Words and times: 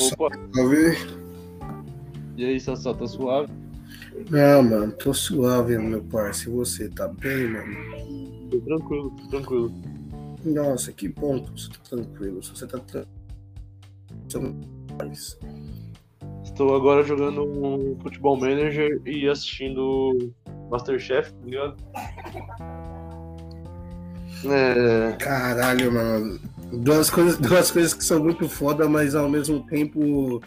Opa, 0.00 0.28
Salve. 0.54 0.96
e 2.36 2.44
aí, 2.44 2.60
Sassá, 2.60 2.94
tá 2.94 3.06
suave? 3.06 3.52
Ah, 4.32 4.62
mano, 4.62 4.92
tô 4.92 5.12
suave, 5.12 5.76
meu 5.78 6.02
parceiro. 6.04 6.52
E 6.52 6.56
você, 6.64 6.88
tá 6.88 7.08
bem, 7.08 7.48
mano? 7.48 8.50
Tô 8.50 8.60
tranquilo, 8.60 9.10
tô 9.10 9.28
tranquilo. 9.28 9.72
Nossa, 10.44 10.92
que 10.92 11.08
bom 11.08 11.42
que 11.42 11.50
você 11.50 11.68
tá 11.70 11.78
tranquilo. 11.90 12.42
Se 12.42 12.50
você 12.50 12.66
tá 12.66 12.78
tranquilo. 12.78 13.08
não. 14.34 14.72
Estou 16.42 16.76
agora 16.76 17.02
jogando 17.02 17.44
um 17.44 17.98
Futebol 18.00 18.36
Manager 18.38 19.00
e 19.06 19.28
assistindo 19.28 20.32
Masterchef, 20.70 21.32
tá 21.32 21.44
ligado? 21.44 21.76
É. 24.44 25.12
Caralho, 25.18 25.92
mano. 25.92 26.40
Duas 26.72 27.10
coisas, 27.10 27.36
duas 27.38 27.70
coisas 27.70 27.94
que 27.94 28.04
são 28.04 28.22
muito 28.22 28.48
foda, 28.48 28.88
mas 28.88 29.14
ao 29.14 29.28
mesmo 29.28 29.64
tempo. 29.66 30.40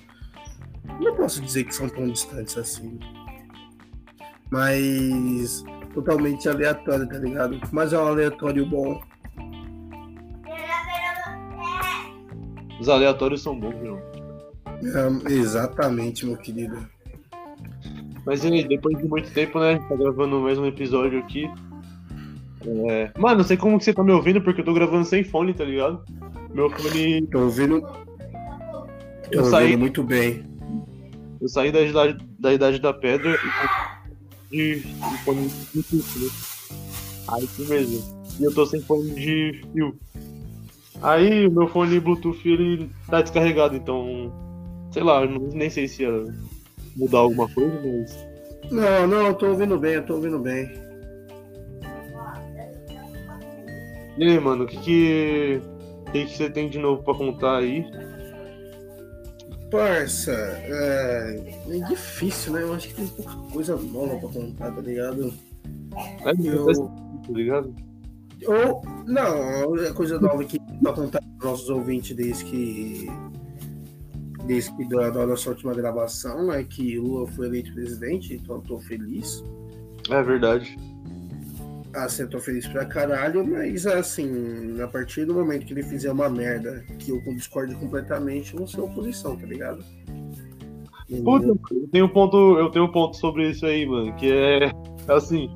Não 0.99 1.15
posso 1.15 1.41
dizer 1.41 1.63
que 1.63 1.75
são 1.75 1.89
tão 1.89 2.07
distantes 2.07 2.57
assim. 2.57 2.99
Mas. 4.51 5.63
Totalmente 5.93 6.49
aleatório, 6.49 7.07
tá 7.07 7.17
ligado? 7.17 7.57
Mas 7.71 7.93
é 7.93 7.97
um 7.97 8.07
aleatório 8.07 8.65
bom. 8.65 9.01
Os 12.81 12.89
aleatórios 12.89 13.41
são 13.41 13.57
bons, 13.57 13.75
meu. 13.81 13.97
É, 14.83 15.31
exatamente, 15.31 16.25
meu 16.25 16.35
querido. 16.35 16.85
Mas 18.25 18.43
e 18.43 18.47
aí, 18.47 18.67
depois 18.67 18.97
de 18.97 19.07
muito 19.07 19.31
tempo, 19.31 19.59
né? 19.59 19.69
a 19.69 19.73
gente 19.73 19.87
Tá 19.87 19.95
gravando 19.95 20.39
o 20.39 20.43
mesmo 20.43 20.65
episódio 20.65 21.19
aqui. 21.19 21.49
É... 22.67 23.11
Mano, 23.17 23.37
não 23.37 23.43
sei 23.43 23.57
como 23.57 23.77
que 23.77 23.83
você 23.85 23.93
tá 23.93 24.03
me 24.03 24.11
ouvindo, 24.11 24.41
porque 24.41 24.61
eu 24.61 24.65
tô 24.65 24.73
gravando 24.73 25.05
sem 25.05 25.23
fone, 25.23 25.53
tá 25.53 25.63
ligado? 25.63 26.03
Meu 26.53 26.69
fone. 26.69 27.25
Tô 27.27 27.39
ouvindo. 27.43 27.81
Tô 27.81 27.87
Eu 29.31 29.39
ouvindo 29.39 29.49
saí, 29.51 29.77
muito 29.77 30.03
bem. 30.03 30.43
eu 31.41 31.47
saí 31.49 31.71
da 31.71 31.81
idade 31.81 32.17
da, 32.39 32.53
idade 32.53 32.79
da 32.79 32.93
pedra 32.93 33.37
e 34.51 34.55
de, 34.55 34.75
de 34.79 35.17
fone 35.23 35.49
Bluetooth, 35.73 36.19
né? 36.19 36.29
Aí 37.27 37.43
isso 37.43 37.67
mesmo. 37.67 38.25
E 38.39 38.43
eu 38.43 38.53
tô 38.53 38.65
sem 38.65 38.81
fone 38.81 39.09
de 39.11 39.61
fio. 39.73 39.95
Aí 41.01 41.47
o 41.47 41.51
meu 41.51 41.67
fone 41.67 41.99
Bluetooth 41.99 42.47
ele 42.47 42.89
tá 43.07 43.21
descarregado, 43.21 43.75
então. 43.75 44.31
Sei 44.91 45.03
lá, 45.03 45.21
eu 45.23 45.29
não- 45.29 45.49
nem 45.49 45.69
sei 45.69 45.87
se 45.87 46.03
ia 46.03 46.23
mudar 46.95 47.19
alguma 47.19 47.47
coisa, 47.49 47.73
mas. 47.83 48.71
Não, 48.71 49.07
não, 49.07 49.27
eu 49.27 49.33
tô 49.35 49.47
ouvindo 49.49 49.77
bem, 49.77 49.93
eu 49.95 50.05
tô 50.05 50.15
ouvindo 50.15 50.39
bem. 50.39 50.71
E 54.17 54.23
aí, 54.23 54.39
mano, 54.39 54.63
o 54.63 54.67
que 54.67 54.77
que. 54.77 55.61
O 56.07 56.11
que, 56.11 56.25
que 56.25 56.37
você 56.37 56.49
tem 56.49 56.69
de 56.69 56.77
novo 56.79 57.03
pra 57.03 57.13
contar 57.15 57.57
aí? 57.57 57.85
Parça, 59.71 60.31
é, 60.31 61.53
é 61.69 61.79
difícil, 61.89 62.53
né? 62.53 62.61
Eu 62.61 62.73
acho 62.73 62.87
que 62.89 62.93
tem 62.93 63.07
pouca 63.07 63.35
coisa 63.51 63.75
nova 63.75 64.15
pra 64.17 64.29
contar, 64.29 64.71
tá 64.71 64.81
ligado? 64.81 65.33
É, 66.23 66.31
Eu- 66.47 66.65
tá 66.65 67.31
ligado? 67.33 67.75
Ou, 68.47 68.81
não, 69.07 69.73
a 69.75 69.93
coisa 69.93 70.19
nova 70.19 70.43
que 70.45 70.59
pra 70.81 70.93
contar 70.93 71.19
pros 71.37 71.51
nossos 71.51 71.69
ouvintes 71.69 72.15
desde 72.15 72.45
que. 72.45 73.07
Desde 74.45 74.71
que 74.77 74.87
da, 74.87 75.09
da 75.09 75.25
nossa 75.25 75.49
última 75.49 75.73
gravação 75.73 76.53
é 76.53 76.63
que 76.63 76.99
Lula 76.99 77.27
foi 77.31 77.47
eleito 77.47 77.73
presidente, 77.73 78.35
então 78.35 78.57
eu 78.57 78.61
tô 78.61 78.79
feliz. 78.79 79.43
É 80.11 80.21
verdade. 80.21 80.77
Tô 82.29 82.39
feliz 82.39 82.67
pra 82.67 82.85
caralho, 82.85 83.45
mas 83.47 83.87
assim, 83.87 84.81
a 84.81 84.87
partir 84.87 85.25
do 85.25 85.33
momento 85.33 85.65
que 85.65 85.73
ele 85.73 85.83
fizer 85.83 86.11
uma 86.11 86.29
merda 86.29 86.83
que 86.99 87.11
eu 87.11 87.21
discordo 87.35 87.75
completamente, 87.77 88.53
eu 88.53 88.59
vou 88.59 88.67
ser 88.67 88.81
oposição, 88.81 89.37
tá 89.37 89.45
ligado? 89.45 89.83
Puta, 91.23 91.47
eu 91.47 91.87
tenho 91.91 92.05
um 92.05 92.09
ponto, 92.09 92.57
eu 92.57 92.69
tenho 92.69 92.85
um 92.85 92.91
ponto 92.91 93.15
sobre 93.15 93.49
isso 93.49 93.65
aí, 93.65 93.85
mano, 93.85 94.13
que 94.15 94.31
é 94.31 94.71
assim, 95.07 95.49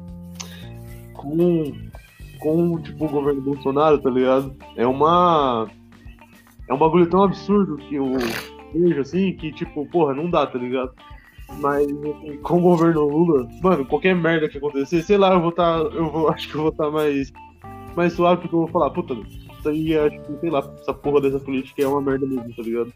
com 1.14 1.90
com 2.40 2.80
tipo 2.81 3.06
o 3.06 3.09
governo 3.09 3.41
Bolsonaro, 3.41 4.00
tá 4.00 4.09
ligado? 4.09 4.56
É 4.78 4.88
uma 4.88 5.68
é 6.69 6.74
um 6.74 6.78
bagulho 6.78 7.09
tão 7.09 7.24
absurdo 7.24 7.78
que 7.78 7.96
eu 7.96 8.14
vejo 8.74 9.02
assim 9.02 9.35
que 9.35 9.52
tipo, 9.52 9.85
porra, 9.88 10.14
não 10.14 10.30
dá, 10.30 10.47
tá 10.47 10.58
ligado? 10.58 10.94
Mas 11.58 11.88
assim, 11.88 12.38
com 12.42 12.58
o 12.58 12.62
governo 12.62 13.08
Lula, 13.08 13.48
mano, 13.62 13.86
qualquer 13.86 14.16
merda 14.16 14.48
que 14.48 14.58
acontecer, 14.58 15.02
sei 15.02 15.18
lá, 15.18 15.34
eu 15.34 15.42
vou 15.42 15.52
tá, 15.52 15.78
eu 15.94 16.10
vou, 16.12 16.30
acho 16.32 16.48
que 16.50 16.56
eu 16.56 16.62
vou 16.62 16.72
estar 16.72 16.90
mais 16.90 17.32
mais 17.96 18.14
suave 18.14 18.42
porque 18.42 18.56
eu 18.56 18.60
vou 18.60 18.68
falar, 18.70 18.92
puta, 18.92 19.14
isso 19.14 19.68
aí 19.70 19.98
acho 19.98 20.22
que, 20.22 20.40
sei 20.40 20.50
lá, 20.50 20.59
essa 20.80 20.94
porra 20.94 21.22
dessa 21.22 21.40
política 21.40 21.82
é 21.82 21.88
uma 21.88 22.02
merda 22.02 22.26
mesmo, 22.26 22.56
tá 22.56 22.62
ligado? 22.62 22.94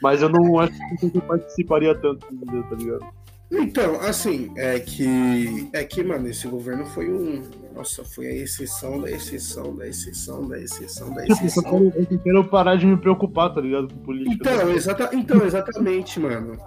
Mas 0.00 0.22
eu 0.22 0.28
não 0.28 0.60
acho 0.60 0.72
que 1.00 1.16
eu 1.16 1.22
participaria 1.22 1.94
tanto, 1.94 2.24
tá 2.26 2.76
ligado? 2.76 3.04
Então, 3.50 3.98
assim, 4.00 4.52
é 4.56 4.78
que. 4.78 5.68
É 5.72 5.82
que, 5.82 6.04
mano, 6.04 6.28
esse 6.28 6.46
governo 6.46 6.84
foi 6.84 7.10
um. 7.10 7.42
Nossa, 7.74 8.04
foi 8.04 8.26
a 8.26 8.34
exceção 8.34 9.00
da 9.00 9.10
exceção 9.10 9.74
da 9.74 9.88
exceção 9.88 10.46
da 10.46 10.58
exceção 10.58 11.14
da 11.14 11.22
Tipo, 11.22 11.32
eu 11.32 11.46
exceção. 11.46 11.62
quero, 11.62 12.06
eu 12.10 12.18
quero 12.18 12.44
parar 12.44 12.76
de 12.76 12.86
me 12.86 12.96
preocupar, 12.96 13.52
tá 13.54 13.60
ligado? 13.60 13.88
Com 13.92 14.00
política. 14.00 14.34
Então, 14.34 14.70
exata, 14.70 15.10
então, 15.14 15.42
exatamente, 15.44 16.20
mano. 16.20 16.58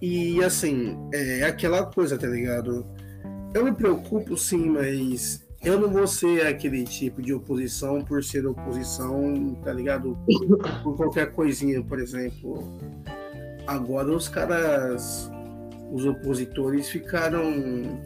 E 0.00 0.42
assim, 0.42 0.96
é 1.12 1.44
aquela 1.44 1.84
coisa, 1.84 2.16
tá 2.16 2.26
ligado? 2.26 2.86
Eu 3.52 3.64
me 3.64 3.72
preocupo 3.72 4.36
sim, 4.36 4.70
mas 4.70 5.46
eu 5.62 5.78
não 5.78 5.90
vou 5.90 6.06
ser 6.06 6.46
aquele 6.46 6.84
tipo 6.84 7.20
de 7.20 7.34
oposição 7.34 8.02
por 8.02 8.24
ser 8.24 8.46
oposição, 8.46 9.54
tá 9.62 9.72
ligado? 9.72 10.16
Por 10.82 10.96
qualquer 10.96 11.32
coisinha, 11.32 11.82
por 11.82 11.98
exemplo. 11.98 12.64
Agora 13.66 14.10
os 14.10 14.26
caras, 14.26 15.30
os 15.92 16.06
opositores 16.06 16.88
ficaram 16.88 17.44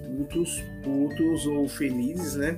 putos, 0.04 0.60
putos 0.82 1.46
ou 1.46 1.68
felizes, 1.68 2.34
né? 2.34 2.56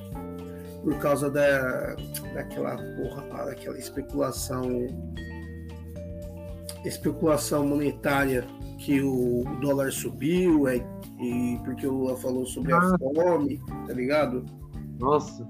Por 0.83 0.97
causa 0.99 1.31
da, 1.31 1.95
daquela 2.33 2.77
porra 2.77 3.45
daquela 3.47 3.77
especulação 3.77 4.87
especulação 6.85 7.67
monetária 7.67 8.47
que 8.79 9.01
o 9.01 9.45
dólar 9.61 9.91
subiu 9.93 10.69
é, 10.69 10.77
e 11.21 11.59
porque 11.65 11.87
o 11.87 11.93
Lula 11.93 12.17
falou 12.17 12.45
sobre 12.47 12.73
a 12.73 12.79
Ah. 12.79 12.97
fome, 12.99 13.61
tá 13.87 13.93
ligado? 13.95 14.45
Nossa. 14.99 15.49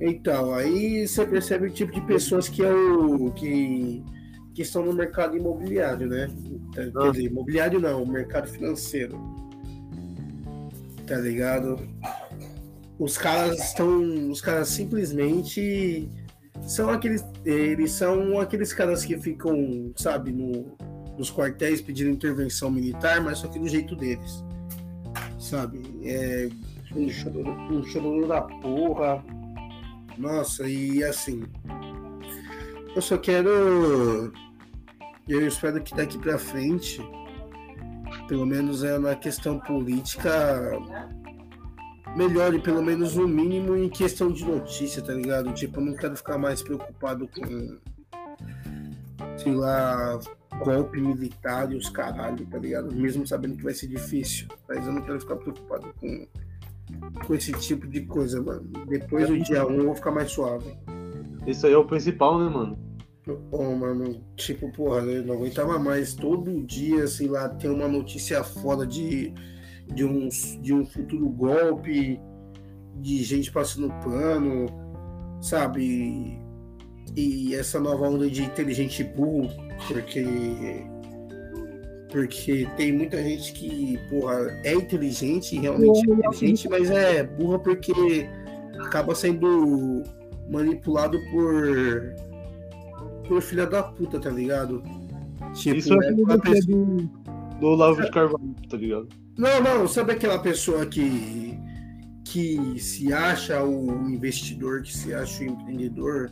Então, 0.00 0.54
aí 0.54 1.06
você 1.08 1.26
percebe 1.26 1.66
o 1.66 1.70
tipo 1.70 1.92
de 1.92 2.00
pessoas 2.02 2.48
que 2.48 2.62
é 2.64 2.72
o 2.72 3.32
que, 3.32 4.02
que 4.54 4.62
estão 4.62 4.84
no 4.84 4.92
mercado 4.92 5.36
imobiliário, 5.36 6.06
né? 6.08 6.28
Tá- 6.74 6.82
Quer 6.82 6.92
Ah. 6.94 7.10
dizer, 7.10 7.24
imobiliário 7.26 7.80
não, 7.80 8.06
mercado 8.06 8.46
financeiro. 8.48 9.18
Tá 11.06 11.16
ligado? 11.16 11.76
Os 12.98 13.16
caras 13.16 13.58
estão. 13.58 14.30
Os 14.30 14.40
caras 14.40 14.68
simplesmente 14.68 16.08
são 16.62 16.90
aqueles. 16.90 17.24
Eles 17.44 17.92
são 17.92 18.38
aqueles 18.38 18.72
caras 18.72 19.04
que 19.04 19.16
ficam, 19.18 19.90
sabe, 19.96 20.32
no, 20.32 20.76
nos 21.18 21.30
quartéis 21.30 21.82
pedindo 21.82 22.10
intervenção 22.10 22.70
militar, 22.70 23.20
mas 23.20 23.38
só 23.38 23.48
que 23.48 23.58
do 23.58 23.68
jeito 23.68 23.96
deles. 23.96 24.44
Sabe? 25.38 25.82
É 26.04 26.48
um 26.94 27.08
chororô, 27.10 28.24
um 28.24 28.28
da 28.28 28.40
porra. 28.42 29.22
Nossa, 30.16 30.68
e 30.68 31.02
assim. 31.02 31.44
Eu 32.94 33.02
só 33.02 33.18
quero. 33.18 34.32
Eu 35.28 35.46
espero 35.46 35.82
que 35.82 35.94
daqui 35.94 36.18
pra 36.18 36.38
frente, 36.38 37.00
pelo 38.26 38.46
menos 38.46 38.82
é 38.82 38.98
na 38.98 39.14
questão 39.14 39.58
política, 39.60 40.72
melhore 42.16 42.60
pelo 42.60 42.82
menos 42.82 43.16
o 43.16 43.28
mínimo 43.28 43.76
em 43.76 43.88
questão 43.88 44.32
de 44.32 44.44
notícia, 44.44 45.02
tá 45.02 45.12
ligado? 45.12 45.52
Tipo, 45.52 45.80
eu 45.80 45.84
não 45.84 45.94
quero 45.94 46.16
ficar 46.16 46.38
mais 46.38 46.62
preocupado 46.62 47.28
com. 47.28 47.78
Sei 49.36 49.54
lá, 49.54 50.18
golpe 50.58 51.00
militar 51.00 51.72
e 51.72 51.76
os 51.76 51.88
caralho, 51.88 52.46
tá 52.46 52.58
ligado? 52.58 52.94
Mesmo 52.94 53.26
sabendo 53.26 53.56
que 53.56 53.64
vai 53.64 53.74
ser 53.74 53.86
difícil. 53.86 54.46
Mas 54.68 54.86
eu 54.86 54.92
não 54.92 55.02
quero 55.02 55.20
ficar 55.20 55.36
preocupado 55.36 55.92
com, 56.00 56.26
com 57.26 57.34
esse 57.34 57.52
tipo 57.52 57.86
de 57.86 58.02
coisa, 58.02 58.42
mano. 58.42 58.68
Depois 58.86 59.28
do 59.28 59.38
dia 59.38 59.66
1 59.66 59.72
eu 59.72 59.84
vou 59.86 59.94
ficar 59.94 60.10
mais 60.10 60.30
suave. 60.30 60.76
Isso 61.46 61.66
aí 61.66 61.72
é 61.72 61.78
o 61.78 61.84
principal, 61.84 62.38
né, 62.38 62.48
mano? 62.48 62.78
Ô, 63.50 63.74
mano, 63.74 64.24
tipo, 64.36 64.70
porra, 64.72 65.00
eu 65.00 65.24
não 65.24 65.34
aguentava 65.34 65.78
mais 65.78 66.14
todo 66.14 66.62
dia, 66.64 67.06
sei 67.06 67.28
lá, 67.28 67.48
ter 67.48 67.68
uma 67.68 67.86
notícia 67.86 68.42
foda 68.42 68.86
de, 68.86 69.34
de, 69.94 70.04
um, 70.04 70.28
de 70.60 70.72
um 70.72 70.86
futuro 70.86 71.28
golpe, 71.28 72.18
de 72.96 73.22
gente 73.22 73.52
passando 73.52 73.92
pano, 74.02 74.66
sabe? 75.42 76.37
E 77.18 77.52
essa 77.56 77.80
nova 77.80 78.08
onda 78.08 78.30
de 78.30 78.42
inteligente 78.44 79.02
burro, 79.02 79.50
porque. 79.88 80.24
Porque 82.12 82.66
tem 82.76 82.92
muita 82.92 83.20
gente 83.20 83.52
que, 83.52 83.98
porra, 84.08 84.36
é 84.64 84.72
inteligente, 84.72 85.58
realmente 85.58 85.98
é 86.08 86.14
inteligente, 86.14 86.68
mas 86.68 86.90
é 86.90 87.24
burra 87.24 87.58
porque 87.58 87.92
acaba 88.80 89.14
sendo 89.16 90.04
manipulado 90.48 91.18
por 91.30 92.14
por 93.26 93.42
filha 93.42 93.66
da 93.66 93.82
puta, 93.82 94.18
tá 94.20 94.30
ligado? 94.30 94.82
Tipo, 95.54 95.76
Isso 95.76 95.92
é 96.02 96.08
é 96.08 96.14
uma 96.14 96.36
do, 96.38 96.42
pessoa- 96.42 96.76
do, 96.86 97.10
do 97.60 97.66
Olavo 97.66 98.00
de 98.00 98.10
Carvalho, 98.10 98.54
tá 98.70 98.76
ligado? 98.76 99.08
Não, 99.36 99.60
não, 99.60 99.86
sabe 99.88 100.12
aquela 100.12 100.38
pessoa 100.38 100.86
que, 100.86 101.58
que 102.24 102.80
se 102.80 103.12
acha 103.12 103.62
o 103.62 104.08
investidor, 104.08 104.82
que 104.82 104.96
se 104.96 105.12
acha 105.12 105.42
o 105.42 105.46
empreendedor, 105.46 106.30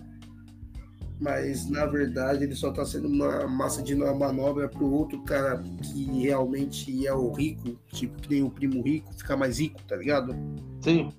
mas 1.21 1.69
na 1.71 1.87
verdade 1.87 2.45
ele 2.45 2.55
só 2.55 2.71
tá 2.71 2.85
sendo 2.85 3.09
uma 3.09 3.47
massa 3.47 3.83
de 3.83 3.95
uma 3.95 4.15
manobra 4.15 4.69
pro 4.69 4.91
outro 4.91 5.23
cara 5.23 5.63
que 5.83 6.05
realmente 6.21 7.07
é 7.07 7.13
o 7.13 7.33
rico, 7.33 7.79
tipo 7.89 8.21
que 8.21 8.31
nem 8.31 8.43
o 8.43 8.51
primo 8.51 8.83
rico, 8.83 9.13
ficar 9.15 9.37
mais 9.37 9.59
rico, 9.59 9.83
tá 9.85 9.97
ligado? 9.97 10.35
Sim. 10.81 11.11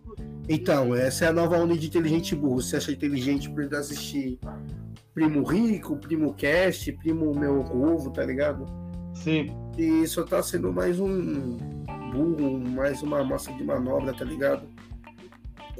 Então, 0.49 0.95
essa 0.95 1.25
é 1.25 1.27
a 1.27 1.33
nova 1.33 1.57
onda 1.57 1.75
de 1.77 1.87
inteligente 1.87 2.33
burro. 2.35 2.61
Você 2.61 2.77
acha 2.77 2.91
inteligente 2.91 3.49
por 3.49 3.73
assistir 3.75 4.39
Primo 5.13 5.43
Rico, 5.43 5.97
Primo 5.97 6.33
Cast, 6.33 6.91
Primo 6.93 7.33
Meu 7.37 7.59
Ovo, 7.61 8.11
tá 8.11 8.23
ligado? 8.23 8.65
Sim. 9.15 9.51
E 9.77 10.07
só 10.07 10.23
tá 10.23 10.41
sendo 10.41 10.71
mais 10.71 10.99
um 10.99 11.57
burro, 12.13 12.59
mais 12.59 13.01
uma 13.01 13.23
massa 13.23 13.51
de 13.51 13.63
manobra, 13.63 14.13
tá 14.13 14.23
ligado? 14.23 14.67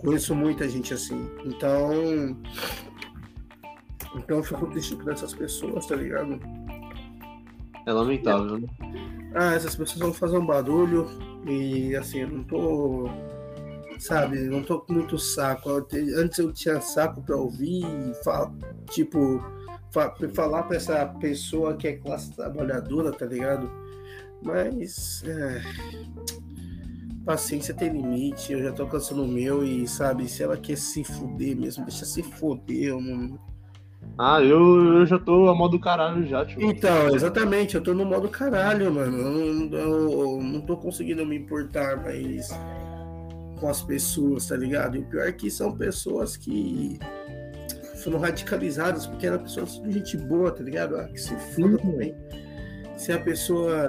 Conheço 0.01 0.35
muita 0.35 0.67
gente 0.67 0.93
assim. 0.93 1.29
Então. 1.45 2.37
Então 4.15 4.37
eu 4.37 4.43
fico 4.43 4.65
triste 4.67 4.95
por 4.95 5.11
essas 5.11 5.33
pessoas, 5.33 5.85
tá 5.85 5.95
ligado? 5.95 6.39
É 7.85 7.91
lamentável, 7.91 8.59
né? 8.59 8.67
Ah, 9.35 9.53
essas 9.53 9.75
pessoas 9.75 9.99
vão 9.99 10.13
fazer 10.13 10.37
um 10.37 10.45
barulho 10.45 11.07
e 11.45 11.95
assim, 11.95 12.19
eu 12.19 12.27
não 12.29 12.43
tô. 12.43 13.09
Sabe, 13.99 14.39
não 14.41 14.61
tô 14.63 14.79
com 14.81 14.93
muito 14.93 15.17
saco. 15.17 15.69
Eu 15.69 15.81
te- 15.83 16.13
Antes 16.15 16.37
eu 16.39 16.51
tinha 16.53 16.79
saco 16.81 17.21
pra 17.21 17.35
ouvir 17.35 17.83
e 17.83 18.13
fa- 18.23 18.51
tipo, 18.91 19.43
fa- 19.91 20.13
falar 20.33 20.63
pra 20.63 20.77
essa 20.77 21.05
pessoa 21.19 21.75
que 21.75 21.87
é 21.87 21.93
classe 21.97 22.31
trabalhadora, 22.35 23.11
tá 23.11 23.25
ligado? 23.25 23.69
Mas. 24.43 25.23
é, 25.25 25.61
Paciência 27.25 27.73
tem 27.73 27.89
limite, 27.91 28.53
eu 28.53 28.63
já 28.63 28.71
tô 28.71 28.87
cansando 28.87 29.23
o 29.23 29.27
meu 29.27 29.61
e, 29.61 29.85
sabe, 29.85 30.29
se 30.29 30.41
ela 30.43 30.55
quer 30.55 30.77
se 30.77 31.03
fuder 31.03 31.57
mesmo, 31.57 31.83
deixa 31.83 32.05
se 32.05 32.23
fuder, 32.23 32.89
eu 32.89 33.01
não. 33.01 33.37
Ah, 34.19 34.41
eu, 34.41 34.97
eu 34.99 35.05
já 35.05 35.19
tô 35.19 35.47
a 35.47 35.53
modo 35.55 35.79
caralho 35.79 36.25
já, 36.25 36.43
tio. 36.45 36.61
Então, 36.61 37.13
exatamente, 37.15 37.75
eu 37.75 37.83
tô 37.83 37.93
no 37.93 38.03
modo 38.03 38.27
caralho, 38.29 38.91
mano. 38.91 39.15
Eu, 39.17 39.31
não- 39.31 39.77
eu- 39.77 40.11
eu 40.37 40.41
não 40.41 40.61
tô 40.61 40.75
conseguindo 40.75 41.23
me 41.25 41.35
importar 41.37 41.97
mais 41.97 42.49
com 43.59 43.69
as 43.69 43.81
pessoas, 43.81 44.47
tá 44.47 44.55
ligado? 44.57 44.95
E 44.97 44.99
o 44.99 45.05
pior 45.05 45.27
é 45.27 45.31
que 45.31 45.51
são 45.51 45.71
pessoas 45.75 46.35
que 46.35 46.97
foram 48.03 48.19
radicalizadas 48.19 49.05
porque 49.05 49.27
eram 49.27 49.39
pessoas 49.39 49.79
de 49.81 49.91
gente 49.91 50.17
boa, 50.17 50.51
tá 50.51 50.63
ligado? 50.63 50.95
Ah, 50.97 51.07
que 51.07 51.19
se 51.19 51.35
foda 51.55 51.77
também. 51.77 52.15
Se 52.95 53.11
a 53.11 53.19
pessoa, 53.19 53.87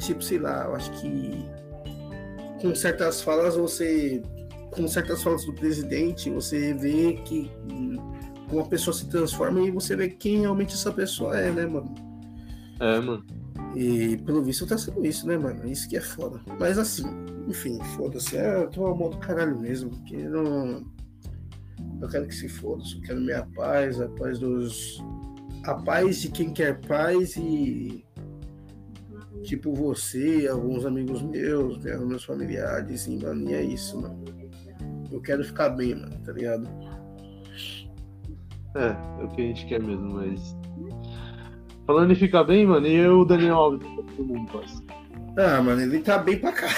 tipo, 0.00 0.22
sei 0.22 0.38
lá, 0.38 0.64
eu 0.64 0.74
acho 0.74 0.90
que 1.00 1.44
com 2.60 2.74
certas 2.74 3.20
falas 3.22 3.54
você. 3.56 4.22
Com 4.72 4.86
certas 4.88 5.22
falas 5.22 5.44
do 5.46 5.54
presidente, 5.54 6.28
você 6.30 6.74
vê 6.74 7.14
que 7.24 7.50
uma 8.50 8.66
pessoa 8.66 8.94
se 8.94 9.08
transforma 9.08 9.60
e 9.60 9.70
você 9.70 9.96
vê 9.96 10.08
quem 10.08 10.40
realmente 10.40 10.74
essa 10.74 10.92
pessoa 10.92 11.38
é, 11.38 11.50
né, 11.50 11.66
mano? 11.66 11.94
É, 12.80 13.00
mano. 13.00 13.24
E 13.74 14.16
pelo 14.18 14.42
visto 14.42 14.66
tá 14.66 14.78
sendo 14.78 15.04
isso, 15.04 15.26
né, 15.26 15.36
mano? 15.36 15.66
Isso 15.66 15.88
que 15.88 15.96
é 15.96 16.00
foda. 16.00 16.40
Mas 16.58 16.78
assim, 16.78 17.04
enfim, 17.46 17.78
foda-se. 17.96 18.36
É, 18.36 18.62
eu 18.62 18.70
tô 18.70 18.94
mão 18.94 19.10
do 19.10 19.18
caralho 19.18 19.58
mesmo, 19.58 19.90
porque 19.90 20.16
eu 20.16 20.42
não. 20.42 20.86
Eu 22.00 22.08
quero 22.08 22.26
que 22.26 22.34
se 22.34 22.48
foda, 22.48 22.82
só 22.84 23.00
quero 23.00 23.20
minha 23.20 23.46
paz, 23.54 24.00
a 24.00 24.08
paz 24.08 24.38
dos. 24.38 25.02
A 25.64 25.74
paz 25.74 26.20
de 26.20 26.30
quem 26.30 26.52
quer 26.52 26.80
paz 26.86 27.36
e. 27.36 28.04
Tipo 29.42 29.72
você, 29.74 30.48
alguns 30.50 30.84
amigos 30.84 31.22
meus, 31.22 31.78
né, 31.78 31.96
meus 31.98 32.24
familiares, 32.24 33.06
e, 33.06 33.16
mano, 33.16 33.48
e 33.48 33.54
é 33.54 33.62
isso, 33.62 34.00
mano. 34.00 34.24
Eu 35.12 35.20
quero 35.20 35.44
ficar 35.44 35.68
bem, 35.68 35.94
mano, 35.94 36.18
tá 36.24 36.32
ligado? 36.32 36.68
É, 38.76 38.94
é 39.20 39.24
o 39.24 39.28
que 39.28 39.40
a 39.40 39.44
gente 39.44 39.66
quer 39.66 39.82
mesmo, 39.82 40.14
mas. 40.14 40.54
Falando 41.86 42.12
em 42.12 42.16
ficar 42.16 42.44
bem, 42.44 42.66
mano, 42.66 42.86
e 42.86 43.08
o 43.08 43.24
Daniel 43.24 43.56
Alves, 43.56 43.88
todo 43.88 44.24
mundo, 44.24 44.52
parça. 44.52 44.82
Ah, 45.38 45.62
mano, 45.62 45.80
ele 45.80 46.00
tá 46.00 46.18
bem 46.18 46.38
pra 46.38 46.52
cá. 46.52 46.68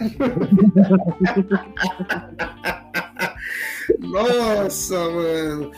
Nossa, 4.00 4.98
mano. 4.98 5.70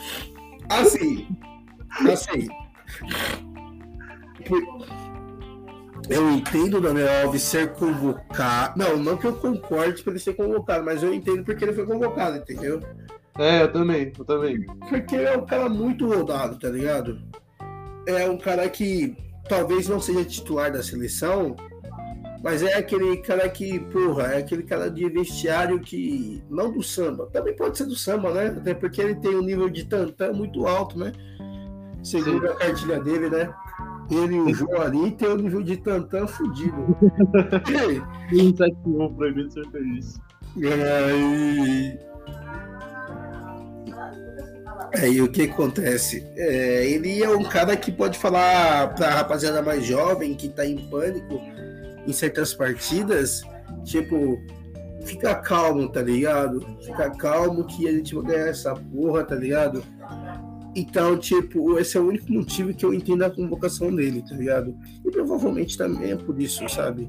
Assim, 0.69 1.27
assim. 2.11 2.49
Eu 6.09 6.31
entendo 6.31 6.79
o 6.79 6.81
Daniel 6.81 7.27
Alves 7.27 7.43
ser 7.43 7.73
convocado. 7.73 8.79
Não, 8.79 8.97
não 8.97 9.17
que 9.17 9.27
eu 9.27 9.35
concorde 9.35 10.03
pra 10.03 10.13
ele 10.13 10.21
ser 10.21 10.35
convocado, 10.35 10.85
mas 10.85 11.03
eu 11.03 11.13
entendo 11.15 11.45
porque 11.45 11.65
ele 11.65 11.73
foi 11.73 11.87
convocado, 11.87 12.37
entendeu? 12.37 12.81
É, 13.39 13.63
eu 13.63 13.73
também, 13.73 14.13
eu 14.17 14.25
também. 14.25 14.65
Porque 14.89 15.17
é 15.17 15.37
um 15.37 15.45
cara 15.45 15.69
muito 15.69 16.07
rodado, 16.07 16.59
tá 16.59 16.69
ligado? 16.69 17.19
É 18.07 18.29
um 18.29 18.39
cara 18.39 18.69
que 18.69 19.17
talvez 19.49 19.89
não 19.89 20.01
seja 20.01 20.25
titular 20.25 20.73
da 20.73 20.83
seleção, 20.83 21.57
mas 22.43 22.63
é 22.63 22.75
aquele 22.75 23.17
cara 23.19 23.49
que, 23.49 23.81
porra, 23.81 24.35
é 24.35 24.39
aquele 24.39 24.63
cara 24.63 24.91
de 24.91 25.09
vestiário 25.09 25.81
que. 25.81 26.43
Não 26.49 26.71
do 26.71 26.83
samba, 26.83 27.27
também 27.33 27.57
pode 27.57 27.77
ser 27.77 27.87
do 27.87 27.97
samba, 27.97 28.33
né? 28.33 28.47
Até 28.49 28.75
porque 28.75 29.01
ele 29.01 29.15
tem 29.17 29.35
um 29.35 29.43
nível 29.43 29.69
de 29.69 29.85
tantã 29.85 30.33
muito 30.33 30.67
alto, 30.67 30.99
né? 30.99 31.13
Segundo 32.03 32.47
Sim. 32.47 32.53
a 32.53 32.57
cartilha 32.57 33.01
dele, 33.01 33.31
né? 33.31 33.53
Ele 34.11 34.35
e 34.35 34.41
o 34.41 34.55
João 34.55 34.83
ali 34.83 35.11
tem 35.13 35.29
um 35.29 35.37
nível 35.37 35.63
de 35.63 35.79
tantã 35.79 36.27
fudido. 36.27 36.97
171 38.29 39.15
proibido 39.15 39.51
ser 39.51 39.67
feliz. 39.71 40.21
Aí 44.99 45.21
o 45.21 45.31
que 45.31 45.43
acontece? 45.43 46.25
É, 46.37 46.87
ele 46.87 47.23
é 47.23 47.29
um 47.29 47.45
cara 47.45 47.77
que 47.77 47.91
pode 47.91 48.19
falar 48.19 48.95
pra 48.95 49.11
rapaziada 49.11 49.61
mais 49.63 49.85
jovem 49.85 50.35
que 50.35 50.49
tá 50.49 50.65
em 50.65 50.79
pânico 50.89 51.41
em 52.07 52.13
certas 52.13 52.55
partidas, 52.55 53.43
tipo, 53.85 54.39
fica 55.05 55.35
calmo, 55.37 55.89
tá 55.89 56.03
ligado? 56.03 56.61
Fica 56.85 57.11
calmo 57.11 57.65
que 57.65 57.89
a 57.89 57.93
gente 57.93 58.15
vai 58.15 58.25
ganhar 58.25 58.49
essa 58.49 58.75
porra, 58.75 59.25
tá 59.25 59.35
ligado? 59.35 59.83
Então, 60.77 61.17
tipo, 61.17 61.79
esse 61.79 61.97
é 61.97 62.01
o 62.01 62.09
único 62.09 62.33
motivo 62.33 62.75
que 62.75 62.85
eu 62.85 62.93
entendo 62.93 63.25
a 63.25 63.31
convocação 63.31 63.95
dele, 63.95 64.25
tá 64.29 64.35
ligado? 64.35 64.77
E 65.05 65.11
provavelmente 65.11 65.79
também 65.79 66.13
é 66.13 66.17
por 66.17 66.41
isso, 66.41 66.69
sabe? 66.69 67.09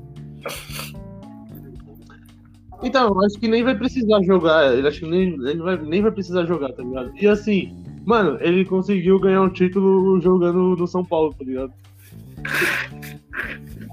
Então, 2.84 3.20
acho 3.24 3.40
que 3.40 3.48
nem 3.48 3.64
vai 3.64 3.76
precisar 3.76 4.22
jogar. 4.24 4.74
Ele 4.74 4.88
acho 4.88 5.00
que 5.00 5.08
nem, 5.08 5.34
ele 5.34 5.62
vai, 5.62 5.78
nem 5.78 6.02
vai 6.02 6.12
precisar 6.12 6.46
jogar, 6.46 6.74
tá 6.74 6.84
ligado? 6.84 7.12
E 7.20 7.28
assim, 7.28 7.76
mano, 8.06 8.38
ele 8.42 8.66
conseguiu 8.66 9.20
ganhar 9.20 9.42
um 9.42 9.50
título 9.50 10.20
jogando 10.22 10.76
no 10.76 10.88
São 10.88 11.04
Paulo, 11.04 11.34
tá 11.34 11.44
ligado? 11.44 11.74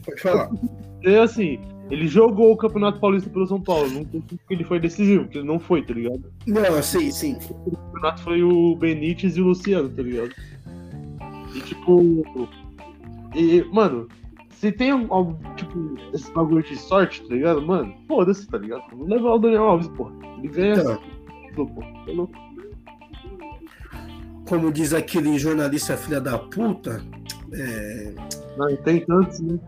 Pode 0.05 0.21
falar. 0.21 0.51
E 1.03 1.17
assim, 1.17 1.59
ele 1.91 2.07
jogou 2.09 2.53
o 2.53 2.57
Campeonato 2.57 2.99
Paulista 3.01 3.29
pelo 3.29 3.47
São 3.47 3.61
Paulo. 3.61 3.89
Não 3.91 4.07
sei 4.07 4.23
se 4.29 4.39
ele 4.51 4.65
foi 4.65 4.81
decisivo, 4.81 5.25
porque 5.25 5.39
ele 5.39 5.47
não 5.47 5.61
foi, 5.61 5.83
tá 5.83 5.93
ligado? 5.93 6.25
Não, 6.47 6.83
sim, 6.83 7.11
sim. 7.11 7.37
O 7.67 7.77
campeonato 7.77 8.23
foi 8.23 8.43
o 8.43 8.77
Benítez 8.77 9.37
e 9.37 9.41
o 9.41 9.49
Luciano, 9.49 9.89
tá 9.89 10.03
ligado? 10.03 10.33
E 11.55 11.61
tipo. 11.61 12.25
E, 13.35 13.65
mano, 13.73 14.09
se 14.63 14.71
tem 14.71 14.93
algum, 14.93 15.35
tipo, 15.57 15.97
esse 16.15 16.31
bagulho 16.33 16.63
de 16.63 16.77
sorte, 16.77 17.21
tá 17.27 17.35
ligado? 17.35 17.61
Mano, 17.63 17.93
foda-se, 18.07 18.47
tá 18.47 18.59
ligado? 18.59 18.85
Vamos 18.93 19.09
levar 19.09 19.31
o 19.35 19.39
Daniel 19.41 19.65
Alves, 19.65 19.89
porra. 19.89 20.13
Ele 20.39 20.47
ganha 20.47 20.75
Então. 20.77 20.99
título. 21.49 21.75
Tá 22.07 22.13
louco? 22.13 22.33
como 24.49 24.71
diz 24.73 24.93
aquele 24.95 25.37
jornalista 25.37 25.97
filha 25.97 26.21
da 26.21 26.39
puta, 26.39 27.03
é... 27.53 28.15
Não, 28.57 28.77
tem 28.77 29.01
tantos, 29.05 29.41
né? 29.41 29.59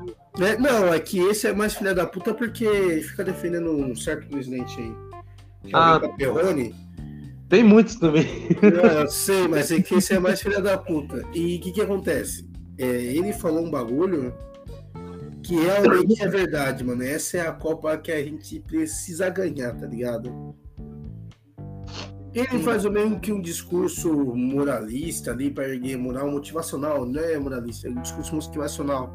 é, 0.41 0.57
não, 0.59 0.93
é 0.95 1.01
que 1.01 1.19
esse 1.19 1.49
é 1.49 1.53
mais 1.53 1.75
filha 1.75 1.93
da 1.95 2.07
puta 2.07 2.33
porque 2.33 3.01
fica 3.03 3.25
defendendo 3.25 3.73
um 3.73 3.97
certo 3.97 4.29
presidente 4.29 4.79
aí. 4.79 4.93
Que 5.65 5.75
é 5.75 5.79
Ah. 5.79 5.97
o 6.05 6.17
Perrone. 6.17 6.73
Tem 7.49 7.65
muitos 7.65 7.97
também. 7.97 8.27
Não, 8.63 8.91
eu 9.03 9.09
sei, 9.09 9.49
mas 9.49 9.73
é 9.73 9.81
que 9.83 9.95
esse 9.97 10.13
é 10.15 10.21
mais 10.21 10.41
filha 10.41 10.61
da 10.61 10.79
puta. 10.79 11.25
E 11.35 11.57
o 11.57 11.61
que 11.61 11.73
que 11.73 11.81
acontece? 11.81 12.49
É, 12.79 12.85
ele 12.85 13.33
falou 13.33 13.65
um 13.65 13.71
bagulho 13.71 14.33
que 15.45 15.55
realmente 15.57 16.23
é 16.23 16.29
verdade, 16.29 16.83
mano. 16.83 17.03
Essa 17.03 17.37
é 17.37 17.41
a 17.47 17.53
Copa 17.53 17.97
que 17.99 18.11
a 18.11 18.23
gente 18.25 18.59
precisa 18.61 19.29
ganhar, 19.29 19.75
tá 19.75 19.87
ligado? 19.87 20.55
Ele 22.35 22.63
faz 22.65 22.85
o 22.85 22.91
mesmo 22.91 23.21
que 23.21 23.31
um 23.31 23.41
discurso 23.41 24.13
moralista 24.35 25.31
ali 25.31 25.51
para 25.51 25.69
erguer 25.69 25.97
moral 25.97 26.29
motivacional, 26.31 27.07
não 27.07 27.21
é 27.21 27.39
moralista, 27.39 27.87
é 27.87 27.91
um 27.91 28.01
discurso 28.01 28.35
motivacional. 28.35 29.13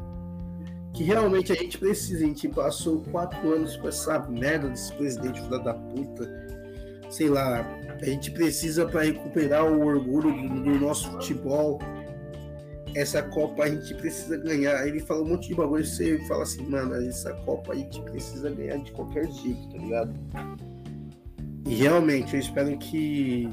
Que 0.94 1.02
realmente 1.02 1.52
a 1.52 1.54
gente 1.54 1.76
precisa. 1.76 2.24
A 2.24 2.28
gente 2.28 2.48
passou 2.48 3.02
quatro 3.10 3.52
anos 3.52 3.76
com 3.76 3.88
essa 3.88 4.18
merda 4.20 4.68
desse 4.68 4.92
presidente 4.94 5.40
filho 5.40 5.62
da 5.62 5.74
puta. 5.74 6.48
Sei 7.10 7.28
lá, 7.28 7.60
a 8.00 8.04
gente 8.04 8.30
precisa 8.30 8.86
para 8.86 9.02
recuperar 9.02 9.64
o 9.64 9.84
orgulho 9.84 10.32
do, 10.32 10.62
do 10.62 10.80
nosso 10.80 11.10
futebol. 11.10 11.78
Essa 12.94 13.22
Copa 13.22 13.64
a 13.64 13.68
gente 13.68 13.94
precisa 13.94 14.36
ganhar. 14.36 14.86
Ele 14.86 15.00
fala 15.00 15.22
um 15.22 15.28
monte 15.28 15.48
de 15.48 15.54
bagulho 15.54 15.82
e 15.82 15.86
você 15.86 16.18
fala 16.26 16.42
assim, 16.42 16.64
mano, 16.66 16.94
essa 16.94 17.32
Copa 17.44 17.72
a 17.72 17.76
gente 17.76 18.00
precisa 18.02 18.50
ganhar 18.50 18.78
de 18.78 18.92
qualquer 18.92 19.30
jeito, 19.30 19.68
tá 19.70 19.78
ligado? 19.78 20.14
E 21.66 21.74
realmente, 21.74 22.34
eu 22.34 22.40
espero 22.40 22.76
que 22.78 23.48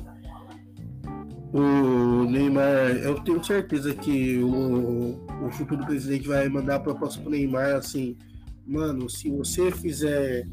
o 1.53 2.23
Neymar, 2.25 2.97
eu 3.03 3.15
tenho 3.23 3.43
certeza 3.43 3.93
que 3.93 4.37
o, 4.39 5.19
o 5.45 5.51
futuro 5.51 5.85
presidente 5.85 6.27
vai 6.27 6.47
mandar 6.49 6.75
a 6.75 6.79
proposta 6.79 7.21
pro 7.21 7.29
Neymar 7.29 7.75
assim, 7.75 8.17
mano, 8.65 9.09
se 9.09 9.29
você 9.29 9.71
fizer 9.71 10.47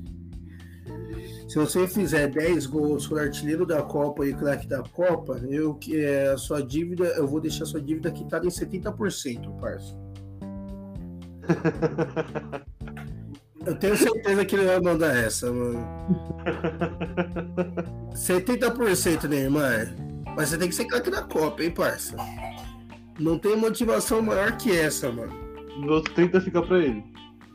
se 1.49 1.57
você 1.59 1.87
fizer 1.87 2.29
10 2.29 2.67
gols 2.67 3.05
for 3.05 3.21
artilheiro 3.21 3.64
da 3.67 3.83
Copa 3.83 4.26
e 4.26 4.35
craque 4.35 4.67
da 4.67 4.83
Copa, 4.83 5.41
eu 5.49 5.79
é 5.91 6.29
a 6.29 6.38
sua 6.38 6.62
dívida, 6.62 7.05
eu 7.17 7.26
vou 7.26 7.41
deixar 7.41 7.64
sua 7.64 7.81
dívida 7.81 8.11
quitada 8.11 8.47
em 8.47 8.50
70%, 8.50 9.61
parça. 9.61 9.95
Eu 13.67 13.75
tenho 13.76 13.97
certeza 13.97 14.45
que 14.45 14.57
ele 14.57 14.67
vai 14.67 14.79
mandar 14.81 15.17
essa, 15.17 15.50
mano. 15.50 15.87
70% 18.12 19.25
Neymar. 19.26 19.95
Mas 20.37 20.50
você 20.50 20.59
tem 20.59 20.69
que 20.69 20.75
ser 20.75 20.85
craque 20.85 21.11
da 21.11 21.23
Copa, 21.23 21.62
hein, 21.62 21.71
parça? 21.71 22.14
Não 23.19 23.38
tem 23.38 23.57
motivação 23.57 24.21
maior 24.21 24.57
que 24.59 24.71
essa, 24.71 25.11
mano. 25.11 25.33
Os 25.83 25.91
outros 25.91 26.14
30 26.14 26.41
fica 26.43 26.61
pra 26.61 26.79
ele. 26.79 27.03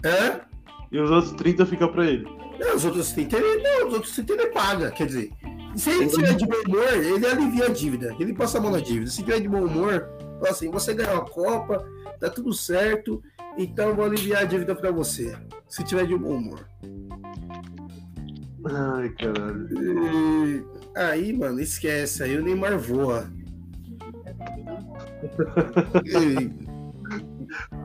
É? 0.04 0.42
E 0.92 1.00
os 1.00 1.12
outros 1.12 1.34
30 1.34 1.66
fica 1.68 1.88
pra 1.88 2.06
ele. 2.06 2.26
Não, 2.60 2.76
os 2.76 2.86
outros 2.86 3.12
30 3.14 3.38
ele, 3.38 3.64
não, 3.64 3.88
os 3.88 3.94
outros 3.94 4.14
30 4.16 4.34
ele 4.34 4.48
paga. 4.48 4.92
Quer 4.92 5.08
dizer, 5.08 5.32
se 5.76 5.90
ele 5.90 6.08
tiver 6.08 6.34
de 6.36 6.46
bom 6.46 6.56
humor, 6.68 6.94
ele 6.94 7.26
alivia 7.26 7.66
a 7.66 7.70
dívida. 7.70 8.16
Ele 8.20 8.34
passa 8.34 8.58
a 8.58 8.62
mão 8.62 8.72
na 8.72 8.80
dívida. 8.80 9.10
Se 9.10 9.24
tiver 9.24 9.40
de 9.40 9.48
bom 9.48 9.64
humor, 9.66 10.10
fala 10.40 10.50
assim: 10.52 10.70
você 10.70 10.94
ganhou 10.94 11.18
a 11.22 11.26
Copa, 11.30 11.86
tá 12.20 12.30
tudo 12.30 12.54
certo, 12.54 13.22
então 13.58 13.90
eu 13.90 13.96
vou 13.96 14.06
aliviar 14.06 14.42
a 14.42 14.46
dívida 14.46 14.76
pra 14.76 14.92
você. 14.92 15.36
Se 15.68 15.84
tiver 15.84 16.06
de 16.06 16.18
bom 16.18 16.36
humor. 16.36 16.68
Ai, 18.66 19.10
caralho. 19.10 19.70
E 19.72 20.66
aí, 20.96 21.32
mano, 21.32 21.62
esquece. 21.62 22.24
Aí 22.24 22.38
o 22.38 22.44
Neymar 22.44 22.78
voa. 22.78 23.30
E- 26.06 26.70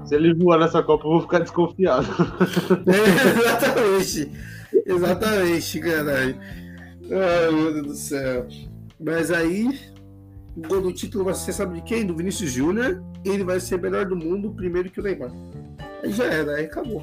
Se 0.05 0.15
ele 0.15 0.35
voar 0.35 0.59
nessa 0.59 0.83
Copa, 0.83 1.07
eu 1.07 1.13
vou 1.13 1.21
ficar 1.23 1.39
desconfiado. 1.39 2.07
É, 2.87 3.41
exatamente. 3.41 4.31
Exatamente, 4.87 5.81
caralho. 5.81 6.39
Ai, 7.11 7.53
meu 7.53 7.73
Deus 7.73 7.87
do 7.87 7.95
céu. 7.95 8.47
Mas 8.99 9.31
aí, 9.31 9.79
o 10.57 10.67
gol 10.67 10.81
do 10.81 10.93
título 10.93 11.25
vai 11.25 11.35
ser, 11.35 11.53
sabe 11.53 11.81
de 11.81 11.83
quem? 11.83 12.07
Do 12.07 12.17
Vinícius 12.17 12.51
Júnior. 12.51 13.03
Ele 13.25 13.45
vai 13.45 13.61
ser 13.61 13.81
melhor 13.81 14.07
do 14.07 14.17
mundo 14.17 14.53
primeiro 14.55 14.91
que 14.91 15.01
o 15.01 15.03
Neymar. 15.03 15.31
Aí 16.03 16.13
já 16.13 16.25
era, 16.25 16.57
aí 16.57 16.67
acabou. 16.67 17.03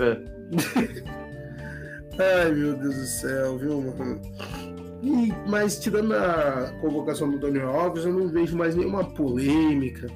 É. 0.00 0.36
Ai, 2.18 2.52
meu 2.52 2.74
Deus 2.76 2.94
do 2.94 3.06
céu, 3.06 3.58
viu, 3.58 3.82
mano? 3.82 4.20
E, 5.02 5.32
mas 5.48 5.78
tirando 5.78 6.14
a 6.14 6.72
convocação 6.80 7.30
do 7.30 7.38
Daniel 7.38 7.68
Alves, 7.68 8.04
eu 8.04 8.12
não 8.12 8.28
vejo 8.28 8.56
mais 8.56 8.74
nenhuma 8.74 9.04
polêmica. 9.04 10.06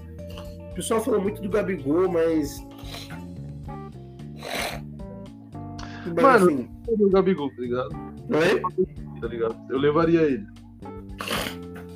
O 0.71 0.75
pessoal 0.75 1.05
fala 1.05 1.19
muito 1.19 1.43
do 1.43 1.49
Gabigol, 1.49 2.09
mas. 2.09 2.59
Mas, 6.07 6.15
Mano, 6.43 6.51
assim, 6.51 6.69
O 6.89 7.11
Gabigol, 7.11 7.51
tá 7.51 7.61
ligado? 7.63 7.89
Oi? 8.31 9.21
Tá 9.21 9.27
ligado? 9.29 9.57
Eu 9.69 9.79
levaria 9.79 10.23
ele. 10.23 10.47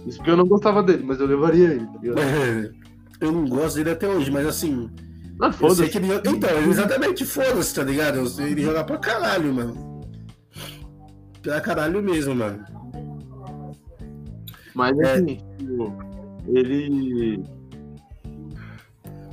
Isso 0.07 0.19
porque 0.19 0.31
eu 0.31 0.37
não 0.37 0.47
gostava 0.47 0.83
dele, 0.83 1.03
mas 1.05 1.19
eu 1.21 1.27
levaria 1.27 1.71
ele, 1.71 1.87
tá 1.87 1.99
ligado? 2.01 2.75
Eu 3.21 3.31
não 3.33 3.47
gosto 3.47 3.77
dele 3.77 3.91
até 3.91 4.07
hoje, 4.09 4.31
mas 4.31 4.45
assim. 4.47 4.91
Ah, 5.41 5.51
foda-se. 5.53 5.97
ele... 5.97 6.09
Então, 6.27 6.59
exatamente, 6.69 7.25
foda-se, 7.25 7.75
tá 7.75 7.83
ligado? 7.83 8.19
Eu- 8.19 8.47
Ele 8.47 8.63
joga 8.63 8.85
pra 8.85 8.99
caralho, 8.99 9.55
mano. 9.55 10.01
Pra 11.41 11.61
caralho 11.61 12.03
mesmo, 12.03 12.35
mano. 12.35 12.63
Mas 14.75 14.99
É. 14.99 15.13
assim, 15.15 15.39
tipo, 15.57 15.93
ele. 16.49 17.43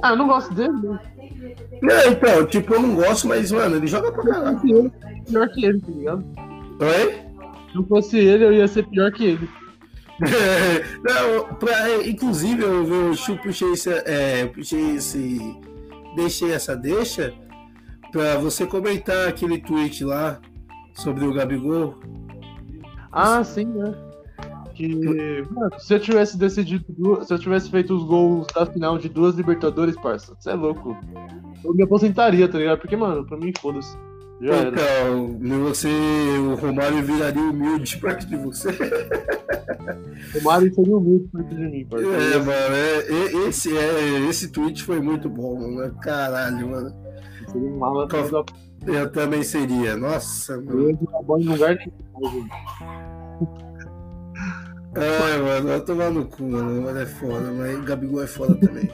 Ah, 0.01 0.11
eu 0.11 0.15
não 0.17 0.27
gosto 0.27 0.53
dele, 0.53 0.73
né? 0.73 0.99
Não, 1.81 2.11
então, 2.11 2.45
tipo, 2.45 2.73
eu 2.73 2.81
não 2.81 2.95
gosto, 2.95 3.27
mas, 3.27 3.51
mano, 3.51 3.75
ele 3.75 3.87
joga 3.87 4.11
pra 4.11 4.23
caralho. 4.23 4.91
Pior 5.27 5.49
que 5.49 5.65
ele, 5.65 5.79
tá 5.79 5.91
ligado? 5.91 6.25
Oi? 6.79 7.13
Se 7.69 7.75
não 7.75 7.85
fosse 7.85 8.17
ele, 8.17 8.45
eu 8.45 8.53
ia 8.53 8.67
ser 8.67 8.87
pior 8.87 9.11
que 9.11 9.25
ele. 9.25 9.49
não, 11.03 11.55
pra, 11.55 12.07
inclusive, 12.07 12.61
eu, 12.61 12.87
eu, 12.87 13.13
eu 13.13 13.37
puxei 13.37 13.71
esse. 13.71 13.89
É, 13.89 14.43
eu 14.43 14.49
puxei 14.49 14.95
esse. 14.95 15.39
Deixei 16.15 16.51
essa 16.51 16.75
deixa 16.75 17.33
pra 18.11 18.37
você 18.37 18.65
comentar 18.65 19.27
aquele 19.27 19.59
tweet 19.59 20.03
lá 20.03 20.39
sobre 20.93 21.25
o 21.25 21.33
Gabigol. 21.33 21.95
Ah, 23.11 23.43
sim, 23.43 23.65
né? 23.65 23.93
Que, 24.87 25.43
mano, 25.53 25.71
se 25.79 25.93
eu 25.93 25.99
tivesse 25.99 26.37
decidido, 26.37 26.85
duas- 26.89 27.27
se 27.27 27.33
eu 27.33 27.39
tivesse 27.39 27.69
feito 27.69 27.93
os 27.95 28.03
gols 28.03 28.47
da 28.55 28.65
final 28.65 28.97
de 28.97 29.07
duas 29.09 29.35
Libertadores, 29.35 29.95
parça, 29.95 30.33
você 30.39 30.49
é 30.51 30.53
louco. 30.55 30.97
Eu 31.63 31.73
me 31.73 31.83
aposentaria, 31.83 32.47
tá 32.47 32.57
ligado? 32.57 32.79
Porque, 32.79 32.95
mano, 32.95 33.25
pra 33.25 33.37
mim, 33.37 33.51
foda-se. 33.61 33.95
Já 34.41 34.53
era. 34.55 34.69
Então, 34.69 35.59
você, 35.59 35.87
o 35.87 36.55
Romário 36.55 37.03
viraria 37.03 37.41
humilde 37.43 37.97
perto 37.97 38.25
de 38.27 38.35
você. 38.37 38.69
O 40.39 40.43
Mário 40.43 40.73
seria 40.73 40.95
muito 40.97 41.29
perto 41.29 41.49
de 41.55 41.61
mim, 41.61 41.85
parça. 41.85 42.05
É, 42.07 42.37
mano, 42.37 42.75
é, 42.75 43.11
e- 43.11 43.47
esse, 43.49 43.77
é, 43.77 44.19
esse 44.27 44.51
tweet 44.51 44.83
foi 44.83 44.99
muito 44.99 45.29
bom, 45.29 45.59
mano. 45.75 45.93
Caralho, 46.01 46.69
mano. 46.69 46.91
Seria 47.51 47.69
um 47.69 47.77
mala 47.77 48.07
Qual- 48.07 48.45
Eu 48.87 49.11
também 49.11 49.43
seria. 49.43 49.95
Nossa, 49.95 50.53
Eu 50.53 50.63
mano. 50.63 50.89
ia 50.89 50.95
jogar 50.99 51.21
bola 51.21 51.41
em 51.41 51.45
lugar 51.47 51.75
nenhum, 51.75 52.31
gente. 52.31 53.70
Ai, 54.95 55.41
mano, 55.41 55.67
vai 55.67 55.81
tomar 55.81 56.09
no 56.09 56.25
cu, 56.25 56.43
mano. 56.43 56.81
Mas 56.81 56.97
é 56.97 57.05
foda, 57.05 57.51
mas 57.51 57.85
Gabigol 57.85 58.23
é 58.23 58.27
foda 58.27 58.55
também. 58.55 58.89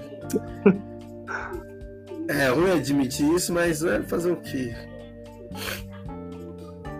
É 2.29 2.49
ruim 2.49 2.71
admitir 2.71 3.33
isso, 3.33 3.53
mas 3.53 3.83
é 3.83 4.01
fazer 4.03 4.31
o 4.31 4.37
quê? 4.37 4.75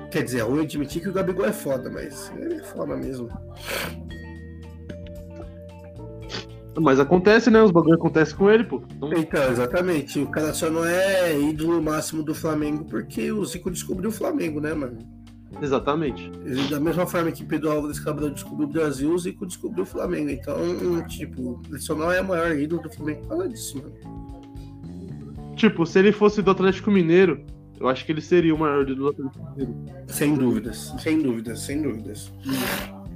Quer 0.09 0.23
dizer, 0.23 0.39
é 0.39 0.43
ruim 0.43 0.63
admitir 0.63 1.01
que 1.01 1.09
o 1.09 1.13
Gabigol 1.13 1.45
é 1.45 1.53
foda, 1.53 1.89
mas 1.89 2.31
ele 2.37 2.55
é 2.55 2.63
foda 2.63 2.95
mesmo. 2.95 3.29
Mas 6.79 6.99
acontece, 6.99 7.49
né? 7.49 7.61
Os 7.61 7.71
bagulho 7.71 7.95
acontece 7.95 8.33
com 8.35 8.49
ele, 8.49 8.63
pô. 8.63 8.83
Então, 8.95 9.13
Então, 9.13 9.51
exatamente. 9.51 10.19
O 10.19 10.27
cara 10.27 10.53
só 10.53 10.69
não 10.69 10.85
é 10.85 11.39
ídolo 11.39 11.81
máximo 11.81 12.23
do 12.23 12.35
Flamengo 12.35 12.85
porque 12.85 13.31
o 13.31 13.43
Zico 13.43 13.71
descobriu 13.71 14.09
o 14.09 14.13
Flamengo, 14.13 14.61
né, 14.61 14.73
mano? 14.73 15.16
Exatamente. 15.61 16.31
Ele, 16.45 16.67
da 16.67 16.79
mesma 16.79 17.05
forma 17.05 17.31
que 17.31 17.43
Pedro 17.43 17.71
Álvares 17.71 17.99
Cabral 17.99 18.29
descobriu 18.29 18.67
o 18.67 18.71
Brasil, 18.71 19.13
o 19.13 19.17
Zico 19.17 19.45
descobriu 19.45 19.83
o 19.83 19.87
Flamengo. 19.87 20.29
Então, 20.29 20.57
tipo, 21.07 21.61
ele 21.69 21.79
só 21.79 21.95
não 21.95 22.11
é 22.11 22.21
o 22.21 22.27
maior 22.27 22.55
ídolo 22.57 22.81
do 22.81 22.89
Flamengo 22.89 23.21
por 23.21 23.29
causa 23.29 23.49
disso, 23.49 23.77
mano. 23.77 23.93
Tipo, 25.55 25.85
se 25.85 25.99
ele 25.99 26.11
fosse 26.11 26.41
do 26.41 26.51
Atlético 26.51 26.91
Mineiro, 26.91 27.43
eu 27.79 27.87
acho 27.87 28.05
que 28.05 28.11
ele 28.11 28.21
seria 28.21 28.53
o 28.53 28.59
maior 28.59 28.85
do 28.85 29.07
Atlético 29.07 29.49
Mineiro. 29.51 29.75
Sem 30.07 30.35
dúvidas, 30.35 30.93
sem 30.99 31.21
dúvidas, 31.21 31.59
sem 31.59 31.81
dúvidas. 31.81 32.31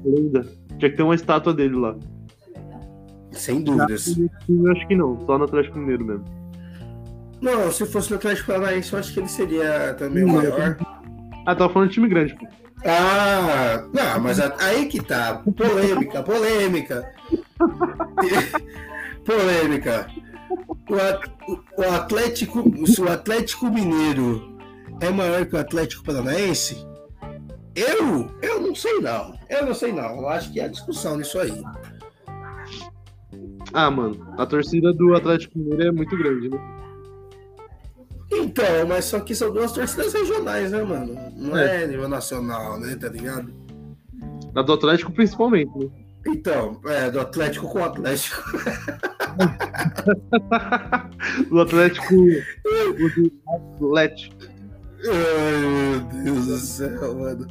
Ainda. 0.06 0.42
Tinha 0.80 0.90
que 0.90 0.98
ter 0.98 1.04
uma 1.04 1.16
estátua 1.16 1.54
dele 1.54 1.76
lá. 1.76 1.96
Sem 3.32 3.64
dúvidas. 3.64 4.18
Eu 4.50 4.72
acho 4.72 4.88
que 4.88 4.96
não, 4.96 5.24
só 5.26 5.38
no 5.38 5.46
Atlético 5.46 5.78
Mineiro 5.78 6.06
mesmo. 6.06 6.26
Não, 7.42 7.72
se 7.72 7.86
fosse 7.86 8.12
no 8.12 8.18
Atlético 8.18 8.48
Paranaense, 8.48 8.94
eu 8.94 9.00
acho 9.00 9.14
que 9.14 9.20
ele 9.20 9.28
seria 9.28 9.96
também 9.96 10.24
o 10.24 10.28
maior. 10.28 10.78
Ah, 11.46 11.56
tava 11.56 11.72
falando 11.74 11.90
de 11.90 11.96
time 11.96 12.08
grande, 12.08 12.36
pô. 12.36 12.46
Ah, 12.86 13.84
não, 13.94 14.20
mas 14.22 14.40
a- 14.40 14.56
aí 14.60 14.88
que 14.88 15.02
tá. 15.04 15.42
Polêmica, 15.56 16.24
polêmica. 16.24 17.12
polêmica. 19.26 20.08
O, 20.90 20.96
At- 20.96 21.32
o 21.78 21.96
Atlético, 21.96 22.64
se 22.88 23.02
o 23.02 23.10
Atlético 23.12 23.70
Mineiro 23.70 24.58
é 25.00 25.10
maior 25.10 25.46
que 25.46 25.56
o 25.56 25.60
Atlético 25.60 26.04
Paranaense, 26.04 26.86
eu, 27.76 28.30
eu 28.42 28.60
não 28.62 28.76
sei 28.76 29.00
não. 29.00 29.38
Eu 29.50 29.66
não 29.66 29.74
sei 29.74 29.92
não. 29.94 30.18
Eu 30.18 30.30
acho 30.30 30.52
que 30.52 30.60
há 30.60 30.68
discussão 30.68 31.18
nisso 31.18 31.40
aí. 31.40 31.64
Ah, 33.74 33.90
mano, 33.90 34.34
a 34.38 34.46
torcida 34.46 34.92
do 34.94 35.16
Atlético 35.16 35.58
Mineiro 35.58 35.84
é 35.88 35.92
muito 35.92 36.18
grande, 36.18 36.50
né? 36.50 36.58
Então, 38.32 38.88
mas 38.88 39.06
só 39.06 39.20
que 39.20 39.36
são 39.36 39.52
duas 39.52 39.72
torcidas 39.72 40.14
regionais, 40.14 40.72
né, 40.72 40.84
mano? 40.84 41.16
Não 41.36 41.58
é, 41.58 41.86
nível 41.86 42.08
nacional, 42.08 42.80
né? 42.80 42.96
Tá 42.96 43.10
ligado? 43.10 43.54
A 44.56 44.62
do 44.62 44.74
Atlético 44.74 45.12
principalmente, 45.12 45.72
né? 45.78 45.90
Então, 46.26 46.80
é, 46.86 47.10
do 47.10 47.20
Atlético 47.20 47.68
com 47.68 47.80
o 47.80 47.84
Atlético. 47.84 48.42
do 51.50 51.62
Atlético. 51.62 52.14
o 52.14 53.80
do 53.80 53.88
Atlético. 53.88 54.36
Ai, 55.04 55.62
meu 55.62 56.00
Deus 56.24 56.46
do 56.46 56.58
céu, 56.58 57.16
mano. 57.16 57.48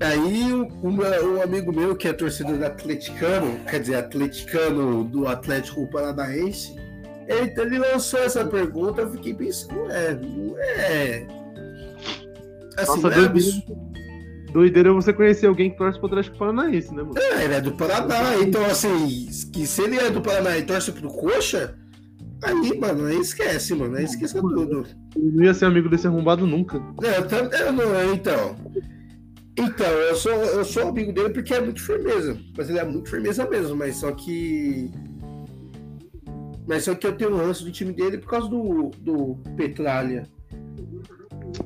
Aí 0.00 0.52
um, 0.52 0.68
um, 0.84 1.42
amigo 1.42 1.72
meu 1.72 1.96
que 1.96 2.06
é 2.06 2.12
torcedor 2.12 2.56
do 2.56 2.64
atleticano, 2.64 3.58
quer 3.68 3.80
dizer, 3.80 3.96
atleticano 3.96 5.02
do 5.02 5.26
Atlético 5.26 5.90
Paranaense, 5.90 6.76
ele, 7.28 7.54
ele 7.56 7.78
lançou 7.78 8.20
essa 8.20 8.44
pergunta, 8.44 9.02
eu 9.02 9.10
fiquei 9.10 9.34
pensando, 9.34 9.90
é, 9.90 10.14
não 10.14 10.58
é. 10.58 11.26
Assim, 12.76 13.00
Nossa, 13.02 13.14
é 13.14 14.52
doideira 14.52 14.92
você 14.92 15.12
conhecer 15.12 15.46
alguém 15.46 15.70
que 15.70 15.76
torce 15.76 15.98
pro 15.98 16.08
Atlético 16.08 16.38
Paranaense, 16.38 16.94
né, 16.94 17.02
mano? 17.02 17.18
É, 17.18 17.44
ele 17.44 17.54
é 17.54 17.60
do 17.60 17.72
Paraná, 17.72 18.36
então 18.40 18.64
assim, 18.64 19.28
que 19.52 19.66
se 19.66 19.82
ele 19.82 19.96
é 19.96 20.10
do 20.10 20.20
Paraná 20.20 20.56
e 20.56 20.62
torce 20.62 20.92
pro 20.92 21.08
Coxa, 21.08 21.76
aí, 22.42 22.78
mano, 22.78 23.06
aí 23.06 23.18
esquece, 23.18 23.74
mano, 23.74 23.96
aí 23.96 24.04
esqueça 24.04 24.40
tudo. 24.40 24.86
Eu 25.16 25.22
não 25.32 25.44
ia 25.44 25.54
ser 25.54 25.66
amigo 25.66 25.88
desse 25.88 26.06
arrombado 26.06 26.46
nunca. 26.46 26.78
É, 27.02 27.18
eu, 27.18 27.66
eu 27.66 27.72
não, 27.72 28.14
então. 28.14 28.56
Então, 29.58 29.86
eu 29.86 30.14
sou, 30.14 30.32
eu 30.32 30.64
sou 30.64 30.88
amigo 30.88 31.12
dele 31.12 31.30
porque 31.30 31.52
é 31.52 31.60
muito 31.60 31.82
firmeza. 31.82 32.38
Mas 32.56 32.70
ele 32.70 32.78
é 32.78 32.84
muito 32.84 33.10
firmeza 33.10 33.48
mesmo, 33.48 33.74
mas 33.74 33.96
só 33.96 34.12
que. 34.12 34.88
Mas 36.68 36.84
só 36.84 36.94
que 36.94 37.06
eu 37.06 37.16
tenho 37.16 37.34
um 37.34 37.38
ranço 37.38 37.64
do 37.64 37.72
time 37.72 37.94
dele 37.94 38.18
por 38.18 38.28
causa 38.28 38.46
do, 38.46 38.90
do 38.98 39.38
Petralha. 39.56 40.28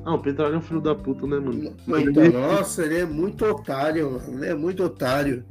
Ah, 0.05 0.15
o 0.15 0.19
Petralha 0.19 0.55
é 0.55 0.57
um 0.57 0.61
filho 0.61 0.79
da 0.79 0.95
puta, 0.95 1.27
né, 1.27 1.37
mano? 1.39 1.75
Então, 1.85 2.23
ele... 2.23 2.29
Nossa, 2.29 2.83
ele 2.83 2.99
é 2.99 3.05
muito 3.05 3.43
otário, 3.45 4.13
mano. 4.13 4.43
Ele 4.43 4.45
é 4.45 4.55
muito 4.55 4.81
otário. 4.81 5.43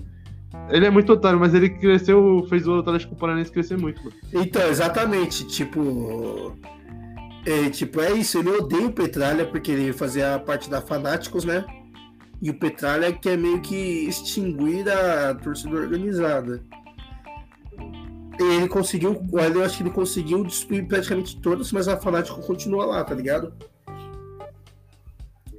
Ele 0.71 0.87
é 0.87 0.90
muito 0.90 1.12
otário, 1.12 1.38
mas 1.38 1.52
ele 1.52 1.68
cresceu, 1.68 2.47
fez 2.49 2.66
o 2.66 2.78
Atlético 2.78 3.14
Paranaense 3.14 3.52
crescer 3.52 3.78
muito, 3.78 4.02
mano. 4.02 4.16
Então, 4.32 4.66
exatamente. 4.68 5.47
Tipo. 5.47 6.56
É, 7.44 7.68
tipo, 7.68 8.00
é 8.00 8.12
isso. 8.12 8.38
Ele 8.38 8.50
odeia 8.50 8.87
o 8.87 8.92
Petralha 8.92 9.44
porque 9.44 9.71
ele 9.71 9.92
fazia 9.92 10.38
parte 10.38 10.71
da 10.71 10.80
Fanáticos, 10.80 11.44
né? 11.44 11.64
E 12.40 12.49
o 12.49 12.54
Petralha 12.54 13.12
quer 13.12 13.37
meio 13.37 13.61
que 13.61 14.09
extinguir 14.09 14.88
a 14.88 15.35
torcida 15.35 15.76
organizada. 15.76 16.62
Ele 18.39 18.69
conseguiu, 18.69 19.23
eu 19.33 19.65
acho 19.65 19.77
que 19.77 19.83
ele 19.83 19.91
conseguiu 19.91 20.43
destruir 20.45 20.87
praticamente 20.87 21.41
todas, 21.41 21.71
mas 21.71 21.87
a 21.87 21.97
Fanático 21.97 22.41
continua 22.41 22.87
lá, 22.87 23.05
tá 23.05 23.15
ligado? 23.15 23.53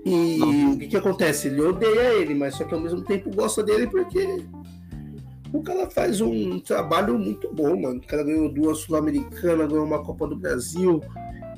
E 0.06 0.38
Não. 0.38 0.74
o 0.74 0.77
que, 0.77 0.88
que 0.88 0.98
acontece? 0.98 1.48
Ele 1.48 1.62
odeia 1.62 2.13
ele, 2.15 2.34
mas 2.36 2.56
só 2.56 2.65
que 2.65 2.74
ao 2.74 2.80
mesmo 2.80 3.01
tempo 3.01 3.34
gosta 3.34 3.63
dele 3.63 3.88
porque 3.88 4.44
o 5.53 5.62
cara 5.62 5.89
faz 5.89 6.20
um 6.20 6.60
trabalho 6.60 7.18
muito 7.18 7.53
bom, 7.53 7.80
mano. 7.80 8.00
O 8.00 8.08
cara 8.08 8.24
ganhou 8.24 8.50
duas 8.50 8.80
Sul-Americanas, 8.80 9.70
ganhou 9.70 9.86
uma 9.86 10.03
Copa 10.03 10.27
do 10.27 10.36
Brasil, 10.36 11.01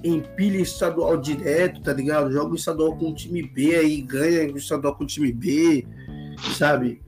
empilha 0.04 0.60
estadual 0.60 1.18
direto, 1.18 1.82
tá 1.82 1.94
ligado? 1.94 2.32
Joga 2.32 2.52
o 2.52 2.56
estadual 2.56 2.96
com 2.98 3.10
o 3.10 3.16
time 3.16 3.42
B 3.42 3.76
aí, 3.76 4.02
ganha 4.02 4.52
o 4.54 4.58
estadual 4.58 4.96
com 4.96 5.06
o 5.06 5.08
time 5.08 5.32
B, 5.32 5.88
sabe? 6.56 7.02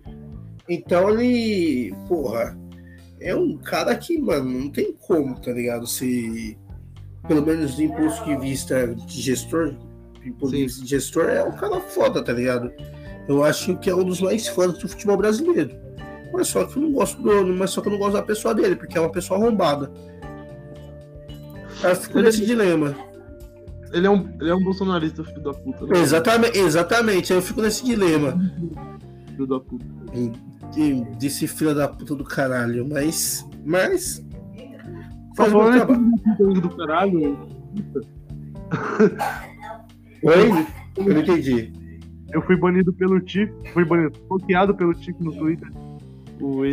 Então 0.67 1.09
ele, 1.09 1.93
porra, 2.07 2.57
é 3.19 3.35
um 3.35 3.57
cara 3.57 3.95
que, 3.95 4.17
mano, 4.19 4.49
não 4.49 4.69
tem 4.69 4.93
como, 4.93 5.39
tá 5.39 5.51
ligado? 5.51 5.87
Se, 5.87 6.57
pelo 7.27 7.45
menos 7.45 7.75
do 7.75 7.83
imposto 7.83 8.25
de 8.25 8.37
vista 8.37 8.93
de 8.93 9.21
gestor, 9.21 9.75
de 10.23 10.67
gestor, 10.85 11.25
é 11.25 11.43
um 11.43 11.51
cara 11.51 11.79
foda, 11.79 12.23
tá 12.23 12.33
ligado? 12.33 12.71
Eu 13.27 13.43
acho 13.43 13.77
que 13.77 13.89
é 13.89 13.95
um 13.95 14.03
dos 14.03 14.21
mais 14.21 14.47
fodas 14.47 14.77
do 14.77 14.87
futebol 14.87 15.17
brasileiro. 15.17 15.75
Mas 16.31 16.47
só 16.49 16.65
que 16.65 16.77
eu 16.77 16.83
não 16.83 16.91
gosto 16.91 17.21
do, 17.21 17.47
mas 17.53 17.71
só 17.71 17.81
que 17.81 17.87
eu 17.87 17.93
não 17.93 17.99
gosto 17.99 18.13
da 18.13 18.21
pessoa 18.21 18.53
dele, 18.53 18.75
porque 18.75 18.97
é 18.97 19.01
uma 19.01 19.11
pessoa 19.11 19.39
arrombada. 19.39 19.91
Eu 21.83 21.95
fico 21.95 22.19
nesse 22.19 22.45
dilema. 22.45 22.95
Ele 23.93 24.07
é 24.07 24.09
um, 24.09 24.29
ele 24.39 24.49
é 24.49 24.55
um 24.55 24.63
bolsonarista, 24.63 25.23
filho 25.23 25.41
da 25.41 25.53
puta. 25.53 25.85
Né? 25.85 25.99
Exatamente, 25.99 26.57
exatamente, 26.57 27.33
eu 27.33 27.41
fico 27.41 27.61
nesse 27.61 27.85
dilema. 27.85 28.37
Filho 29.27 29.47
da 29.47 29.59
puta. 29.59 29.85
Disse 31.17 31.47
filho 31.47 31.73
da 31.73 31.87
puta 31.87 32.15
do 32.15 32.23
caralho, 32.23 32.87
mas. 32.87 33.47
Mas. 33.65 34.23
Faz 35.35 35.51
tá 35.51 35.87
falando 35.87 36.61
do 36.61 36.69
caralho. 36.75 37.37
Oi? 40.23 40.67
Eu 40.97 41.13
não 41.13 41.21
entendi. 41.21 41.71
Eu 42.33 42.41
fui 42.41 42.57
banido 42.57 42.91
pelo 42.93 43.19
Tico, 43.21 43.53
fui 43.73 43.85
banido, 43.85 44.19
bloqueado 44.27 44.75
pelo 44.75 44.93
Tico 44.93 45.23
no 45.23 45.31
Twitter. 45.31 45.71
O 46.41 46.63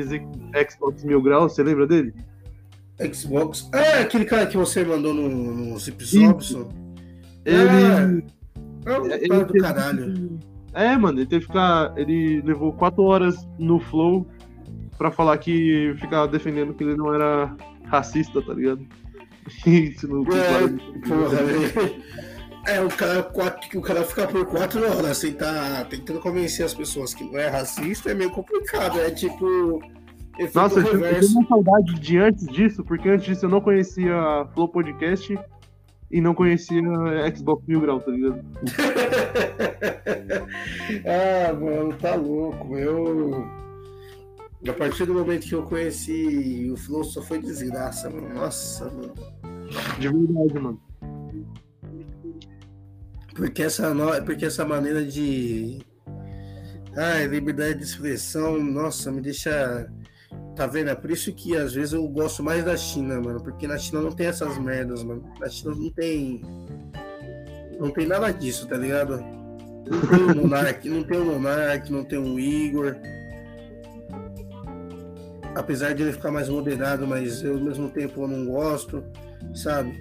Xbox 0.71 1.05
Mil 1.05 1.23
Grau, 1.23 1.49
você 1.49 1.63
lembra 1.63 1.87
dele? 1.87 2.13
Xbox. 3.13 3.69
É, 3.73 4.01
aquele 4.01 4.25
cara 4.25 4.47
que 4.47 4.57
você 4.57 4.85
mandou 4.85 5.13
no, 5.13 5.29
no 5.29 5.79
Zip. 5.79 6.05
Ele. 7.45 8.25
É, 8.87 8.91
é 8.91 8.99
um 8.99 9.29
cara 9.29 9.45
do 9.45 9.55
caralho. 9.55 10.39
É, 10.75 10.97
mano, 10.97 11.19
ele 11.19 11.27
teve 11.27 11.43
que 11.43 11.53
ficar. 11.53 11.93
Ele 11.97 12.43
levou 12.43 12.73
quatro 12.73 13.03
horas 13.05 13.49
no 13.59 13.79
Flow 13.79 14.27
pra 14.99 15.11
falar 15.11 15.39
que 15.39 15.95
ficava 16.01 16.29
defendendo 16.29 16.75
que 16.75 16.85
ele 16.85 16.97
não 16.97 17.15
era 17.15 17.55
racista, 17.85 18.43
tá 18.43 18.53
ligado? 18.53 18.85
Isso 19.67 20.09
não 20.09 20.23
é, 20.23 20.69
porra, 21.07 21.93
é, 22.67 22.81
o 22.81 22.89
cara, 22.89 23.23
quatro, 23.23 23.79
o 23.79 23.83
cara 23.83 24.05
ficar 24.05 24.27
por 24.29 24.47
quatro 24.47 24.83
horas 24.83 25.19
sem 25.19 25.33
tá 25.33 25.85
tentando 25.85 26.21
convencer 26.21 26.65
as 26.65 26.75
pessoas 26.75 27.13
que 27.13 27.25
não 27.25 27.39
é 27.39 27.49
racista 27.49 28.11
é 28.11 28.15
meio 28.15 28.31
complicado. 28.31 28.99
É 29.01 29.11
tipo 29.11 29.81
nossa, 30.53 30.81
eu, 30.81 31.05
eu 31.05 31.21
tenho 31.21 31.33
uma 31.33 31.47
saudade 31.47 31.95
de 31.95 32.19
antes 32.19 32.47
disso, 32.49 32.83
porque 32.83 33.09
antes 33.09 33.27
disso 33.27 33.47
eu 33.47 33.51
não 33.51 33.61
conhecia 33.61 34.47
Flow 34.53 34.69
Podcast 34.69 35.39
e 36.11 36.21
não 36.21 36.35
conhecia 36.35 36.83
Xbox 37.35 37.67
Mil 37.67 37.81
Grau, 37.81 38.01
tá 38.01 38.11
ligado? 38.11 38.45
ah, 41.07 41.53
mano, 41.53 41.97
tá 41.97 42.15
louco. 42.15 42.77
Eu. 42.77 43.65
A 44.69 44.73
partir 44.73 45.05
do 45.05 45.15
momento 45.15 45.47
que 45.47 45.55
eu 45.55 45.65
conheci 45.65 46.71
o 46.73 46.77
Flow, 46.77 47.05
só 47.05 47.21
foi 47.21 47.39
desgraça, 47.39 48.09
mano. 48.09 48.35
Nossa, 48.35 48.87
mano. 48.87 49.13
De 49.99 50.09
verdade, 50.09 50.59
mano. 50.59 50.81
Porque 53.35 53.63
essa, 53.63 53.93
no... 53.93 54.25
Porque 54.25 54.47
essa 54.47 54.65
maneira 54.65 55.05
de. 55.05 55.85
Ai, 56.97 57.27
liberdade 57.27 57.79
de 57.79 57.85
expressão, 57.85 58.63
nossa, 58.63 59.11
me 59.11 59.21
deixa 59.21 59.91
Tá 60.57 60.67
vendo? 60.67 60.91
É 60.91 60.95
por 60.95 61.11
isso 61.11 61.33
que 61.33 61.57
às 61.57 61.75
vezes 61.75 61.93
eu 61.93 62.07
gosto 62.07 62.43
mais 62.43 62.65
da 62.65 62.77
China, 62.77 63.21
mano. 63.21 63.43
Porque 63.43 63.67
na 63.67 63.77
China 63.77 64.01
não 64.03 64.13
tem 64.13 64.27
essas 64.29 64.57
merdas, 64.59 65.03
mano. 65.03 65.25
Na 65.41 65.49
China 65.49 65.75
não 65.75 65.91
tem. 65.91 66.41
Não 67.79 67.91
tem 67.91 68.07
nada 68.07 68.31
disso, 68.33 68.69
tá 68.69 68.77
ligado? 68.77 69.19
Não 69.87 70.01
tem 70.01 70.19
o 70.23 70.37
Monark, 70.37 70.89
não 70.89 71.03
tem 71.03 71.19
o 71.19 71.25
Monark, 71.25 71.93
não 71.93 72.05
tem 72.05 72.19
o 72.19 72.39
Igor. 72.39 72.97
Apesar 75.57 75.93
de 75.93 76.03
ele 76.03 76.13
ficar 76.13 76.31
mais 76.31 76.49
moderado, 76.49 77.07
mas 77.07 77.43
eu 77.43 77.55
ao 77.55 77.61
mesmo 77.61 77.91
tempo 77.91 78.23
eu 78.23 78.29
não 78.29 78.47
gosto, 78.47 79.05
sabe? 79.55 79.93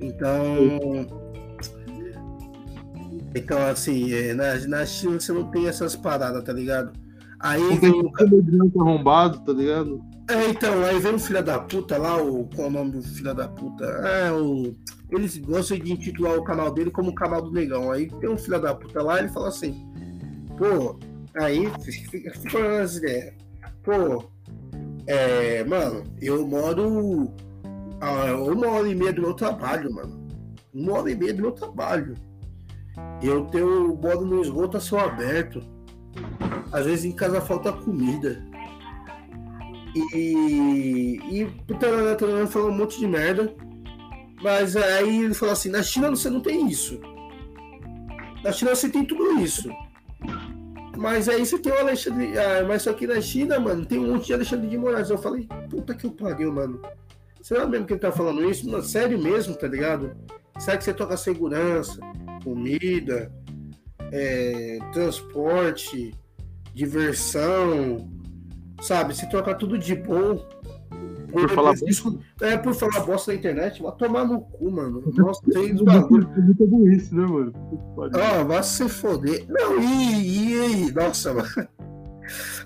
Então. 0.00 1.06
Então, 3.34 3.58
assim, 3.66 4.12
é, 4.12 4.32
na, 4.32 4.54
na 4.66 4.86
China 4.86 5.20
você 5.20 5.32
não 5.32 5.50
tem 5.50 5.68
essas 5.68 5.94
paradas, 5.94 6.42
tá 6.42 6.52
ligado? 6.52 6.92
Aí 7.40 7.78
vem 7.78 7.90
o 7.90 8.12
comediante 8.12 8.78
arrombado, 8.78 9.40
tá 9.40 9.52
ligado? 9.52 10.02
É, 10.28 10.48
então, 10.50 10.82
aí 10.84 10.98
vem 10.98 11.14
o 11.14 11.18
filho 11.18 11.42
da 11.42 11.58
puta 11.58 11.96
lá, 11.96 12.20
o, 12.20 12.46
qual 12.54 12.66
é 12.66 12.70
o 12.70 12.72
nome 12.72 12.90
do 12.92 13.02
filho 13.02 13.34
da 13.34 13.48
puta? 13.48 13.84
É, 13.84 14.32
o. 14.32 14.74
Eles 15.10 15.38
gostam 15.38 15.78
de 15.78 15.92
intitular 15.92 16.36
o 16.36 16.44
canal 16.44 16.70
dele 16.70 16.90
como 16.90 17.10
o 17.10 17.14
canal 17.14 17.40
do 17.40 17.50
negão. 17.50 17.90
Aí 17.90 18.08
tem 18.20 18.28
um 18.28 18.36
filho 18.36 18.60
da 18.60 18.74
puta 18.74 19.02
lá, 19.02 19.18
ele 19.18 19.28
fala 19.28 19.48
assim, 19.48 19.86
pô, 20.58 20.98
aí 21.34 21.70
fica, 21.82 22.34
fica 22.38 22.82
as 22.82 22.96
ideias. 22.96 23.34
Pô, 23.82 24.24
é, 25.06 25.64
mano, 25.64 26.04
eu 26.20 26.46
moro 26.46 27.32
a 28.00 28.34
uma 28.34 28.68
hora 28.68 28.88
e 28.88 28.94
meia 28.94 29.12
do 29.12 29.22
meu 29.22 29.32
trabalho, 29.32 29.90
mano. 29.94 30.28
Uma 30.74 30.98
hora 30.98 31.10
e 31.10 31.14
meia 31.14 31.32
do 31.32 31.42
meu 31.42 31.52
trabalho. 31.52 32.14
Eu 33.22 33.46
tenho, 33.46 33.96
moro 33.96 34.26
no 34.26 34.42
esgoto 34.42 34.76
a 34.76 34.80
céu 34.80 34.98
aberto 34.98 35.77
às 36.72 36.86
vezes 36.86 37.04
em 37.04 37.12
casa 37.12 37.40
falta 37.40 37.72
comida. 37.72 38.42
E, 39.94 41.18
e 41.30 41.44
o 41.44 41.78
Taranã 41.78 42.46
falou 42.46 42.70
um 42.70 42.76
monte 42.76 42.98
de 42.98 43.06
merda. 43.06 43.54
Mas 44.42 44.76
aí 44.76 45.24
ele 45.24 45.34
falou 45.34 45.52
assim: 45.52 45.70
na 45.70 45.82
China 45.82 46.10
você 46.10 46.30
não 46.30 46.40
tem 46.40 46.68
isso. 46.68 47.00
Na 48.42 48.52
China 48.52 48.74
você 48.74 48.88
tem 48.88 49.04
tudo 49.04 49.40
isso. 49.40 49.68
Mas 50.96 51.28
aí 51.28 51.44
você 51.44 51.58
tem 51.58 51.72
o 51.72 51.78
Alexandre. 51.78 52.38
Ah, 52.38 52.64
mas 52.66 52.82
só 52.82 52.92
que 52.92 53.06
na 53.06 53.20
China, 53.20 53.58
mano, 53.58 53.84
tem 53.86 53.98
um 53.98 54.12
monte 54.12 54.26
de 54.26 54.34
Alexandre 54.34 54.68
de 54.68 54.78
Moraes. 54.78 55.10
Eu 55.10 55.18
falei: 55.18 55.48
puta 55.70 55.94
que 55.94 56.06
eu 56.06 56.12
pariu, 56.12 56.52
mano. 56.52 56.80
Será 57.42 57.66
mesmo 57.66 57.86
que 57.86 57.94
ele 57.94 58.00
tá 58.00 58.12
falando 58.12 58.48
isso? 58.48 58.68
Não, 58.68 58.82
sério 58.82 59.18
mesmo, 59.18 59.54
tá 59.54 59.66
ligado? 59.66 60.14
Será 60.58 60.76
que 60.76 60.84
você 60.84 60.92
toca 60.92 61.16
segurança, 61.16 62.00
comida, 62.42 63.32
é, 64.12 64.78
transporte? 64.92 66.12
Diversão, 66.78 68.08
sabe? 68.80 69.14
Se 69.14 69.28
trocar 69.28 69.56
tudo 69.56 69.76
de 69.76 69.96
bom 69.96 70.36
Por, 71.30 71.42
Por 71.42 71.50
falar 71.50 71.74
por, 71.74 72.46
é, 72.46 72.56
por 72.56 72.74
falar 72.74 73.04
bosta 73.04 73.32
na 73.32 73.38
internet, 73.38 73.82
vai 73.82 73.92
tomar 73.96 74.24
no 74.24 74.40
cu, 74.40 74.70
mano. 74.70 75.02
Nossa, 75.14 75.42
tem 75.50 75.74
uns 75.74 75.82
bagulho. 75.82 76.30
É 76.36 76.40
muita 76.40 76.66
burrice, 76.66 77.14
né, 77.14 77.26
mano? 77.26 77.52
Ah, 78.14 78.42
vai 78.44 78.62
se 78.62 78.88
foder. 78.88 79.44
Não, 79.48 79.78
e, 79.78 80.22
e, 80.22 80.88
e 80.88 80.92
nossa, 80.92 81.34
mano. 81.34 81.48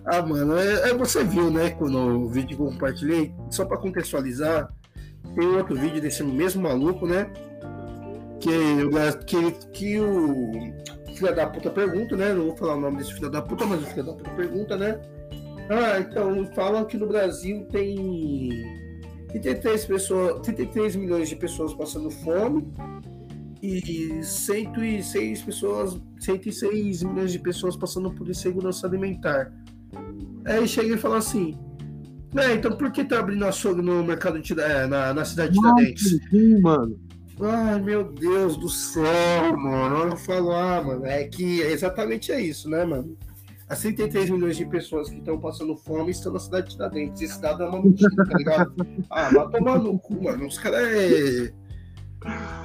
Ah, 0.04 0.20
mano, 0.20 0.56
é, 0.58 0.90
é, 0.90 0.94
você 0.94 1.22
viu, 1.22 1.48
né, 1.48 1.70
quando 1.70 1.96
o 1.96 2.28
vídeo 2.28 2.56
que 2.56 2.62
eu 2.62 2.66
compartilhei, 2.66 3.32
só 3.48 3.64
pra 3.64 3.78
contextualizar, 3.78 4.68
tem 5.36 5.46
outro 5.56 5.76
vídeo 5.76 6.00
desse 6.00 6.24
mesmo 6.24 6.62
maluco, 6.62 7.06
né? 7.06 7.30
Que, 8.40 8.50
que, 9.24 9.52
que 9.72 10.00
o 10.00 10.72
filho 11.22 11.36
da 11.36 11.46
puta 11.46 11.70
pergunta, 11.70 12.16
né? 12.16 12.32
Não 12.34 12.46
vou 12.46 12.56
falar 12.56 12.76
o 12.76 12.80
nome 12.80 12.98
desse 12.98 13.14
filho 13.14 13.30
da 13.30 13.40
puta, 13.40 13.64
mas 13.64 13.82
o 13.82 13.86
filho 13.86 14.04
da 14.04 14.12
puta 14.12 14.30
pergunta, 14.30 14.76
né? 14.76 15.00
Ah, 15.70 16.00
então 16.00 16.44
falam 16.54 16.84
que 16.84 16.96
no 16.96 17.06
Brasil 17.06 17.66
tem 17.70 18.50
33, 19.28 19.86
pessoas, 19.86 20.40
33 20.40 20.96
milhões 20.96 21.28
de 21.28 21.36
pessoas 21.36 21.72
passando 21.72 22.10
fome 22.10 22.66
e 23.62 24.20
106 24.22 25.42
pessoas, 25.42 26.00
106 26.18 27.02
milhões 27.04 27.32
de 27.32 27.38
pessoas 27.38 27.76
passando 27.76 28.10
por 28.10 28.28
insegurança 28.28 28.86
alimentar. 28.86 29.52
Aí 30.44 30.66
chega 30.66 30.94
e 30.94 30.98
fala 30.98 31.18
assim: 31.18 31.56
né, 32.34 32.54
então 32.54 32.76
por 32.76 32.90
que 32.90 33.04
tá 33.04 33.20
abrindo 33.20 33.44
açougue 33.44 33.80
no 33.80 34.02
mercado 34.02 34.40
de, 34.40 34.58
é, 34.60 34.86
na, 34.86 35.14
na 35.14 35.24
cidade 35.24 35.52
de 35.52 35.60
Tiradentes? 35.60 36.18
Sim, 36.30 36.60
mano. 36.60 36.98
Ai, 37.42 37.80
meu 37.80 38.04
Deus 38.04 38.56
do 38.56 38.68
céu, 38.68 39.56
mano. 39.56 40.10
Eu 40.12 40.16
falo, 40.16 40.52
ah, 40.52 40.82
mano, 40.82 41.06
é 41.06 41.24
que 41.24 41.60
exatamente 41.60 42.30
é 42.30 42.40
isso, 42.40 42.68
né, 42.70 42.84
mano? 42.84 43.16
As 43.68 43.80
33 43.80 44.28
milhões 44.30 44.56
de 44.56 44.66
pessoas 44.66 45.08
que 45.08 45.16
estão 45.16 45.38
passando 45.40 45.74
fome 45.76 46.10
estão 46.10 46.32
na 46.32 46.38
cidade 46.38 46.68
de 46.68 46.74
Tiradentes. 46.74 47.22
Esse 47.22 47.40
dado 47.40 47.62
é 47.62 47.68
uma 47.68 47.82
mentira, 47.82 48.10
tá 48.16 48.36
ligado? 48.36 48.74
Ah, 49.10 49.30
vai 49.32 49.48
tomar 49.48 49.78
no 49.78 49.98
cu, 49.98 50.22
mano. 50.22 50.46
Os 50.46 50.58
caras 50.58 50.88
é. 50.88 51.52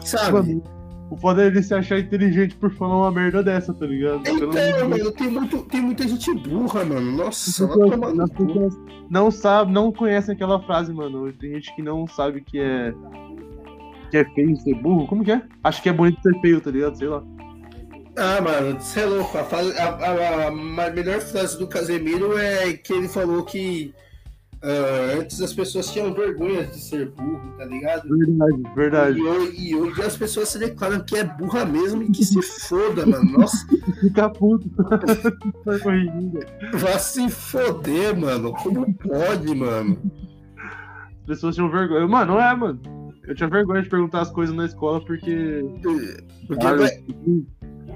Sabe? 0.03 0.61
O 1.09 1.15
poder 1.15 1.53
de 1.53 1.63
se 1.63 1.73
achar 1.73 1.99
inteligente 1.99 2.55
por 2.55 2.69
falar 2.73 2.97
uma 2.97 3.11
merda 3.11 3.41
dessa, 3.41 3.73
tá 3.73 3.85
ligado? 3.85 4.21
Então, 4.27 4.49
mano, 4.89 5.11
tem, 5.13 5.29
muito, 5.29 5.63
tem 5.63 5.81
muita 5.81 6.05
gente 6.05 6.33
burra, 6.33 6.83
mano. 6.83 7.11
Nossa, 7.15 7.65
vai 7.65 7.89
tomar 7.89 8.13
no 8.13 8.29
cu. 8.29 8.69
Não 9.09 9.31
sabe, 9.31 9.71
não 9.71 9.91
conhece 9.91 10.31
aquela 10.31 10.61
frase, 10.61 10.93
mano. 10.93 11.31
Tem 11.31 11.53
gente 11.53 11.73
que 11.73 11.81
não 11.81 12.05
sabe 12.05 12.41
que 12.41 12.59
é. 12.59 12.93
Que 14.09 14.17
é 14.17 14.25
feio 14.33 14.55
ser 14.57 14.75
burro. 14.75 15.07
Como 15.07 15.23
que 15.23 15.31
é? 15.31 15.41
Acho 15.63 15.81
que 15.81 15.89
é 15.89 15.93
bonito 15.93 16.21
ser 16.21 16.39
feio, 16.41 16.61
tá 16.61 16.71
ligado? 16.71 16.97
Sei 16.97 17.07
lá. 17.07 17.23
Ah, 18.17 18.41
mano, 18.41 18.79
você 18.79 19.01
é 19.01 19.05
louco. 19.05 19.37
A, 19.37 19.41
a, 19.41 19.45
a, 19.45 20.47
a, 20.47 20.91
melhor 20.91 21.21
frase 21.21 21.59
do 21.59 21.67
Casemiro 21.67 22.35
é 22.35 22.73
que 22.73 22.91
ele 22.91 23.07
falou 23.07 23.43
que 23.43 23.93
uh, 24.63 25.19
antes 25.19 25.39
as 25.39 25.53
pessoas 25.53 25.91
tinham 25.91 26.11
vergonha 26.15 26.65
de 26.65 26.79
ser 26.79 27.11
burro, 27.11 27.55
tá 27.59 27.65
ligado? 27.65 28.09
Verdade, 28.09 28.75
verdade. 28.75 29.19
E 29.19 29.21
hoje, 29.21 29.69
e 29.69 29.75
hoje 29.75 30.01
as 30.01 30.17
pessoas 30.17 30.49
se 30.49 30.57
declaram 30.57 30.99
que 31.01 31.15
é 31.15 31.23
burra 31.23 31.63
mesmo 31.63 32.01
e 32.01 32.11
que 32.11 32.25
se 32.25 32.41
foda, 32.67 33.05
mano. 33.05 33.37
Nossa. 33.37 33.67
Fica 34.01 34.29
puto. 34.29 34.67
Vai 36.73 36.99
se 36.99 37.29
foder, 37.29 38.17
mano. 38.17 38.51
Como 38.53 38.91
pode, 38.95 39.53
mano? 39.53 39.95
As 41.21 41.27
pessoas 41.27 41.53
tinham 41.53 41.69
vergonha. 41.69 42.07
Mano, 42.07 42.33
não 42.33 42.41
é, 42.41 42.55
mano. 42.55 42.96
Eu 43.27 43.35
tinha 43.35 43.49
vergonha 43.49 43.81
de 43.81 43.89
perguntar 43.89 44.21
as 44.21 44.31
coisas 44.31 44.55
na 44.55 44.65
escola 44.65 45.03
porque. 45.03 45.63
Porque 46.47 46.65
vai... 46.65 46.89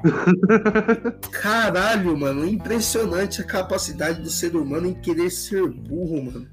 Caralho, 1.31 2.17
mano, 2.17 2.45
impressionante 2.45 3.41
a 3.41 3.45
capacidade 3.45 4.21
do 4.21 4.29
ser 4.29 4.55
humano 4.55 4.87
em 4.87 4.93
querer 4.93 5.29
ser 5.29 5.67
burro, 5.69 6.25
mano. 6.25 6.47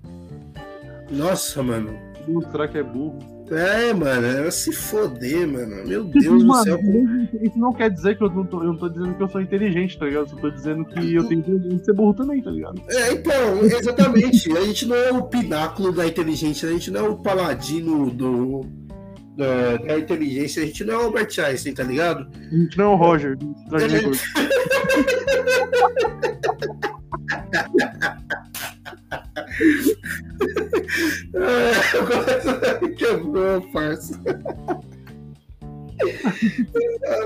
Nossa, 1.11 1.62
mano. 1.62 1.99
Mostrar 2.29 2.69
que 2.69 2.79
é 2.79 2.83
burro. 2.83 3.38
É, 3.50 3.92
mano, 3.92 4.26
é 4.26 4.50
se 4.50 4.72
foder, 4.72 5.46
mano. 5.46 5.87
Meu 5.87 6.04
Deus 6.04 6.44
do 6.44 6.54
céu. 6.62 6.78
Isso 7.42 7.58
não 7.58 7.72
quer 7.72 7.90
dizer 7.90 8.16
que 8.16 8.24
eu 8.24 8.30
não, 8.30 8.44
tô, 8.44 8.62
eu 8.62 8.72
não 8.72 8.76
tô 8.76 8.88
dizendo 8.88 9.14
que 9.14 9.22
eu 9.22 9.28
sou 9.28 9.40
inteligente, 9.40 9.98
tá 9.98 10.06
ligado? 10.06 10.24
Eu 10.24 10.28
só 10.28 10.37
tô 10.37 10.50
dizendo 10.50 10.84
que 10.84 11.14
eu 11.14 11.26
tenho 11.26 11.42
que 11.42 11.84
ser 11.84 11.94
burro 11.94 12.14
também, 12.14 12.42
tá 12.42 12.50
ligado? 12.50 12.80
É, 12.88 13.12
então, 13.12 13.64
exatamente. 13.64 14.56
a 14.56 14.64
gente 14.64 14.87
não 14.87 14.96
é 14.96 15.12
o 15.12 15.22
pináculo 15.22 15.92
da 15.92 16.06
inteligência, 16.06 16.68
a 16.68 16.72
gente 16.72 16.90
não 16.90 17.06
é 17.06 17.08
o 17.08 17.16
paladino 17.16 18.11
do, 18.11 18.66
da, 19.37 19.76
da, 19.76 19.98
inteligência. 19.98 20.62
A 20.62 20.66
gente 20.66 20.84
não 20.84 20.94
é 20.94 20.98
o 20.98 21.02
Albert 21.02 21.38
Einstein, 21.38 21.74
tá 21.74 21.84
ligado? 21.84 22.28
A 22.34 22.54
gente 22.54 22.76
não 22.76 22.84
é 22.84 22.88
o 22.88 22.96
Roger. 22.96 23.38
A 23.72 23.78
gente... 23.78 24.18
é, 31.35 31.99
agora 31.99 32.40
quebrou, 32.97 33.61
parça. 33.73 34.14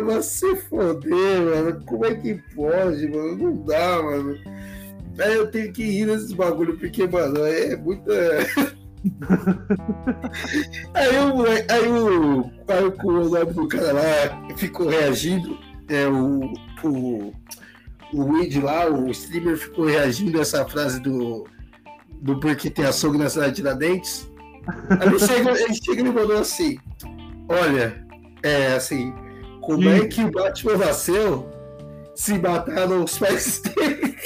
mas 0.05 0.27
se 0.27 0.55
foder, 0.57 1.43
mano. 1.43 1.83
Como 1.85 2.07
é 2.07 2.15
que 2.15 2.35
pode, 2.55 3.09
mano? 3.09 3.37
Não 3.37 3.57
dá, 3.65 4.03
mano. 4.03 4.39
Aí 5.19 5.35
eu 5.35 5.51
tenho 5.51 5.73
que 5.73 5.83
ir 5.83 6.07
nesses 6.07 6.33
bagulho, 6.33 6.79
porque, 6.79 7.05
mano, 7.07 7.45
é 7.45 7.77
muita. 7.77 8.13
aí, 10.95 11.19
o, 11.19 11.45
aí, 11.47 11.89
o, 11.89 12.51
aí 12.69 12.85
o, 12.85 12.93
nome 13.29 13.53
do 13.53 13.67
cara 13.69 13.93
lá 13.93 14.49
ficou 14.57 14.89
reagindo. 14.89 15.59
É, 15.89 16.07
o, 16.07 16.55
o, 16.85 17.35
o 18.15 18.25
Weed 18.33 18.61
lá, 18.61 18.89
o 18.89 19.11
streamer, 19.11 19.59
ficou 19.59 19.87
reagindo 19.87 20.39
a 20.39 20.43
essa 20.43 20.65
frase 20.65 21.01
do, 21.01 21.45
do 22.23 22.39
porque 22.39 22.71
tem 22.71 22.85
açougue 22.85 23.19
na 23.19 23.29
cidade 23.29 23.51
de 23.51 23.57
Tiradentes. 23.57 24.31
Aí 24.89 25.09
ele 25.09 25.19
chega, 25.19 25.51
ele 25.61 25.75
chega 25.75 26.01
e 26.01 26.05
me 26.05 26.13
mandou 26.13 26.39
assim: 26.39 26.79
Olha, 27.49 28.07
é 28.43 28.69
assim, 28.75 29.13
como 29.61 29.89
é 29.89 30.07
que 30.07 30.25
o 30.25 30.31
Batman 30.31 30.77
nasceu 30.77 31.51
se 32.15 32.39
mataram 32.39 33.03
os 33.05 33.19
pais 33.19 33.61
dele? 33.61 34.17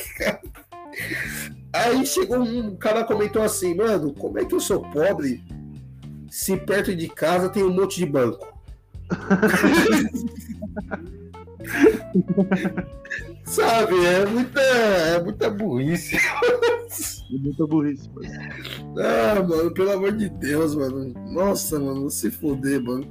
Aí 1.73 2.05
chegou 2.07 2.43
um 2.43 2.77
cara 2.77 3.03
comentou 3.05 3.43
assim, 3.43 3.75
mano, 3.75 4.13
como 4.15 4.39
é 4.39 4.45
que 4.45 4.55
eu 4.55 4.61
sou 4.61 4.83
pobre 4.91 5.43
se 6.31 6.57
perto 6.57 6.95
de 6.95 7.09
casa 7.09 7.49
tem 7.49 7.65
um 7.65 7.73
monte 7.73 7.97
de 7.97 8.07
banco? 8.07 8.55
Sabe, 13.45 14.05
é 14.05 14.27
muita, 14.27 14.61
é 14.61 15.23
muita 15.23 15.51
burrice. 15.51 16.19
É 17.33 17.39
muita 17.39 17.67
burrice, 17.67 18.09
mano. 18.11 18.29
Ah, 18.99 19.43
mano, 19.43 19.71
pelo 19.73 19.93
amor 19.93 20.13
de 20.13 20.29
Deus, 20.29 20.75
mano. 20.75 21.13
Nossa, 21.33 21.79
mano, 21.79 22.09
se 22.11 22.31
foder, 22.31 22.83
mano. 22.83 23.09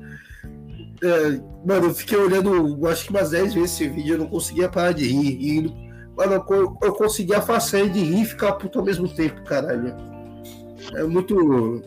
É, 1.03 1.41
mano, 1.65 1.87
eu 1.87 1.93
fiquei 1.93 2.17
olhando, 2.17 2.87
acho 2.87 3.05
que 3.05 3.09
umas 3.11 3.31
10 3.31 3.53
vezes 3.53 3.71
esse 3.73 3.87
vídeo, 3.89 4.15
eu 4.15 4.19
não 4.19 4.27
conseguia 4.27 4.69
parar 4.69 4.93
de 4.93 5.05
rir. 5.05 5.37
E 5.41 5.85
Mano, 6.15 6.45
eu, 6.49 6.77
eu 6.81 6.93
consegui 6.93 7.33
a 7.33 7.41
façanha 7.41 7.89
de 7.89 7.99
rir 7.99 8.21
e 8.21 8.25
ficar 8.25 8.53
puto 8.53 8.79
ao 8.79 8.85
mesmo 8.85 9.07
tempo, 9.07 9.43
caralho. 9.43 9.93
É 10.93 11.03
muito. 11.03 11.83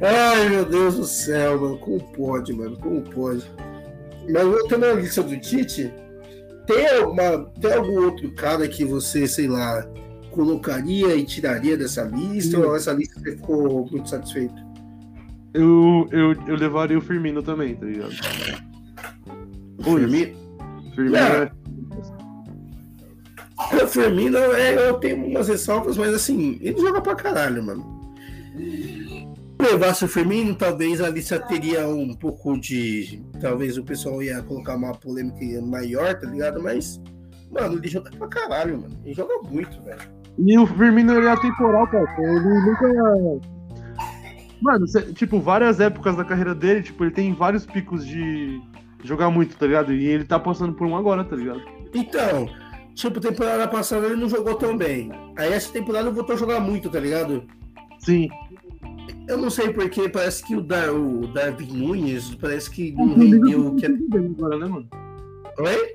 Ai, 0.00 0.48
meu 0.48 0.64
Deus 0.64 0.96
do 0.96 1.04
céu, 1.04 1.60
mano. 1.60 1.78
Como 1.78 2.00
pode, 2.12 2.52
mano? 2.52 2.76
Como 2.78 3.02
pode? 3.02 3.44
Mas 4.28 4.44
voltando 4.44 4.86
à 4.86 4.92
lista 4.92 5.22
do 5.22 5.38
Tite, 5.38 5.92
tem, 6.66 6.88
alguma, 6.96 7.50
tem 7.60 7.72
algum 7.72 8.04
outro 8.06 8.30
cara 8.34 8.66
que 8.66 8.84
você, 8.84 9.26
sei 9.28 9.46
lá, 9.46 9.86
colocaria 10.30 11.14
e 11.14 11.24
tiraria 11.24 11.76
dessa 11.76 12.04
lista? 12.04 12.56
Sim. 12.56 12.62
Ou 12.62 12.76
essa 12.76 12.92
lista 12.92 13.20
você 13.20 13.32
ficou 13.32 13.88
muito 13.90 14.08
satisfeito? 14.08 14.68
Eu, 15.54 16.06
eu, 16.12 16.32
eu 16.46 16.56
levaria 16.56 16.98
o 16.98 17.00
Firmino 17.00 17.42
também, 17.42 17.74
tá 17.74 17.86
ligado? 17.86 18.12
Firmino? 19.82 20.36
Firmino 20.94 21.16
é. 21.16 21.50
é 23.72 23.84
o 23.84 23.88
Firmino, 23.88 24.38
é, 24.38 24.88
eu 24.88 24.94
tenho 24.94 25.26
umas 25.26 25.48
ressalvas, 25.48 25.96
mas 25.96 26.14
assim, 26.14 26.58
ele 26.60 26.80
joga 26.80 27.00
pra 27.00 27.14
caralho, 27.14 27.62
mano. 27.62 27.98
Levasse 29.60 30.04
o 30.04 30.08
Firmino, 30.08 30.54
talvez 30.54 31.00
a 31.00 31.08
lista 31.08 31.40
teria 31.40 31.88
um 31.88 32.14
pouco 32.14 32.56
de. 32.58 33.20
Talvez 33.40 33.76
o 33.76 33.82
pessoal 33.82 34.22
ia 34.22 34.40
colocar 34.42 34.76
uma 34.76 34.92
polêmica 34.92 35.60
maior, 35.62 36.14
tá 36.14 36.28
ligado? 36.28 36.62
Mas, 36.62 37.00
mano, 37.50 37.78
ele 37.78 37.88
joga 37.88 38.10
pra 38.10 38.28
caralho, 38.28 38.80
mano. 38.80 38.96
Ele 39.04 39.14
joga 39.14 39.34
muito, 39.48 39.82
velho. 39.82 40.17
E 40.38 40.58
o 40.58 40.66
Firmino 40.66 41.14
ele 41.14 41.26
é 41.26 41.30
atemporal, 41.30 41.86
cara. 41.88 42.06
Ele 42.18 42.40
nunca. 42.40 43.40
Mano, 44.60 44.86
tipo, 45.14 45.40
várias 45.40 45.80
épocas 45.80 46.16
da 46.16 46.24
carreira 46.24 46.54
dele, 46.54 46.82
tipo, 46.82 47.04
ele 47.04 47.12
tem 47.12 47.32
vários 47.32 47.64
picos 47.64 48.06
de 48.06 48.60
jogar 49.04 49.30
muito, 49.30 49.56
tá 49.56 49.66
ligado? 49.66 49.92
E 49.92 50.04
ele 50.04 50.24
tá 50.24 50.38
passando 50.38 50.74
por 50.74 50.86
um 50.86 50.96
agora, 50.96 51.24
tá 51.24 51.36
ligado? 51.36 51.62
Então, 51.94 52.48
Tipo, 52.98 53.20
temporada 53.20 53.68
passada 53.68 54.06
ele 54.06 54.16
não 54.16 54.28
jogou 54.28 54.56
tão 54.56 54.76
bem. 54.76 55.12
Aí 55.36 55.52
essa 55.52 55.72
temporada 55.72 56.10
voltou 56.10 56.34
a 56.34 56.38
jogar 56.38 56.58
muito, 56.58 56.90
tá 56.90 56.98
ligado? 56.98 57.44
Sim. 58.00 58.28
Eu 59.28 59.38
não 59.38 59.50
sei 59.50 59.72
porque 59.72 60.08
parece 60.08 60.44
que 60.44 60.56
o, 60.56 60.60
Dar, 60.60 60.92
o 60.92 61.28
Darwin 61.28 61.72
Nunes 61.74 62.34
parece 62.34 62.68
que 62.68 62.90
não 62.90 63.14
rendeu 63.14 63.68
o 63.68 63.76
que 63.76 63.86
é. 63.86 63.88
Agora, 63.88 64.58
né, 64.58 64.66
mano? 64.66 64.88
Oi? 65.60 65.94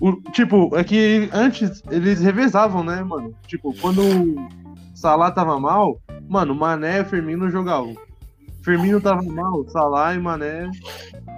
O, 0.00 0.12
tipo, 0.32 0.76
é 0.76 0.84
que 0.84 1.28
antes 1.32 1.82
eles 1.90 2.20
revezavam, 2.20 2.84
né, 2.84 3.02
mano? 3.02 3.34
Tipo, 3.46 3.74
quando 3.80 4.02
o 4.02 4.48
Salah 4.94 5.30
tava 5.30 5.58
mal, 5.58 5.98
Mano, 6.28 6.54
Mané 6.54 7.00
e 7.00 7.04
Firmino 7.04 7.48
jogavam. 7.50 7.94
Firmino 8.62 9.00
tava 9.00 9.22
mal, 9.22 9.64
Salah 9.68 10.14
e 10.14 10.18
Mané 10.18 10.68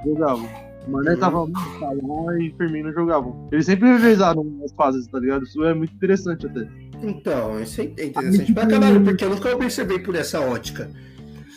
jogavam. 0.04 0.48
Mané 0.88 1.10
Uhum. 1.12 1.18
tava 1.18 1.46
mal, 1.46 1.78
Salah 1.78 2.38
e 2.40 2.50
Firmino 2.56 2.92
jogavam. 2.92 3.48
Eles 3.52 3.66
sempre 3.66 3.88
revezaram 3.88 4.44
as 4.64 4.72
fases, 4.72 5.06
tá 5.08 5.18
ligado? 5.20 5.42
Isso 5.44 5.62
é 5.64 5.74
muito 5.74 5.94
interessante 5.94 6.46
até. 6.46 6.66
Então, 7.02 7.60
isso 7.60 7.80
é 7.80 7.84
interessante 7.84 8.52
pra 8.52 8.66
caralho, 8.66 9.04
porque 9.04 9.24
eu 9.24 9.30
nunca 9.30 9.56
percebi 9.56 9.98
por 10.00 10.14
essa 10.16 10.40
ótica. 10.40 10.90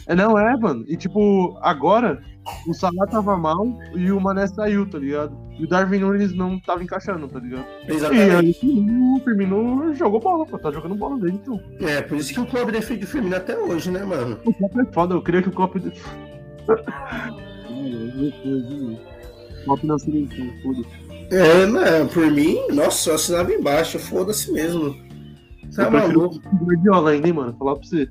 É, 0.06 0.14
não 0.14 0.38
é, 0.38 0.56
mano. 0.58 0.84
E 0.88 0.98
tipo, 0.98 1.58
agora 1.62 2.22
o 2.68 2.74
Salah 2.74 3.08
tava 3.08 3.38
mal 3.38 3.66
e 3.96 4.12
o 4.12 4.20
Mané 4.20 4.48
saiu, 4.48 4.90
tá 4.90 4.98
ligado? 4.98 5.38
E 5.60 5.66
o 5.66 5.68
Darwin 5.68 6.00
Nunes 6.00 6.34
não 6.34 6.60
tava 6.60 6.84
encaixando, 6.84 7.28
tá 7.28 7.40
ligado? 7.40 7.66
E 7.88 7.92
aí 7.92 7.98
Exatamente. 7.98 8.60
o 8.66 9.22
Firmino 9.24 9.94
jogou 9.94 10.20
bola, 10.20 10.46
pô. 10.46 10.58
Tá 10.58 10.72
jogando 10.72 10.96
bola 10.96 11.20
dele, 11.20 11.40
então. 11.42 11.60
É, 11.80 12.02
por 12.02 12.18
isso 12.18 12.34
que 12.34 12.40
o 12.40 12.46
Klopp 12.46 12.72
defende 12.72 13.06
o 13.06 13.08
Firmino 13.08 13.36
até 13.36 13.58
hoje, 13.58 13.92
né, 13.92 14.04
mano? 14.04 14.40
O 14.46 14.54
Klopp 14.54 14.78
é 14.78 14.86
foda, 14.94 15.14
eu 15.16 15.22
queria 15.22 15.42
que 15.42 15.50
o 15.50 15.52
Klopp. 15.52 15.76
Klopp 19.66 19.84
na 19.84 20.00
seleção, 20.00 20.50
foda 20.64 20.82
É, 21.32 21.66
não, 21.66 22.08
por 22.08 22.30
mim, 22.32 22.58
nossa, 22.74 23.12
eu 23.12 23.16
assinava 23.16 23.54
embaixo, 23.54 24.00
foda-se 24.00 24.52
mesmo. 24.52 24.96
Tá 25.76 25.84
Eu 25.84 25.92
maluco. 25.92 26.36
o 26.38 26.66
Guardiola 26.66 27.12
ainda, 27.12 27.28
hein, 27.28 27.34
mano? 27.34 27.56
Falar 27.58 27.76
pra 27.76 27.84
você. 27.88 28.10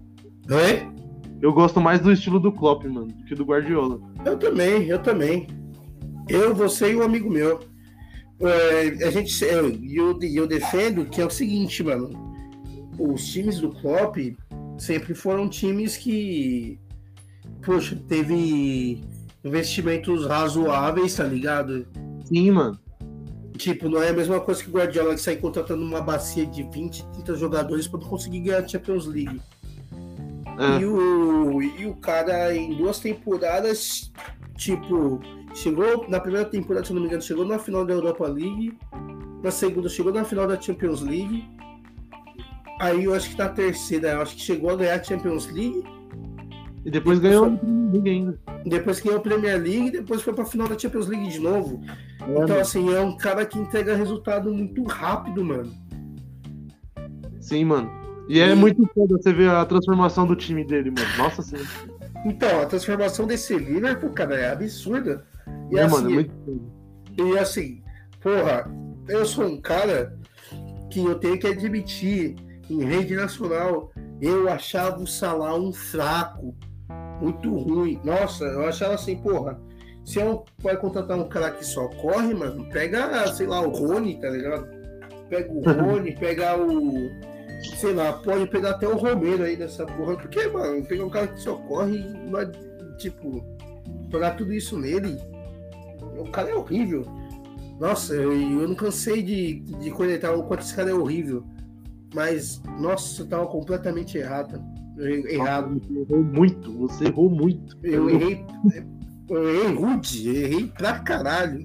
Oi? 0.50 0.99
Eu 1.42 1.52
gosto 1.52 1.80
mais 1.80 2.00
do 2.00 2.12
estilo 2.12 2.38
do 2.38 2.52
Klopp, 2.52 2.84
mano, 2.84 3.06
do 3.06 3.24
que 3.24 3.34
do 3.34 3.44
Guardiola. 3.44 3.98
Eu 4.24 4.38
também, 4.38 4.86
eu 4.86 4.98
também. 4.98 5.46
Eu, 6.28 6.54
você 6.54 6.92
e 6.92 6.96
um 6.96 7.02
amigo 7.02 7.30
meu. 7.30 7.60
É, 8.40 9.06
a 9.06 9.10
gente, 9.10 9.42
eu, 9.44 9.70
eu, 9.82 10.18
eu 10.22 10.46
defendo 10.46 11.06
que 11.06 11.20
é 11.20 11.24
o 11.24 11.30
seguinte, 11.30 11.82
mano. 11.82 12.10
Os 12.98 13.26
times 13.26 13.60
do 13.60 13.70
Klopp 13.70 14.16
sempre 14.78 15.14
foram 15.14 15.48
times 15.48 15.96
que, 15.96 16.78
poxa, 17.64 17.96
teve 18.06 19.02
investimentos 19.42 20.26
razoáveis, 20.26 21.14
tá 21.14 21.24
ligado? 21.24 21.86
Sim, 22.24 22.50
mano. 22.50 22.78
Tipo, 23.56 23.88
não 23.88 24.02
é 24.02 24.10
a 24.10 24.14
mesma 24.14 24.40
coisa 24.40 24.62
que 24.62 24.70
o 24.70 24.72
Guardiola 24.72 25.14
que 25.14 25.20
sai 25.20 25.36
contratando 25.36 25.82
uma 25.82 26.00
bacia 26.00 26.46
de 26.46 26.62
20, 26.62 27.06
30 27.12 27.34
jogadores 27.36 27.86
para 27.86 28.00
conseguir 28.00 28.40
ganhar 28.40 28.58
a 28.64 28.68
Champions 28.68 29.06
League. 29.06 29.40
É. 30.60 30.80
E, 30.80 30.84
o, 30.84 31.62
e 31.62 31.86
o 31.86 31.94
cara, 31.96 32.54
em 32.54 32.74
duas 32.74 33.00
temporadas, 33.00 34.12
tipo, 34.56 35.18
chegou 35.54 36.06
na 36.06 36.20
primeira 36.20 36.46
temporada, 36.46 36.84
se 36.84 36.92
não 36.92 37.00
me 37.00 37.06
engano, 37.06 37.22
chegou 37.22 37.46
na 37.46 37.58
final 37.58 37.84
da 37.84 37.94
Europa 37.94 38.26
League. 38.28 38.76
Na 39.42 39.50
segunda, 39.50 39.88
chegou 39.88 40.12
na 40.12 40.22
final 40.22 40.46
da 40.46 40.60
Champions 40.60 41.00
League. 41.00 41.48
Aí 42.78 43.04
eu 43.04 43.14
acho 43.14 43.30
que 43.30 43.38
na 43.38 43.48
terceira, 43.48 44.08
eu 44.10 44.22
acho 44.22 44.36
que 44.36 44.42
chegou 44.42 44.70
a 44.70 44.76
ganhar 44.76 45.00
a 45.00 45.02
Champions 45.02 45.46
League. 45.50 45.82
E 46.84 46.90
depois 46.90 47.18
ganhou 47.18 47.58
ninguém 47.62 48.20
ainda. 48.20 48.40
Depois 48.64 49.00
ganhou 49.00 49.18
a 49.18 49.22
Premier 49.22 49.58
League 49.60 49.88
e 49.88 49.90
depois 49.90 50.22
foi 50.22 50.32
pra 50.34 50.44
final 50.44 50.68
da 50.68 50.78
Champions 50.78 51.06
League 51.06 51.28
de 51.28 51.38
novo. 51.38 51.82
É, 51.86 52.22
Então, 52.22 52.40
mano. 52.48 52.60
assim, 52.60 52.94
é 52.94 53.00
um 53.00 53.16
cara 53.16 53.44
que 53.46 53.58
entrega 53.58 53.94
resultado 53.96 54.52
muito 54.52 54.82
rápido, 54.84 55.44
mano. 55.44 55.72
Sim, 57.40 57.64
mano. 57.64 57.90
E 58.28 58.40
é 58.40 58.54
muito 58.54 58.88
foda 58.94 59.16
você 59.16 59.32
ver 59.32 59.50
a 59.50 59.64
transformação 59.64 60.26
do 60.26 60.36
time 60.36 60.64
dele, 60.64 60.90
mano. 60.90 61.08
Nossa 61.18 61.42
senhora. 61.42 61.68
Então, 62.24 62.60
a 62.60 62.66
transformação 62.66 63.26
desse 63.26 63.56
Liverpool, 63.56 64.10
cara, 64.10 64.36
é 64.36 64.52
absurda. 64.52 65.24
E 65.70 65.78
É, 65.78 65.82
assim, 65.82 65.94
mano, 65.94 66.10
é 66.10 66.12
muito 66.14 66.32
foda. 66.44 66.80
E 67.18 67.38
assim, 67.38 67.82
porra, 68.20 68.70
eu 69.08 69.26
sou 69.26 69.46
um 69.46 69.60
cara 69.60 70.16
que 70.90 71.00
eu 71.00 71.14
tenho 71.16 71.38
que 71.38 71.46
admitir, 71.46 72.36
em 72.68 72.84
rede 72.84 73.16
nacional, 73.16 73.90
eu 74.20 74.48
achava 74.48 75.00
o 75.00 75.06
Salah 75.06 75.56
um 75.56 75.72
fraco, 75.72 76.54
muito 77.20 77.54
ruim. 77.54 78.00
Nossa, 78.04 78.44
eu 78.44 78.66
achava 78.66 78.94
assim, 78.94 79.16
porra, 79.16 79.60
se 80.04 80.18
eu 80.18 80.44
vai 80.58 80.76
contratar 80.76 81.18
um 81.18 81.28
cara 81.28 81.50
que 81.50 81.64
só 81.64 81.88
corre, 81.88 82.34
mano, 82.34 82.68
pega, 82.70 83.26
sei 83.32 83.46
lá, 83.46 83.60
o 83.60 83.70
Rony, 83.70 84.20
tá 84.20 84.30
ligado? 84.30 84.68
Pega 85.28 85.52
o 85.52 85.62
Rony, 85.62 86.16
pega 86.16 86.56
o. 86.56 87.10
Sei 87.76 87.92
lá, 87.92 88.12
pode 88.12 88.46
pegar 88.48 88.70
até 88.70 88.88
o 88.88 88.96
Romero 88.96 89.42
aí 89.44 89.56
nessa 89.56 89.84
porra. 89.86 90.16
Porque, 90.16 90.46
mano, 90.48 90.84
pegar 90.84 91.04
um 91.04 91.10
cara 91.10 91.28
que 91.28 91.40
só 91.40 91.56
corre 91.56 91.98
e 91.98 92.30
vai, 92.30 92.50
tipo, 92.98 93.44
jogar 94.10 94.36
tudo 94.36 94.52
isso 94.52 94.78
nele. 94.78 95.18
O 96.18 96.30
cara 96.30 96.50
é 96.50 96.54
horrível. 96.54 97.04
Nossa, 97.78 98.14
eu, 98.14 98.32
eu 98.32 98.68
não 98.68 98.74
cansei 98.74 99.22
de, 99.22 99.60
de 99.60 99.90
conectar 99.90 100.32
o 100.32 100.42
quanto 100.44 100.60
esse 100.62 100.74
cara 100.74 100.90
é 100.90 100.94
horrível. 100.94 101.44
Mas, 102.14 102.60
nossa, 102.78 103.22
eu 103.22 103.26
tava 103.26 103.46
completamente 103.46 104.18
errado. 104.18 104.60
Eu- 104.96 105.26
Errado. 105.28 105.80
Você 105.80 105.98
errou 106.00 106.22
muito, 106.24 106.72
você 106.78 107.04
errou 107.06 107.30
muito. 107.30 107.78
Eu 107.82 108.10
errei. 108.10 108.44
Eu 109.30 109.48
errei 109.48 109.74
rude, 109.74 110.28
errei 110.28 110.66
pra 110.76 110.98
caralho. 110.98 111.64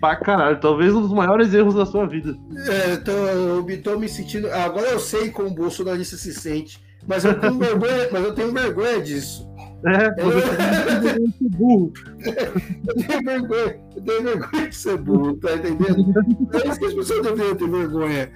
Pra 0.00 0.16
caralho. 0.16 0.60
Talvez 0.60 0.94
um 0.94 1.00
dos 1.02 1.12
maiores 1.12 1.52
erros 1.54 1.74
da 1.74 1.84
sua 1.86 2.06
vida. 2.06 2.36
É, 2.68 2.96
tô, 2.96 3.10
eu 3.12 3.82
tô 3.82 3.98
me 3.98 4.08
sentindo. 4.08 4.48
Agora 4.50 4.88
eu 4.90 4.98
sei 5.00 5.30
como 5.30 5.48
o 5.48 5.54
bolsonarista 5.54 6.16
se 6.16 6.32
sente. 6.34 6.82
Mas 7.06 7.24
eu 7.24 7.38
tenho 7.38 7.58
vergonha, 7.58 8.08
mas 8.12 8.24
eu 8.24 8.34
tenho 8.34 8.52
vergonha 8.52 9.00
disso. 9.02 9.46
É, 9.86 10.22
você 10.22 10.40
tá 10.56 11.18
muito 11.20 11.50
burro. 11.58 11.92
Eu 12.86 12.94
tenho 12.94 13.22
vergonha, 13.24 13.80
eu 13.96 14.02
tenho 14.02 14.22
vergonha 14.22 14.68
de 14.68 14.74
ser 14.76 14.96
burro, 14.96 15.36
tá 15.36 15.54
entendendo? 15.54 16.14
É 16.54 16.68
isso 16.68 16.78
que 16.78 16.86
as 16.86 16.94
pessoas 16.94 17.22
deveriam 17.22 17.54
ter 17.54 17.68
vergonha. 17.68 18.30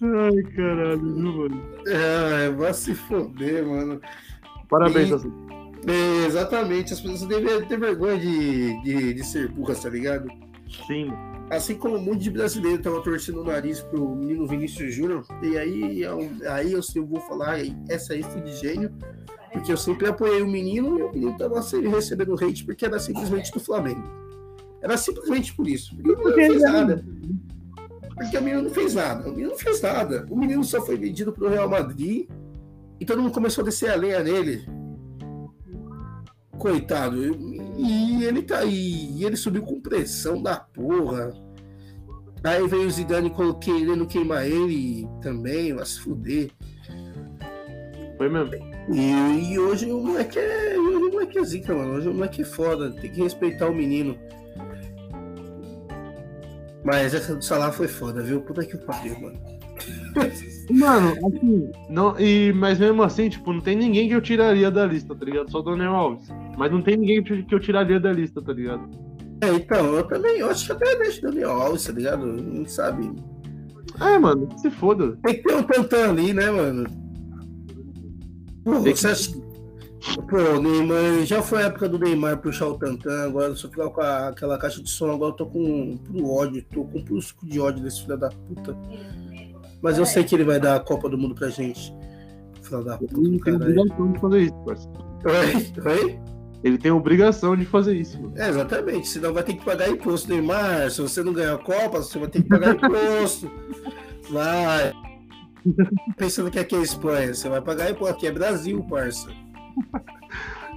Ai, 0.00 0.42
caralho, 0.54 1.00
viu, 1.00 1.32
mano? 1.32 1.62
É, 1.86 2.50
vai 2.50 2.72
se 2.74 2.94
foder, 2.94 3.66
mano. 3.66 4.00
Parabéns, 4.68 5.10
E- 5.10 5.14
assim. 5.14 5.32
É, 5.86 6.26
exatamente, 6.26 6.92
as 6.92 7.00
pessoas 7.00 7.26
deveriam 7.26 7.64
ter 7.66 7.78
vergonha 7.78 8.18
de, 8.18 8.82
de, 8.82 9.14
de 9.14 9.24
ser 9.24 9.48
burras, 9.48 9.80
tá 9.82 9.88
ligado? 9.88 10.28
Sim. 10.86 11.10
Assim 11.50 11.74
como 11.76 11.96
um 11.96 12.02
monte 12.02 12.18
de 12.24 12.30
brasileiro 12.30 12.82
tava 12.82 13.00
torcendo 13.02 13.40
o 13.40 13.44
nariz 13.44 13.80
pro 13.80 14.14
menino 14.14 14.46
Vinícius 14.46 14.94
Júnior, 14.94 15.24
e 15.42 15.56
aí, 15.56 16.02
eu- 16.02 16.30
aí 16.50 16.72
eu, 16.72 16.80
eu 16.94 17.06
vou 17.06 17.20
falar, 17.20 17.58
essa 17.88 18.12
aí 18.12 18.22
fui 18.22 18.42
de 18.42 18.54
gênio, 18.56 18.92
porque 19.52 19.72
eu 19.72 19.76
sempre 19.78 20.06
apoiei 20.08 20.42
o 20.42 20.46
menino 20.46 20.98
e 20.98 21.02
o 21.02 21.12
menino 21.12 21.36
tava 21.38 21.62
sempre 21.62 21.88
recebendo 21.88 22.34
hate 22.34 22.64
porque 22.64 22.84
era 22.84 22.98
simplesmente 22.98 23.50
do 23.50 23.60
Flamengo. 23.60 24.02
Era 24.82 24.96
simplesmente 24.98 25.54
por 25.54 25.66
isso. 25.66 25.96
Porque 25.96 26.12
o 26.12 26.14
menino 26.16 26.28
não 26.28 26.34
fez 26.34 26.62
nada. 26.62 27.04
Porque 28.14 28.36
o 28.38 28.42
menino 28.42 28.62
não 28.62 28.70
fez 28.70 28.94
nada. 28.94 29.28
O 29.28 29.30
menino 29.30 29.50
não 29.50 29.58
fez 29.58 29.80
nada. 29.80 30.26
O 30.30 30.36
menino 30.36 30.64
só 30.64 30.84
foi 30.84 30.96
vendido 30.96 31.32
pro 31.32 31.48
Real 31.48 31.68
Madrid 31.68 32.28
e 33.00 33.04
todo 33.06 33.22
mundo 33.22 33.32
começou 33.32 33.62
a 33.62 33.64
descer 33.64 33.90
a 33.90 33.96
lenha 33.96 34.22
nele. 34.22 34.64
Coitado. 36.58 37.22
E 37.76 38.24
ele 38.24 38.42
tá 38.42 38.58
aí. 38.58 39.12
E 39.12 39.24
ele 39.24 39.36
subiu 39.36 39.62
com 39.62 39.80
pressão 39.80 40.42
da 40.42 40.56
porra. 40.56 41.32
Aí 42.44 42.66
veio 42.68 42.86
o 42.86 42.90
Zidane 42.90 43.28
e 43.28 43.54
querendo 43.58 44.06
queimar 44.06 44.46
ele 44.46 45.08
também, 45.20 45.74
vai 45.74 45.84
se 45.84 46.00
fuder. 46.00 46.50
Foi 48.16 48.28
mesmo. 48.28 48.54
E, 48.92 49.52
e 49.52 49.58
hoje 49.58 49.90
o 49.90 50.00
moleque 50.00 50.38
é. 50.38 50.78
Hoje 50.78 50.96
o 50.96 51.12
moleque 51.12 51.38
é 51.38 51.44
zica, 51.44 51.74
mano. 51.74 51.94
Hoje 51.94 52.08
o 52.08 52.14
moleque 52.14 52.42
é 52.42 52.44
foda. 52.44 52.90
Tem 52.92 53.10
que 53.10 53.22
respeitar 53.22 53.68
o 53.68 53.74
menino. 53.74 54.18
Mas 56.84 57.12
essa 57.12 57.34
do 57.34 57.44
Salah 57.44 57.72
foi 57.72 57.88
foda, 57.88 58.22
viu? 58.22 58.40
Puta 58.40 58.64
que 58.64 58.76
pariu, 58.78 59.18
mano. 59.20 59.57
Mano, 60.70 61.12
assim, 61.26 61.70
não, 61.88 62.18
e, 62.20 62.52
mas 62.52 62.78
mesmo 62.78 63.02
assim, 63.02 63.28
tipo, 63.30 63.52
não 63.52 63.60
tem 63.60 63.74
ninguém 63.76 64.06
que 64.08 64.14
eu 64.14 64.20
tiraria 64.20 64.70
da 64.70 64.84
lista, 64.84 65.14
tá 65.14 65.24
ligado? 65.24 65.50
Só 65.50 65.60
o 65.60 65.62
Daniel 65.62 65.94
Alves. 65.94 66.28
Mas 66.58 66.70
não 66.70 66.82
tem 66.82 66.96
ninguém 66.96 67.22
que 67.22 67.42
que 67.42 67.54
eu 67.54 67.60
tiraria 67.60 67.98
da 67.98 68.12
lista, 68.12 68.42
tá 68.42 68.52
ligado? 68.52 68.82
É, 69.40 69.48
então, 69.54 69.94
eu 69.94 70.04
também, 70.04 70.38
eu 70.38 70.50
acho 70.50 70.66
que 70.66 70.72
até 70.72 70.96
deixo 70.96 71.20
o 71.20 71.30
Daniel 71.30 71.50
Alves, 71.52 71.84
tá 71.84 71.92
ligado? 71.92 72.26
Não 72.26 72.66
sabe. 72.66 73.10
É, 74.00 74.18
mano, 74.18 74.46
que 74.48 74.60
se 74.60 74.70
foda. 74.70 75.16
Tem 75.24 75.36
que 75.36 75.42
ter 75.42 75.54
um 75.54 75.62
tantão 75.62 76.10
ali, 76.10 76.34
né, 76.34 76.50
mano? 76.50 76.86
Pô, 78.64 78.82
que- 78.82 78.94
você 78.96 79.08
acha. 79.08 79.30
Pô, 80.30 80.36
o 80.36 80.60
Neymar, 80.62 81.24
já 81.24 81.42
foi 81.42 81.62
a 81.62 81.66
época 81.66 81.88
do 81.88 81.98
Neymar 81.98 82.38
puxar 82.38 82.68
o 82.68 82.78
tantã, 82.78 83.24
agora 83.24 83.54
se 83.56 83.64
eu 83.64 83.70
ficar 83.70 83.88
com 83.90 84.00
a- 84.00 84.28
aquela 84.28 84.56
caixa 84.58 84.82
de 84.82 84.88
som, 84.88 85.10
agora 85.10 85.32
eu 85.32 85.36
tô 85.36 85.46
com 85.46 85.96
pro 85.98 86.30
ódio, 86.30 86.64
tô 86.72 86.84
com 86.84 87.02
um 87.10 87.20
suco 87.20 87.46
de 87.46 87.58
ódio 87.58 87.82
desse 87.82 88.02
filho 88.02 88.16
da 88.16 88.28
puta. 88.28 88.76
Mas 89.82 89.98
eu 89.98 90.06
sei 90.06 90.24
que 90.24 90.34
ele 90.34 90.44
vai 90.44 90.58
dar 90.58 90.76
a 90.76 90.80
Copa 90.80 91.08
do 91.08 91.16
Mundo 91.18 91.34
pra 91.34 91.48
gente. 91.48 91.92
Filho 92.62 92.84
da 92.84 92.98
puta, 92.98 93.16
Ele 93.16 93.38
tem 93.38 93.54
obrigação 93.54 94.12
de 94.12 94.20
fazer 94.20 94.40
isso, 94.42 94.64
parceiro. 94.64 95.08
Oi? 95.24 95.92
Oi? 95.92 96.20
Ele 96.64 96.78
tem 96.78 96.90
obrigação 96.90 97.56
de 97.56 97.64
fazer 97.64 97.96
isso, 97.96 98.20
mano. 98.20 98.34
É, 98.36 98.48
exatamente, 98.48 99.08
senão 99.08 99.32
vai 99.32 99.44
ter 99.44 99.54
que 99.54 99.64
pagar 99.64 99.88
imposto, 99.88 100.28
Neymar. 100.28 100.90
Se 100.90 101.00
você 101.00 101.22
não 101.22 101.32
ganhar 101.32 101.54
a 101.54 101.58
Copa, 101.58 102.02
você 102.02 102.18
vai 102.18 102.28
ter 102.28 102.42
que 102.42 102.48
pagar 102.48 102.74
imposto. 102.74 103.50
Vai. 104.30 104.92
Pensando 106.18 106.50
que 106.50 106.58
aqui 106.58 106.74
é 106.74 106.82
Espanha, 106.82 107.32
você 107.32 107.48
vai 107.48 107.62
pagar 107.62 107.90
imposto. 107.90 108.14
Aqui 108.14 108.26
é 108.26 108.32
Brasil, 108.32 108.84
parça. 108.84 109.26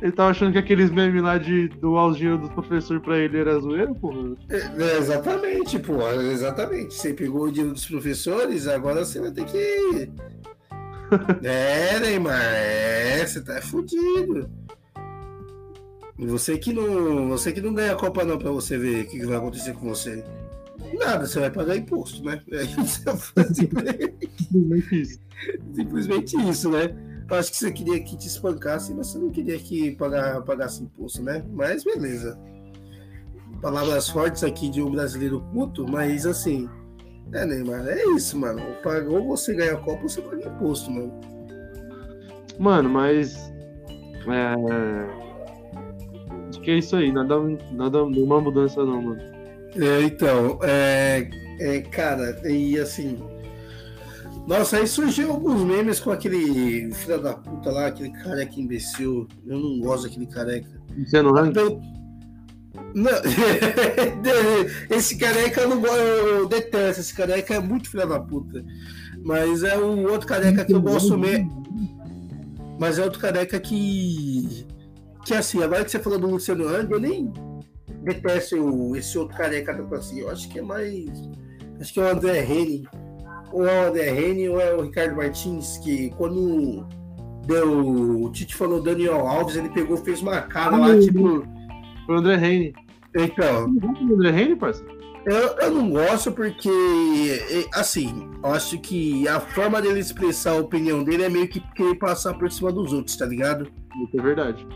Ele 0.02 0.12
tava 0.12 0.32
achando 0.32 0.52
que 0.52 0.58
aqueles 0.58 0.90
memes 0.90 1.22
lá 1.22 1.38
de 1.38 1.68
doar 1.68 2.08
os 2.08 2.18
dinheiro 2.18 2.40
do 2.40 2.50
professor 2.50 3.00
pra 3.00 3.20
ele 3.20 3.38
era 3.38 3.60
zoeira, 3.60 3.94
porra. 3.94 4.36
É, 4.50 4.58
é, 4.58 4.98
exatamente, 4.98 5.78
pô. 5.78 6.08
Exatamente. 6.10 6.96
Você 6.96 7.14
pegou 7.14 7.44
o 7.44 7.52
dinheiro 7.52 7.74
dos 7.74 7.86
professores, 7.86 8.68
agora 8.68 9.06
você 9.06 9.22
vai 9.22 9.32
ter 9.32 9.46
que. 9.46 10.10
é, 11.44 12.00
Neymar, 12.00 12.34
é, 12.34 13.24
você 13.24 13.42
tá 13.42 13.62
fudido. 13.62 14.50
Você 16.18 16.58
que 16.58 16.74
não, 16.74 17.30
você 17.30 17.52
que 17.52 17.62
não 17.62 17.74
ganha 17.74 17.94
a 17.94 17.96
Copa 17.96 18.24
não 18.24 18.40
para 18.40 18.52
você 18.52 18.78
ver 18.78 19.06
o 19.06 19.08
que 19.08 19.26
vai 19.26 19.38
acontecer 19.38 19.74
com 19.74 19.90
você. 19.90 20.24
Nada, 20.94 21.28
você 21.28 21.40
vai 21.40 21.52
pagar 21.52 21.78
imposto, 21.78 22.24
né? 22.24 22.42
É 22.52 22.64
simplesmente 23.54 25.02
isso. 25.02 25.20
Simplesmente 25.74 26.50
isso, 26.50 26.70
né? 26.70 27.11
Eu 27.32 27.38
acho 27.38 27.50
que 27.50 27.58
você 27.58 27.72
queria 27.72 27.98
que 28.02 28.18
te 28.18 28.28
espancasse, 28.28 28.94
mas 28.94 29.08
você 29.08 29.18
não 29.18 29.30
queria 29.30 29.58
que 29.58 29.92
pagar, 29.96 30.42
pagasse 30.42 30.84
imposto, 30.84 31.24
né? 31.24 31.42
Mas 31.50 31.82
beleza. 31.82 32.38
Palavras 33.62 34.10
fortes 34.10 34.44
aqui 34.44 34.70
de 34.70 34.82
um 34.82 34.92
brasileiro 34.92 35.40
puto, 35.54 35.90
mas 35.90 36.26
assim. 36.26 36.70
É, 37.32 37.46
Neymar, 37.46 37.88
é 37.88 38.04
isso, 38.10 38.38
mano. 38.38 38.62
Ou 39.10 39.28
você 39.30 39.54
ganha 39.54 39.76
a 39.76 39.78
Copa 39.78 40.04
ou 40.04 40.10
você 40.10 40.22
paga 40.22 40.46
imposto, 40.46 40.92
mano. 40.92 41.14
Mano, 42.60 42.90
mas. 42.90 43.34
É 44.28 45.22
que 46.62 46.72
é 46.72 46.78
isso 46.80 46.98
aí, 46.98 47.14
nada, 47.14 47.40
nada, 47.72 48.06
nenhuma 48.06 48.42
mudança 48.42 48.86
não, 48.86 49.02
mano. 49.02 49.22
É, 49.76 50.02
então, 50.04 50.60
é, 50.64 51.30
é, 51.62 51.80
cara, 51.80 52.38
e 52.46 52.78
assim. 52.78 53.18
Nossa, 54.48 54.78
aí 54.78 54.88
surgiu 54.88 55.32
alguns 55.32 55.64
memes 55.64 56.00
com 56.00 56.12
aquele 56.12 56.94
filho 56.94 57.22
da 57.22 57.34
puta 57.34 57.72
lá, 57.72 57.88
aquele 57.88 58.12
careca 58.12 58.60
imbecil. 58.60 59.28
Eu 59.46 59.60
não 59.60 59.80
gosto 59.80 60.04
daquele 60.04 60.26
careca. 60.26 60.70
Você 60.98 61.22
não 61.22 61.32
rank? 61.32 61.56
Não, 62.94 63.12
esse 64.90 65.18
careca 65.18 65.62
eu 65.62 65.70
não 65.70 65.80
gosto, 65.80 65.96
eu 65.98 66.48
detesto. 66.48 67.02
Esse 67.02 67.14
careca 67.14 67.56
é 67.56 67.60
muito 67.60 67.90
filho 67.90 68.08
da 68.08 68.20
puta. 68.20 68.64
Mas 69.24 69.64
é 69.64 69.78
um 69.78 70.04
outro 70.10 70.28
careca 70.28 70.66
que 70.66 70.74
eu 70.74 70.82
gosto 70.82 71.18
mesmo. 71.18 71.64
Mas 72.80 72.98
é 72.98 73.04
outro 73.04 73.20
careca 73.20 73.60
que 73.60 74.66
que 75.26 75.34
assim, 75.34 75.62
agora 75.62 75.86
que 75.86 75.92
você 75.92 76.00
falou 76.00 76.18
do 76.18 76.28
Luciano 76.28 76.68
Hang, 76.68 76.92
eu 76.92 77.00
nem 77.00 77.32
detesto 78.04 78.96
esse 78.96 79.18
outro 79.18 79.38
careca 79.38 79.72
assim. 79.96 80.22
Eu 80.22 80.30
acho 80.30 80.50
que 80.50 80.60
é 80.60 80.62
mais. 80.62 81.10
Acho 81.80 81.94
que 81.94 82.00
é 82.00 82.04
o 82.04 82.10
André 82.10 82.42
Rene. 82.42 82.88
Ou 83.54 83.66
é 83.66 83.86
o 83.86 83.88
André 83.90 84.12
Rene 84.12 84.50
ou 84.50 84.60
é 84.60 84.74
o 84.74 84.82
Ricardo 84.82 85.16
Martins, 85.16 85.78
que 85.78 86.10
quando 86.12 86.86
deu. 87.46 88.24
O 88.24 88.32
Tite 88.32 88.56
falou 88.56 88.82
Daniel 88.82 89.28
Alves, 89.28 89.56
ele 89.56 89.70
pegou, 89.70 89.98
fez 89.98 90.22
uma 90.22 90.42
cara 90.42 90.78
lá, 90.78 91.00
tipo. 91.00 91.46
O 92.08 92.14
André 92.14 92.36
Rene. 92.36 92.74
Então. 93.16 93.66
O 93.66 94.14
André 94.14 94.32
Rene, 94.32 94.56
parceiro? 94.56 95.02
Eu, 95.26 95.56
eu 95.60 95.72
não 95.72 95.92
gosto 95.92 96.32
porque, 96.32 96.72
assim, 97.76 98.28
eu 98.44 98.50
acho 98.50 98.80
que 98.80 99.28
a 99.28 99.40
forma 99.40 99.80
dele 99.80 100.00
expressar 100.00 100.52
a 100.52 100.56
opinião 100.56 101.04
dele 101.04 101.24
é 101.24 101.30
meio 101.30 101.48
que 101.48 101.60
querer 101.76 101.96
passar 101.96 102.34
por 102.34 102.52
cima 102.52 102.72
dos 102.72 102.92
outros, 102.92 103.16
tá 103.16 103.26
ligado? 103.26 103.72
Isso 104.04 104.20
é 104.20 104.22
verdade. 104.22 104.68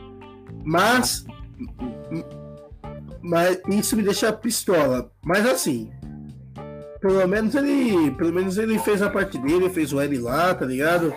Mas, 0.64 1.26
mas 3.24 3.60
isso 3.70 3.96
me 3.96 4.04
deixa 4.04 4.32
pistola. 4.32 5.12
Mas 5.26 5.48
assim, 5.48 5.90
pelo 7.06 7.28
menos 7.28 7.54
ele, 7.54 8.10
pelo 8.10 8.34
menos 8.34 8.58
ele 8.58 8.80
fez 8.80 9.00
a 9.00 9.12
parte 9.12 9.38
dele, 9.38 9.70
fez 9.70 9.94
o 9.94 10.02
L 10.02 10.18
lá, 10.18 10.56
tá 10.56 10.66
ligado? 10.66 11.14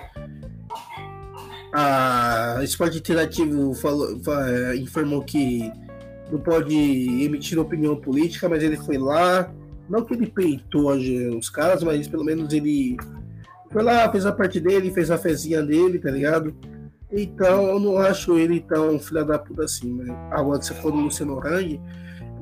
A 1.73 2.59
Esporte 2.63 2.99
Interativo 2.99 3.73
falou, 3.73 4.21
informou 4.79 5.23
que 5.25 5.73
não 6.31 6.41
pode 6.41 6.77
emitir 7.25 7.59
opinião 7.59 7.97
política, 7.97 8.51
mas 8.51 8.63
ele 8.63 8.77
foi 8.77 8.99
lá. 8.99 9.51
Não 9.89 10.05
que 10.05 10.13
ele 10.13 10.27
peitou 10.27 10.91
os 10.91 11.49
caras, 11.49 11.83
mas 11.83 12.07
pelo 12.07 12.23
menos 12.23 12.53
ele 12.53 12.99
foi 13.73 13.83
lá, 13.83 14.13
fez 14.13 14.27
a 14.27 14.33
parte 14.33 14.61
dele, 14.61 14.93
fez 14.93 15.11
a 15.11 15.17
fezinha 15.17 15.63
dele, 15.63 15.99
tá 15.99 16.11
ligado? 16.11 16.55
Então, 17.11 17.67
eu 17.67 17.81
não 17.81 17.97
acho 17.97 18.39
ele 18.39 18.61
tão 18.61 18.99
filha 18.99 19.25
da 19.25 19.39
puta 19.39 19.65
assim, 19.65 19.91
né? 19.91 20.15
Agora, 20.33 20.61
se 20.61 20.75
for 20.75 20.93
do 20.93 20.99
Luciano 20.99 21.41
Hang, 21.41 21.81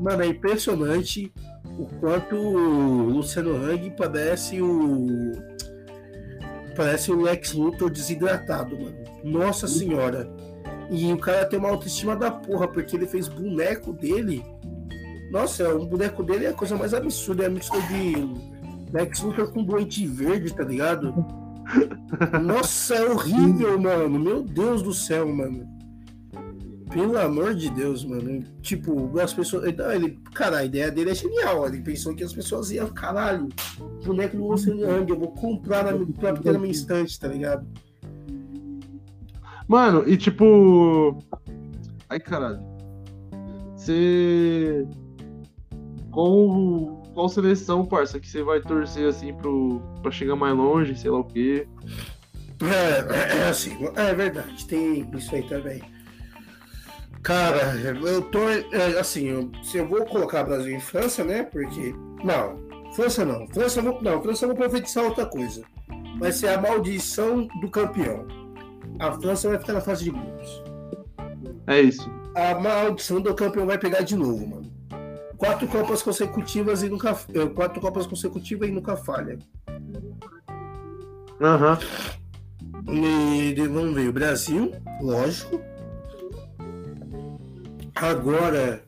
mano, 0.00 0.24
é 0.24 0.26
impressionante 0.26 1.32
o 1.78 1.86
quanto 2.00 2.36
o 2.36 3.10
Luciano 3.10 3.54
Hang 3.56 3.90
parece 3.96 4.60
o. 4.60 5.32
Parece 6.74 7.10
o 7.10 7.20
Lex 7.20 7.52
Luthor 7.52 7.90
desidratado, 7.90 8.78
mano. 8.78 8.96
Nossa 9.24 9.66
senhora. 9.66 10.30
E 10.90 11.10
o 11.12 11.18
cara 11.18 11.46
tem 11.46 11.58
uma 11.58 11.70
autoestima 11.70 12.14
da 12.14 12.30
porra, 12.30 12.68
porque 12.68 12.96
ele 12.96 13.06
fez 13.06 13.28
boneco 13.28 13.92
dele. 13.92 14.44
Nossa, 15.30 15.74
o 15.74 15.86
boneco 15.86 16.22
dele 16.22 16.46
é 16.46 16.48
a 16.50 16.54
coisa 16.54 16.76
mais 16.76 16.94
absurda. 16.94 17.44
É 17.44 17.46
a 17.46 17.50
mistura 17.50 17.82
de 17.82 18.92
Lex 18.92 19.20
Luthor 19.20 19.52
com 19.52 19.64
doente 19.64 20.06
verde, 20.06 20.54
tá 20.54 20.64
ligado? 20.64 21.14
Nossa, 22.42 22.94
é 22.94 23.10
horrível, 23.10 23.80
mano. 23.80 24.18
Meu 24.18 24.42
Deus 24.42 24.82
do 24.82 24.92
céu, 24.92 25.26
mano. 25.28 25.75
Pelo 26.90 27.18
amor 27.18 27.54
de 27.54 27.68
Deus, 27.70 28.04
mano. 28.04 28.44
Tipo, 28.62 29.18
as 29.18 29.34
pessoas. 29.34 29.64
Ele, 29.64 30.18
cara, 30.32 30.58
a 30.58 30.64
ideia 30.64 30.90
dele 30.90 31.10
é 31.10 31.14
genial. 31.14 31.66
Ele 31.66 31.80
pensou 31.80 32.14
que 32.14 32.22
as 32.22 32.32
pessoas 32.32 32.70
iam, 32.70 32.88
caralho, 32.88 33.48
boneco 34.04 34.36
do 34.36 34.46
Oceanang, 34.46 35.10
eu 35.10 35.18
vou 35.18 35.32
comprar 35.32 35.84
na, 35.84 36.06
pra 36.18 36.32
ter 36.34 36.52
na 36.52 36.58
minha 36.58 36.70
instante, 36.70 37.18
tá 37.18 37.28
ligado? 37.28 37.66
Mano, 39.66 40.08
e 40.08 40.16
tipo. 40.16 41.18
Ai, 42.08 42.20
caralho. 42.20 42.60
Você. 43.74 44.86
Com 46.12 47.02
qual 47.12 47.28
seleção, 47.28 47.84
parça, 47.84 48.20
que 48.20 48.28
você 48.28 48.42
vai 48.42 48.60
torcer 48.60 49.08
assim 49.08 49.34
pro, 49.34 49.80
pra 50.02 50.10
chegar 50.10 50.36
mais 50.36 50.56
longe, 50.56 50.94
sei 50.96 51.10
lá 51.10 51.18
o 51.18 51.24
quê? 51.24 51.66
É, 52.62 53.38
é 53.38 53.48
assim, 53.48 53.76
é 53.94 54.14
verdade, 54.14 54.66
tem 54.66 55.06
isso 55.14 55.34
aí 55.34 55.42
também. 55.42 55.82
Cara, 57.26 57.74
eu 58.04 58.22
tô. 58.22 58.48
É, 58.48 59.00
assim, 59.00 59.26
eu, 59.26 59.50
se 59.60 59.78
eu 59.78 59.88
vou 59.88 60.06
colocar 60.06 60.44
Brasil 60.44 60.76
e 60.76 60.80
França, 60.80 61.24
né? 61.24 61.42
Porque. 61.42 61.92
Não, 62.22 62.56
França 62.94 63.24
não. 63.24 63.48
França 63.48 63.82
não, 63.82 64.00
não, 64.00 64.22
França 64.22 64.44
eu 64.44 64.50
vou 64.50 64.56
profetizar 64.56 65.02
outra 65.02 65.26
coisa. 65.26 65.62
Vai 66.20 66.30
ser 66.30 66.50
a 66.50 66.60
maldição 66.60 67.48
do 67.60 67.68
campeão. 67.68 68.28
A 69.00 69.10
França 69.10 69.48
vai 69.48 69.58
ficar 69.58 69.72
na 69.72 69.80
fase 69.80 70.04
de 70.04 70.12
grupos. 70.12 70.62
É 71.66 71.80
isso. 71.80 72.08
A 72.36 72.54
maldição 72.54 73.20
do 73.20 73.34
campeão 73.34 73.66
vai 73.66 73.76
pegar 73.76 74.02
de 74.02 74.14
novo, 74.14 74.46
mano 74.46 74.76
quatro 75.36 75.66
Copas 75.66 76.02
consecutivas 76.02 76.82
e 76.84 76.88
nunca. 76.88 77.18
Eh, 77.34 77.46
quatro 77.46 77.80
Copas 77.80 78.06
consecutivas 78.06 78.68
e 78.68 78.72
nunca 78.72 78.96
falha. 78.96 79.36
Aham. 81.40 81.78
Uhum. 82.86 82.94
E 82.94 83.54
vamos 83.68 83.94
ver, 83.94 84.08
o 84.08 84.12
Brasil, 84.12 84.72
lógico. 85.00 85.60
Agora. 87.96 88.82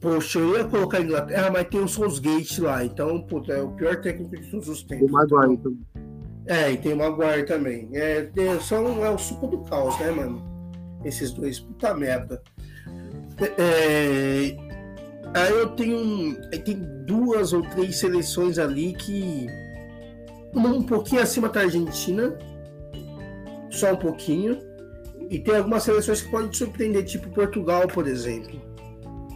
Poxa, 0.00 0.38
eu 0.38 0.58
ia 0.58 0.64
colocar 0.64 0.98
a 0.98 1.00
Inglaterra, 1.00 1.50
mas 1.50 1.66
tem 1.68 1.80
o 1.80 1.88
Southgate 1.88 2.60
lá, 2.60 2.84
então, 2.84 3.22
puta, 3.22 3.54
é 3.54 3.62
o 3.62 3.70
pior 3.70 3.96
técnico 4.02 4.38
de 4.38 4.50
todos 4.50 4.68
os 4.68 4.82
tempos. 4.82 5.08
O 5.08 5.12
Maguire 5.12 5.56
também. 5.56 5.86
É, 6.46 6.72
e 6.72 6.76
tem 6.76 6.92
o 6.92 6.96
Maguire 6.98 7.46
também. 7.46 7.88
É, 7.94 8.30
é, 8.36 8.60
são, 8.60 9.02
é 9.02 9.08
o 9.08 9.16
suco 9.16 9.46
do 9.46 9.58
caos, 9.64 9.98
né, 9.98 10.10
mano? 10.10 10.42
Esses 11.02 11.32
dois, 11.32 11.58
puta 11.58 11.94
merda. 11.94 12.42
É, 13.58 14.54
aí 15.34 15.52
eu 15.52 15.68
tenho. 15.70 16.36
Tem 16.50 16.76
duas 17.06 17.54
ou 17.54 17.62
três 17.70 17.98
seleções 17.98 18.58
ali 18.58 18.92
que. 18.92 19.46
Uma 20.52 20.68
um 20.68 20.82
pouquinho 20.82 21.22
acima 21.22 21.48
da 21.48 21.60
Argentina. 21.60 22.36
Só 23.70 23.92
um 23.92 23.96
pouquinho. 23.96 24.58
E 25.30 25.38
tem 25.38 25.56
algumas 25.56 25.82
seleções 25.82 26.22
que 26.22 26.30
podem 26.30 26.48
te 26.48 26.58
surpreender, 26.58 27.04
tipo 27.04 27.28
Portugal, 27.30 27.86
por 27.88 28.06
exemplo. 28.06 28.60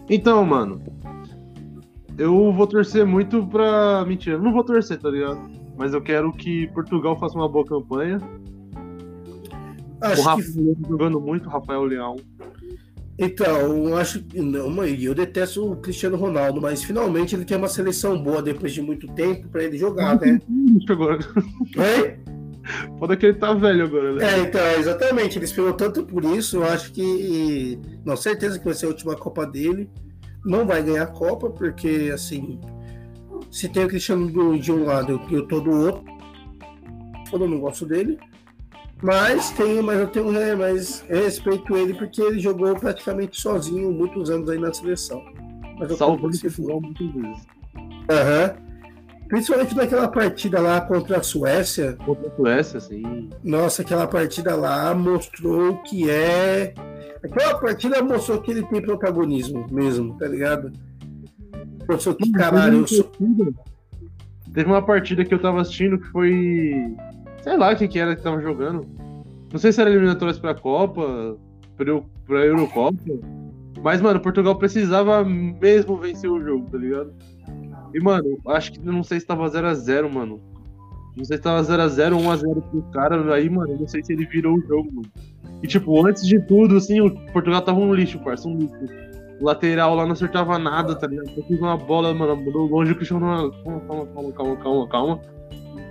Então, 0.09 0.45
mano. 0.45 0.81
Eu 2.17 2.53
vou 2.53 2.67
torcer 2.67 3.07
muito 3.07 3.47
pra. 3.47 4.05
Mentira, 4.07 4.37
eu 4.37 4.43
não 4.43 4.53
vou 4.53 4.65
torcer, 4.65 4.99
tá 4.99 5.09
ligado? 5.09 5.41
Mas 5.77 5.95
eu 5.95 6.03
quero 6.03 6.33
que 6.33 6.67
Portugal 6.69 7.17
faça 7.19 7.39
uma 7.39 7.49
boa 7.49 7.65
campanha. 7.65 8.19
Acho 10.01 10.21
o 10.21 10.25
Rafael 10.25 10.77
que... 10.77 10.89
jogando 10.89 11.21
muito, 11.21 11.49
Rafael 11.49 11.85
Leão. 11.85 12.17
Então, 13.19 13.89
eu 13.89 13.97
acho 13.97 14.23
que 14.23 14.41
não, 14.41 14.85
eu 14.85 15.15
detesto 15.15 15.73
o 15.73 15.77
Cristiano 15.77 16.17
Ronaldo, 16.17 16.61
mas 16.61 16.85
finalmente 16.85 17.35
ele 17.35 17.45
tem 17.45 17.57
uma 17.57 17.69
seleção 17.69 18.21
boa 18.21 18.41
depois 18.41 18.73
de 18.73 18.81
muito 18.81 19.09
tempo 19.09 19.49
para 19.49 19.65
ele 19.65 19.77
jogar, 19.77 20.21
né? 20.21 20.41
Agora. 20.89 21.19
Oi? 21.77 22.38
Pode 22.99 23.17
que 23.17 23.27
ele 23.27 23.39
tá 23.39 23.53
velho 23.55 23.85
agora, 23.85 24.13
né? 24.15 24.25
É, 24.25 24.39
então, 24.41 24.67
exatamente. 24.79 25.39
Ele 25.39 25.45
esperou 25.45 25.73
tanto 25.73 26.05
por 26.05 26.25
isso. 26.25 26.59
Eu 26.59 26.65
acho 26.65 26.93
que. 26.93 27.79
Não, 28.05 28.17
certeza 28.17 28.59
que 28.59 28.65
vai 28.65 28.75
ser 28.75 28.87
a 28.87 28.91
última 28.91 29.17
Copa 29.17 29.47
dele. 29.47 29.91
Não 30.45 30.67
vai 30.67 30.83
ganhar 30.83 31.05
a 31.05 31.07
Copa, 31.07 31.51
porque, 31.51 32.11
assim. 32.13 32.61
Se 33.51 33.69
tem 33.69 33.85
o 33.85 33.89
Cristiano 33.89 34.59
de 34.59 34.73
um 34.73 34.85
lado 34.85 35.21
e 35.31 35.35
eu 35.35 35.47
tô 35.47 35.61
do 35.61 35.71
outro. 35.71 36.05
Eu 37.33 37.39
não 37.39 37.61
gosto 37.61 37.87
dele. 37.87 38.19
Mas 39.03 39.51
tenho, 39.53 39.83
mas 39.83 39.99
eu 39.99 40.09
tenho, 40.09 40.37
é, 40.37 40.57
mas 40.57 41.05
eu 41.09 41.23
respeito 41.23 41.77
ele 41.77 41.95
porque 41.95 42.21
ele 42.21 42.41
jogou 42.41 42.75
praticamente 42.75 43.41
sozinho 43.41 43.93
muitos 43.93 44.29
anos 44.29 44.51
aí 44.51 44.59
na 44.59 44.73
seleção. 44.73 45.25
Mas 45.79 45.91
eu 45.91 45.97
Salvando 45.97 46.35
esse 46.35 46.51
futebol 46.51 46.81
muitas 46.81 47.07
vezes. 47.13 47.47
Aham. 48.11 48.68
Principalmente 49.29 49.77
naquela 49.77 50.09
partida 50.09 50.59
lá 50.59 50.81
contra 50.81 51.19
a 51.19 51.23
Suécia. 51.23 51.97
Contra 52.05 52.29
a 52.29 52.37
Suécia, 52.37 52.81
sim. 52.81 53.29
Nossa, 53.45 53.83
aquela 53.83 54.07
partida 54.07 54.57
lá 54.57 54.95
mostrou 54.95 55.77
que 55.83 56.09
é. 56.09 56.73
Aquela 57.23 57.59
partida 57.59 58.03
mostrou 58.03 58.41
que 58.41 58.51
ele 58.51 58.65
tem 58.67 58.81
protagonismo 58.81 59.67
mesmo, 59.71 60.17
tá 60.17 60.27
ligado? 60.27 60.73
Mostrou 61.89 62.15
que, 62.15 62.31
caralho, 62.33 62.79
eu 62.79 62.87
sou. 62.87 63.11
Teve 64.55 64.71
uma 64.71 64.83
partida 64.83 65.25
que 65.25 65.35
eu 65.35 65.41
tava 65.41 65.61
assistindo 65.61 65.99
que 65.99 66.09
foi. 66.09 66.97
Sei 67.43 67.57
lá 67.57 67.75
quem 67.75 67.87
que 67.87 67.99
era 67.99 68.17
que 68.17 68.23
tava 68.23 68.41
jogando. 68.41 68.87
Não 69.53 69.59
sei 69.59 69.73
se 69.73 69.81
era 69.81 69.91
eliminatórias 69.91 70.39
pra 70.39 70.55
Copa, 70.55 71.37
pra, 71.77 72.01
pra 72.27 72.47
Eurocopa. 72.47 72.99
Mas, 73.83 74.01
mano, 74.01 74.21
Portugal 74.21 74.57
precisava 74.57 75.23
mesmo 75.25 75.97
vencer 75.99 76.31
o 76.31 76.43
jogo, 76.43 76.69
tá 76.71 76.79
ligado? 76.79 77.13
E, 77.99 78.01
mano, 78.01 78.39
acho 78.47 78.73
que 78.73 78.79
não 78.79 79.03
sei 79.03 79.19
se 79.19 79.27
tava 79.27 79.51
0x0, 79.51 80.09
mano. 80.09 80.41
Não 81.17 81.25
sei 81.25 81.37
se 81.37 81.43
tava 81.43 81.61
0x0 81.61 82.15
ou 82.15 82.23
1x0 82.23 82.63
pro 82.71 82.83
cara. 82.93 83.35
Aí, 83.35 83.51
mano, 83.51 83.77
não 83.77 83.89
sei 83.89 84.05
se 84.05 84.13
ele 84.13 84.25
virou 84.25 84.57
o 84.57 84.61
jogo, 84.61 84.89
mano. 84.95 85.11
E, 85.61 85.67
tipo, 85.67 86.07
antes 86.07 86.25
de 86.25 86.39
tudo, 86.47 86.77
assim, 86.77 87.01
o 87.01 87.11
Portugal 87.33 87.61
tava 87.61 87.81
um 87.81 87.93
lixo, 87.93 88.21
parça, 88.21 88.49
um 88.49 88.57
lixo. 88.57 88.77
O 89.41 89.45
lateral 89.45 89.97
lá 89.97 90.05
não 90.05 90.13
acertava 90.13 90.59
nada, 90.61 90.95
tá 90.95 91.09
ligado? 91.09 91.31
Eu 91.37 91.43
fiz 91.43 91.59
uma 91.59 91.77
bola, 91.77 92.15
mano, 92.15 92.37
mandou 92.37 92.67
longe 92.67 92.93
o 92.93 92.95
Cristiano 92.95 93.27
Ronaldo. 93.27 93.57
Calma, 93.65 93.81
calma, 93.81 94.07
calma, 94.07 94.33
calma, 94.33 94.57
calma, 94.57 94.89
calma. 94.89 95.21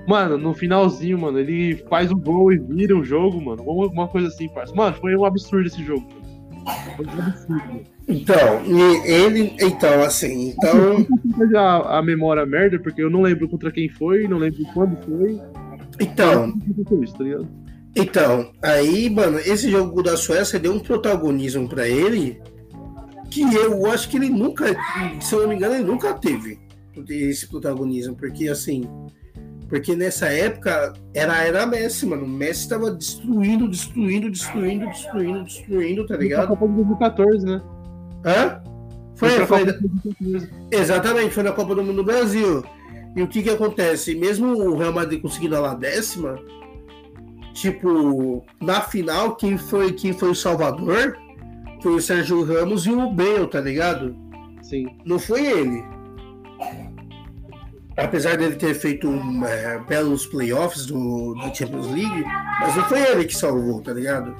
Mano, 0.07 0.37
no 0.37 0.53
finalzinho, 0.53 1.19
mano, 1.19 1.37
ele 1.37 1.75
faz 1.89 2.09
o 2.09 2.15
gol 2.15 2.53
e 2.53 2.57
vira 2.57 2.97
o 2.97 3.03
jogo, 3.03 3.41
mano. 3.41 3.61
Alguma 3.69 4.07
coisa 4.07 4.29
assim, 4.29 4.47
parça. 4.47 4.73
Mano, 4.73 4.95
foi 4.95 5.13
um 5.13 5.25
absurdo 5.25 5.67
esse 5.67 5.83
jogo. 5.83 6.07
Foi 6.95 7.05
um 7.05 7.21
absurdo. 7.21 7.96
Então, 8.07 8.63
ele. 9.05 9.53
Então, 9.59 10.01
assim, 10.01 10.49
então. 10.49 11.05
A, 11.55 11.99
a 11.99 12.01
memória 12.01 12.45
merda, 12.45 12.79
porque 12.79 13.01
eu 13.01 13.09
não 13.09 13.21
lembro 13.21 13.47
contra 13.47 13.71
quem 13.71 13.89
foi, 13.89 14.27
não 14.27 14.37
lembro 14.37 14.63
quando 14.73 14.97
foi. 15.05 15.39
Então. 15.99 16.51
Tá? 16.51 17.47
Então, 17.95 18.51
aí, 18.61 19.09
mano, 19.09 19.39
esse 19.39 19.69
jogo 19.69 20.01
da 20.01 20.15
Suécia 20.17 20.59
deu 20.59 20.73
um 20.73 20.79
protagonismo 20.79 21.67
para 21.67 21.87
ele 21.87 22.39
que 23.29 23.41
eu 23.41 23.85
acho 23.87 24.09
que 24.09 24.17
ele 24.17 24.29
nunca, 24.29 24.65
se 25.19 25.35
eu 25.35 25.41
não 25.41 25.49
me 25.49 25.55
engano, 25.55 25.75
ele 25.75 25.83
nunca 25.83 26.13
teve 26.13 26.59
esse 27.09 27.47
protagonismo, 27.47 28.15
porque 28.15 28.47
assim, 28.47 28.87
porque 29.67 29.95
nessa 29.95 30.27
época 30.27 30.93
era 31.13 31.43
era 31.43 31.65
Messi, 31.65 32.05
mano. 32.05 32.23
O 32.23 32.27
Messi 32.27 32.69
tava 32.69 32.91
destruindo, 32.91 33.67
destruindo, 33.67 34.31
destruindo, 34.31 34.85
destruindo, 34.87 35.43
destruindo, 35.43 36.05
tá 36.05 36.17
ligado? 36.17 36.47
Copa 36.47 36.67
de 36.67 36.75
2014, 36.75 37.45
né? 37.45 37.61
Hã? 38.25 38.61
Foi, 39.15 39.29
Foi 39.29 39.45
foi, 39.45 39.65
2014. 39.65 40.49
exatamente, 40.71 41.33
foi 41.33 41.43
na 41.43 41.51
Copa 41.51 41.73
do 41.73 41.83
Mundo 41.83 41.97
do 41.97 42.03
Brasil. 42.03 42.63
E 43.15 43.23
o 43.23 43.27
que 43.27 43.41
que 43.41 43.49
acontece? 43.49 44.13
Mesmo 44.13 44.53
o 44.53 44.77
Real 44.77 44.93
Madrid 44.93 45.19
conseguindo 45.21 45.55
a 45.55 45.59
lá 45.59 45.73
décima, 45.73 46.37
tipo, 47.53 48.45
na 48.61 48.81
final, 48.81 49.35
quem 49.35 49.57
foi, 49.57 49.91
quem 49.93 50.13
foi 50.13 50.29
o 50.29 50.35
salvador 50.35 51.17
foi 51.81 51.95
o 51.95 52.01
Sérgio 52.01 52.43
Ramos 52.43 52.85
e 52.85 52.91
o 52.91 53.09
Bale, 53.09 53.47
tá 53.47 53.59
ligado? 53.59 54.15
Sim. 54.61 54.85
Não 55.05 55.17
foi 55.17 55.45
ele. 55.45 55.83
Apesar 57.95 58.37
dele 58.37 58.55
ter 58.55 58.75
feito 58.75 59.09
um, 59.09 59.43
é, 59.43 59.79
belos 59.79 60.27
playoffs 60.27 60.85
do, 60.85 61.33
do 61.33 61.55
Champions 61.55 61.87
League, 61.87 62.23
mas 62.59 62.75
não 62.75 62.83
foi 62.83 63.01
ele 63.01 63.25
que 63.25 63.35
salvou, 63.35 63.81
tá 63.81 63.93
ligado? 63.93 64.35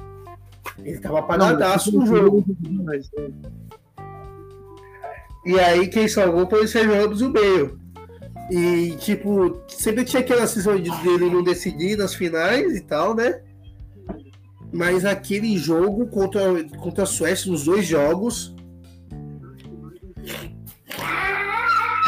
Ele 0.78 1.00
tava 1.00 1.22
paradaço 1.22 1.98
no 1.98 2.06
jogo. 2.06 2.44
Mas, 2.84 3.10
é, 3.18 3.28
E 5.48 5.58
aí 5.58 5.88
quem 5.88 6.06
salvou 6.06 6.46
foi 6.46 6.66
o 6.66 6.68
Sérgio 6.68 6.94
Ramos 6.94 7.22
e 7.22 7.24
o 7.24 7.32
Bale. 7.32 7.74
E, 8.50 8.94
tipo, 8.98 9.62
sempre 9.66 10.04
tinha 10.04 10.20
aquela 10.20 10.46
sensação 10.46 10.78
de 10.78 10.90
dele 11.02 11.30
não 11.30 11.42
decidir 11.42 11.96
nas 11.96 12.14
finais 12.14 12.76
e 12.76 12.82
tal, 12.82 13.14
né? 13.14 13.40
Mas 14.70 15.06
aquele 15.06 15.56
jogo 15.56 16.06
contra, 16.08 16.42
contra 16.78 17.04
a 17.04 17.06
Suécia, 17.06 17.50
nos 17.50 17.64
dois 17.64 17.86
jogos, 17.86 18.54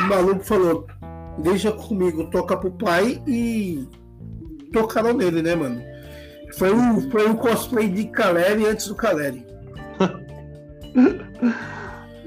o 0.01 0.03
maluco 0.07 0.45
falou: 0.45 0.87
Deixa 1.39 1.73
comigo, 1.73 2.29
toca 2.29 2.59
pro 2.59 2.71
pai 2.73 3.23
e 3.27 3.89
tocaram 4.71 5.15
nele, 5.15 5.41
né, 5.41 5.55
mano? 5.55 5.83
Foi 6.59 6.75
um, 6.75 7.11
foi 7.11 7.27
um 7.27 7.37
cosplay 7.37 7.89
de 7.89 8.05
Caleri 8.05 8.67
antes 8.67 8.87
do 8.87 8.95
Caleri. 8.95 9.47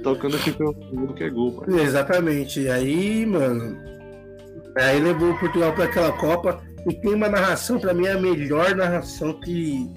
Tocando 0.04 0.38
pelo 0.58 0.74
mundo 0.94 1.14
que 1.14 1.24
é 1.24 1.30
gol, 1.30 1.54
pô. 1.54 1.72
Exatamente. 1.76 2.60
E 2.62 2.70
aí, 2.70 3.26
mano. 3.26 3.78
Aí 4.78 5.00
levou 5.00 5.32
o 5.32 5.40
Portugal 5.40 5.74
para 5.74 5.86
aquela 5.86 6.12
Copa. 6.12 6.62
E 6.88 6.94
tem 6.94 7.14
uma 7.14 7.30
narração, 7.30 7.80
pra 7.80 7.94
mim, 7.94 8.06
é 8.06 8.12
a 8.12 8.20
melhor 8.22 8.76
narração 8.76 9.40
que. 9.40 9.90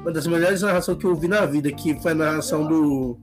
Uma 0.00 0.10
das 0.10 0.26
melhores 0.26 0.62
narrações 0.62 0.98
que 0.98 1.04
eu 1.06 1.14
vi 1.14 1.28
na 1.28 1.46
vida, 1.46 1.70
que 1.70 1.94
foi 2.02 2.12
a 2.12 2.14
narração 2.16 2.66
do. 2.66 3.18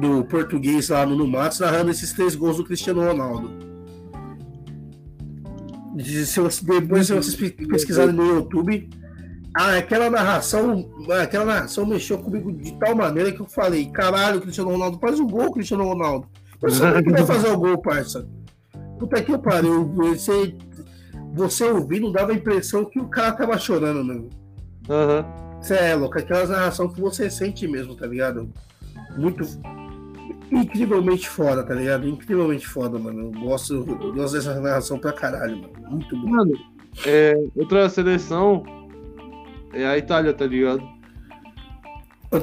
Do 0.00 0.24
português 0.24 0.88
lá 0.88 1.04
no 1.04 1.26
Matos, 1.26 1.60
narrando 1.60 1.90
esses 1.90 2.12
três 2.14 2.34
gols 2.34 2.56
do 2.56 2.64
Cristiano 2.64 3.04
Ronaldo. 3.04 3.50
Se 5.98 6.40
você, 6.40 6.64
depois, 6.64 7.06
se 7.06 7.12
vocês 7.14 7.34
pe- 7.36 7.66
pesquisarem 7.66 8.14
no 8.14 8.24
YouTube, 8.24 8.88
ah, 9.54 9.76
aquela 9.76 10.08
narração, 10.08 10.90
aquela 11.20 11.44
narração 11.44 11.84
mexeu 11.84 12.18
comigo 12.18 12.50
de 12.52 12.74
tal 12.78 12.96
maneira 12.96 13.32
que 13.32 13.40
eu 13.40 13.46
falei, 13.46 13.86
caralho, 13.86 14.40
Cristiano 14.40 14.70
Ronaldo, 14.70 14.98
faz 14.98 15.20
o 15.20 15.26
gol, 15.26 15.52
Cristiano 15.52 15.84
Ronaldo. 15.84 16.26
Mas 16.62 16.78
como 16.78 17.02
que 17.02 17.10
vai 17.10 17.26
fazer 17.26 17.48
o 17.48 17.58
gol, 17.58 17.78
parça? 17.78 18.26
Puta 18.98 19.22
que 19.22 19.36
pariu, 19.36 19.92
você, 19.92 20.56
você 21.34 21.64
ouvindo 21.64 22.12
dava 22.12 22.32
a 22.32 22.34
impressão 22.34 22.84
que 22.84 22.98
o 22.98 23.08
cara 23.08 23.32
tava 23.32 23.58
chorando. 23.58 24.30
Aham. 24.88 25.24
Você 25.60 25.74
é 25.74 25.94
louco, 25.94 26.18
aquela 26.18 26.46
narração 26.46 26.88
que 26.88 27.00
você 27.00 27.30
sente 27.30 27.68
mesmo, 27.68 27.94
tá 27.94 28.06
ligado? 28.06 28.48
Muito. 29.16 29.44
Incrivelmente 30.50 31.28
foda, 31.28 31.62
tá 31.62 31.74
ligado? 31.74 32.08
Incrivelmente 32.08 32.66
foda, 32.66 32.98
mano. 32.98 33.20
Eu 33.20 33.40
gosto, 33.40 33.74
eu 33.74 34.12
gosto 34.12 34.34
dessa 34.34 34.58
narração 34.60 34.98
pra 34.98 35.12
caralho, 35.12 35.56
mano. 35.60 35.72
Muito 35.90 36.16
bom. 36.16 36.28
Mano, 36.28 36.52
é, 37.06 37.34
outra 37.54 37.88
seleção 37.88 38.64
é 39.72 39.86
a 39.86 39.98
Itália, 39.98 40.32
tá 40.32 40.46
ligado? 40.46 40.82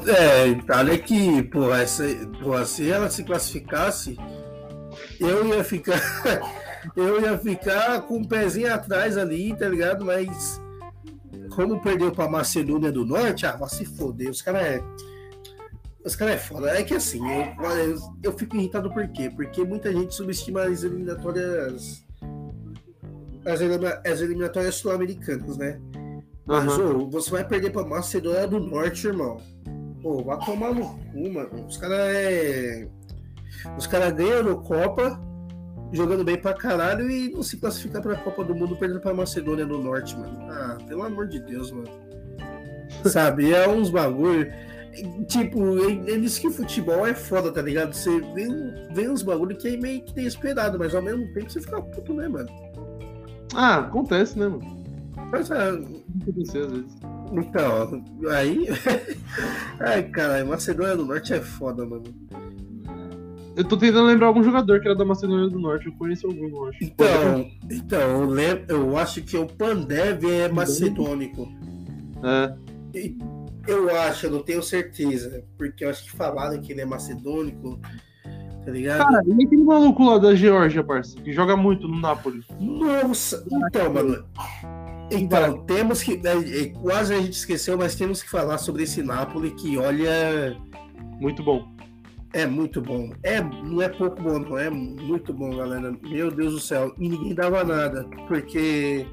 É, 0.08 0.48
Itália 0.48 0.98
que, 1.00 1.42
porra, 1.44 1.82
essa, 1.82 2.04
porra, 2.42 2.64
se 2.66 2.90
ela 2.90 3.10
se 3.10 3.24
classificasse, 3.24 4.16
eu 5.20 5.48
ia 5.48 5.64
ficar. 5.64 6.00
eu 6.96 7.22
ia 7.22 7.38
ficar 7.38 8.02
com 8.04 8.22
o 8.22 8.28
pezinho 8.28 8.74
atrás 8.74 9.18
ali, 9.18 9.56
tá 9.56 9.68
ligado? 9.68 10.06
Mas 10.06 10.62
como 11.56 11.82
perdeu 11.82 12.12
pra 12.12 12.30
Macedônia 12.30 12.92
do 12.92 13.06
Norte, 13.06 13.46
ah, 13.46 13.56
vai 13.56 13.70
se 13.70 13.86
foder. 13.86 14.30
Os 14.30 14.42
caras 14.42 14.62
é. 14.62 14.84
Os 16.06 16.16
caras 16.16 16.36
é 16.36 16.38
foda. 16.38 16.70
É 16.70 16.84
que 16.84 16.94
assim, 16.94 17.20
eu, 17.28 17.70
eu, 17.72 18.00
eu 18.24 18.38
fico 18.38 18.56
irritado 18.56 18.92
por 18.94 19.08
quê? 19.10 19.30
Porque 19.30 19.64
muita 19.66 19.92
gente 19.92 20.14
subestima 20.14 20.64
as 20.64 20.84
eliminatórias. 20.84 22.06
As, 23.46 23.60
elimina- 23.60 24.02
as 24.06 24.22
eliminatórias 24.22 24.76
sul-americanas, 24.76 25.58
né? 25.58 25.80
Mas, 26.50 26.68
Aham. 26.80 26.96
ô, 26.96 27.10
você 27.12 27.30
vai 27.30 27.48
perder 27.48 27.72
pra 27.72 27.86
Macedônia 27.86 28.48
do 28.48 28.60
Norte, 28.60 29.06
irmão. 29.06 29.38
Pô, 30.02 30.24
vai 30.24 30.44
tomar 30.44 30.74
no 30.74 30.82
cu, 31.12 31.32
mano. 31.32 31.68
Os 31.68 31.78
caras 31.78 32.00
é. 32.00 32.88
Os 33.78 33.86
caras 33.86 34.14
ganham 34.14 34.44
no 34.44 34.60
Copa, 34.64 35.22
jogando 35.92 36.24
bem 36.24 36.38
pra 36.38 36.56
caralho 36.56 37.08
e 37.08 37.30
não 37.30 37.44
se 37.44 37.58
classificar 37.58 38.02
pra 38.02 38.16
Copa 38.16 38.44
do 38.44 38.56
Mundo 38.56 38.76
perdendo 38.76 39.00
pra 39.00 39.14
Macedônia 39.14 39.64
do 39.64 39.78
Norte, 39.78 40.18
mano. 40.18 40.40
Ah, 40.50 40.78
pelo 40.88 41.04
amor 41.04 41.28
de 41.28 41.40
Deus, 41.40 41.72
mano. 41.72 41.90
Sabe, 43.06 43.54
é 43.54 43.70
uns 43.70 43.92
bagulho. 43.92 44.52
Tipo, 45.28 45.78
eles 46.08 46.40
que 46.40 46.50
futebol 46.50 47.06
é 47.06 47.14
foda, 47.14 47.52
tá 47.52 47.62
ligado? 47.62 47.94
Você 47.94 48.20
vê, 48.34 48.48
vê 48.92 49.08
uns 49.08 49.22
bagulho 49.22 49.56
que 49.56 49.68
é 49.68 49.78
meio 49.78 50.02
que 50.02 50.20
inesperado, 50.20 50.80
mas 50.80 50.96
ao 50.96 51.02
mesmo 51.04 51.32
tempo 51.32 51.48
você 51.48 51.62
fica 51.62 51.80
puto, 51.80 52.12
né, 52.12 52.28
mano? 52.28 52.50
Ah, 53.54 53.78
acontece, 53.78 54.38
né, 54.40 54.48
mano? 54.48 54.79
Mas, 55.32 55.52
ah, 55.52 55.72
vezes. 56.26 56.98
Então, 57.32 58.04
aí. 58.30 58.68
Ai, 59.80 60.04
caralho, 60.10 60.48
Macedônia 60.48 60.96
do 60.96 61.06
Norte 61.06 61.34
é 61.34 61.40
foda, 61.40 61.86
mano. 61.86 62.04
Eu 63.56 63.64
tô 63.64 63.76
tentando 63.76 64.06
lembrar 64.06 64.28
algum 64.28 64.44
jogador 64.44 64.80
que 64.80 64.88
era 64.88 64.96
da 64.96 65.06
Macedônia 65.06 65.50
do 65.50 65.60
Norte. 65.60 65.88
Eu 65.88 65.94
conheço 65.94 66.28
algum, 66.28 66.48
eu 66.48 66.66
acho. 66.68 66.84
Então, 66.84 67.52
então 67.70 68.00
eu, 68.00 68.26
lembro, 68.26 68.66
eu 68.70 68.98
acho 68.98 69.22
que 69.22 69.38
o 69.38 69.46
Pandev 69.46 70.24
é 70.24 70.48
macedônico. 70.48 71.52
É. 72.24 72.56
E 72.98 73.18
Eu 73.68 73.96
acho, 73.98 74.28
eu 74.28 74.32
não 74.32 74.42
tenho 74.42 74.64
certeza. 74.64 75.44
Porque 75.58 75.84
eu 75.84 75.90
acho 75.90 76.06
que 76.06 76.12
falaram 76.12 76.60
que 76.62 76.72
ele 76.72 76.82
é 76.82 76.86
macedônico, 76.86 77.80
tá 78.64 78.72
ligado? 78.72 79.06
Cara, 79.06 79.24
e 79.28 79.44
aquele 79.44 79.64
maluco 79.64 80.04
lá 80.06 80.18
da 80.18 80.34
Geórgia, 80.34 80.84
parça, 80.84 81.20
que 81.20 81.34
joga 81.34 81.58
muito 81.58 81.88
no 81.88 82.00
Napoli. 82.00 82.44
Nossa, 82.60 83.46
então, 83.46 83.94
mano. 83.94 84.26
Então, 85.12 85.66
temos 85.66 86.04
que. 86.04 86.22
É, 86.26 86.62
é, 86.62 86.70
quase 86.70 87.14
a 87.14 87.20
gente 87.20 87.34
esqueceu, 87.34 87.78
mas 87.78 87.96
temos 87.96 88.22
que 88.22 88.30
falar 88.30 88.58
sobre 88.58 88.84
esse 88.84 89.02
Napoli 89.02 89.52
que, 89.52 89.78
olha. 89.78 90.56
Muito 91.20 91.44
bom. 91.44 91.68
É 92.32 92.46
muito 92.46 92.82
bom. 92.82 93.12
É, 93.24 93.42
não 93.42 93.82
é 93.82 93.90
pouco 93.90 94.22
bom, 94.22 94.40
não. 94.40 94.58
É 94.58 94.70
muito 94.70 95.34
bom, 95.34 95.56
galera. 95.56 95.92
Meu 96.04 96.30
Deus 96.30 96.54
do 96.54 96.60
céu. 96.60 96.94
E 96.98 97.10
ninguém 97.10 97.34
dava 97.34 97.64
nada. 97.64 98.08
Porque 98.28 99.06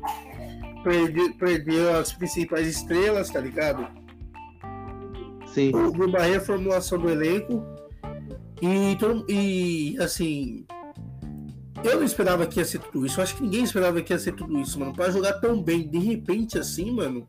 perdeu, 0.84 1.34
perdeu 1.34 1.96
as 1.96 2.12
principais 2.12 2.66
estrelas, 2.68 3.30
tá 3.30 3.40
ligado? 3.40 3.88
Sim. 5.46 5.72
O 5.74 6.10
Bahia 6.10 6.40
formulação 6.40 6.98
do 6.98 7.08
elenco. 7.08 7.64
E, 8.60 8.96
e 9.28 9.98
assim, 9.98 10.66
eu 11.92 11.98
não 11.98 12.04
esperava 12.04 12.46
que 12.46 12.58
ia 12.58 12.64
ser 12.64 12.80
tudo 12.80 13.06
isso. 13.06 13.18
Eu 13.18 13.24
acho 13.24 13.36
que 13.36 13.42
ninguém 13.42 13.64
esperava 13.64 14.00
que 14.00 14.12
ia 14.12 14.18
ser 14.18 14.32
tudo 14.32 14.58
isso, 14.58 14.78
mano. 14.78 14.92
Pra 14.92 15.10
jogar 15.10 15.34
tão 15.34 15.62
bem, 15.62 15.88
de 15.88 15.98
repente, 15.98 16.58
assim, 16.58 16.90
mano. 16.90 17.26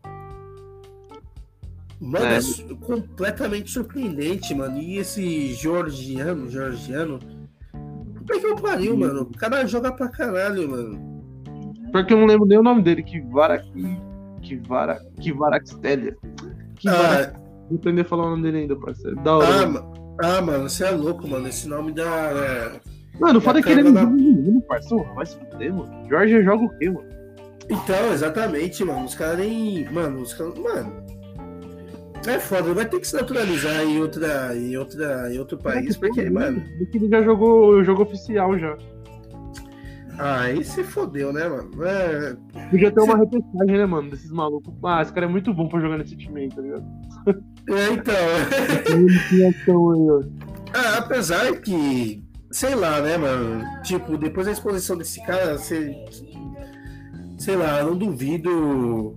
Mano, 1.99 2.25
é, 2.25 2.37
é 2.37 2.75
completamente 2.85 3.71
surpreendente, 3.71 4.53
mano. 4.53 4.77
E 4.77 4.97
esse 4.97 5.53
Georgiano, 5.53 6.49
Georgiano. 6.49 7.19
Por 8.25 8.39
que 8.39 8.45
eu 8.45 8.55
pariu, 8.55 8.93
Sim. 8.93 8.99
mano? 8.99 9.21
O 9.21 9.37
cara 9.37 9.65
joga 9.65 9.91
pra 9.91 10.07
caralho, 10.07 10.69
mano. 10.69 11.23
Porque 11.91 12.13
eu 12.13 12.17
não 12.17 12.27
lembro 12.27 12.45
nem 12.45 12.57
o 12.57 12.63
nome 12.63 12.83
dele. 12.83 13.01
Que 13.01 13.19
vara. 13.19 13.63
Que 14.41 14.55
vara. 14.57 15.01
Que 15.19 15.33
varaxtélia. 15.33 16.15
Que 16.75 16.89
vara. 16.89 17.33
Ah, 17.35 17.47
Vou 17.69 17.77
aprender 17.77 18.01
a 18.01 18.05
falar 18.05 18.27
o 18.27 18.29
nome 18.31 18.43
dele 18.43 18.59
ainda, 18.59 18.75
parceiro. 18.75 19.15
Da 19.23 19.37
hora. 19.37 19.79
Ah, 20.21 20.37
ah, 20.37 20.41
mano, 20.41 20.69
você 20.69 20.85
é 20.85 20.91
louco, 20.91 21.27
mano. 21.27 21.47
Esse 21.47 21.67
nome 21.67 21.91
da. 21.91 22.05
É... 22.05 22.96
Mano, 23.19 23.41
foda 23.41 23.61
que 23.61 23.69
ele 23.69 23.87
é 23.87 23.91
da... 23.91 24.05
menino, 24.05 24.61
parceiro. 24.61 25.03
Vai 25.15 25.25
se 25.25 25.37
fuder, 25.37 25.73
mano. 25.73 26.09
Jorge 26.09 26.43
joga 26.43 26.63
o 26.63 26.77
quê, 26.77 26.89
mano? 26.89 27.07
Então, 27.69 28.13
exatamente, 28.13 28.83
mano. 28.83 29.05
Os 29.05 29.15
caras 29.15 29.39
nem. 29.39 29.85
Mano, 29.91 30.21
os 30.21 30.33
caras. 30.33 30.57
Mano. 30.57 31.05
É 32.25 32.39
foda, 32.39 32.73
vai 32.73 32.85
ter 32.85 32.99
que 32.99 33.07
se 33.07 33.15
naturalizar 33.15 33.83
em, 33.83 34.01
outra, 34.01 34.55
em, 34.55 34.75
outra, 34.75 35.33
em 35.33 35.39
outro 35.39 35.57
país, 35.57 35.95
é 35.95 35.99
porque, 35.99 36.29
mano. 36.29 36.61
Porque 36.77 36.97
ele 36.97 37.09
já 37.09 37.21
jogou 37.21 37.69
o 37.69 37.83
jogo 37.83 38.03
oficial 38.03 38.57
já. 38.59 38.77
Ah, 40.19 40.41
aí 40.41 40.63
se 40.63 40.83
fodeu, 40.83 41.31
né, 41.31 41.47
mano? 41.47 41.71
É... 41.85 42.35
Podia 42.69 42.91
ter 42.91 42.99
uma 43.01 43.17
repescagem, 43.17 43.77
né, 43.77 43.85
mano, 43.85 44.09
desses 44.09 44.31
malucos. 44.31 44.73
Ah, 44.83 45.01
esse 45.01 45.13
cara 45.13 45.27
é 45.27 45.29
muito 45.29 45.53
bom 45.53 45.69
pra 45.69 45.79
jogar 45.79 45.97
nesse 45.99 46.17
time 46.17 46.41
aí, 46.41 46.49
tá 46.49 46.61
ligado? 46.61 46.83
É, 47.69 47.93
então. 49.53 50.23
ah, 50.73 50.97
apesar 50.97 51.55
que, 51.61 52.23
sei 52.51 52.75
lá, 52.75 53.01
né, 53.01 53.17
mano? 53.17 53.63
Tipo, 53.83 54.17
depois 54.17 54.45
da 54.45 54.53
exposição 54.53 54.97
desse 54.97 55.23
cara, 55.25 55.57
você. 55.57 55.95
Sei 57.37 57.55
lá, 57.55 57.83
não 57.83 57.95
duvido 57.95 59.15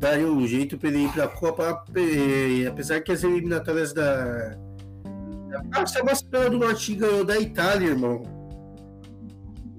daria 0.00 0.26
um 0.26 0.46
jeito 0.46 0.78
pra 0.78 0.88
ele 0.88 1.04
ir 1.04 1.12
pra 1.12 1.28
Copa. 1.28 1.84
Apesar 2.68 3.00
que 3.00 3.12
as 3.12 3.22
eliminatórias 3.22 3.92
da. 3.92 4.56
Ah, 5.72 5.86
Sebastião 5.86 6.50
do 6.50 6.58
Norte 6.58 6.94
ganhou 6.94 7.24
da 7.24 7.38
Itália, 7.38 7.88
irmão. 7.88 8.22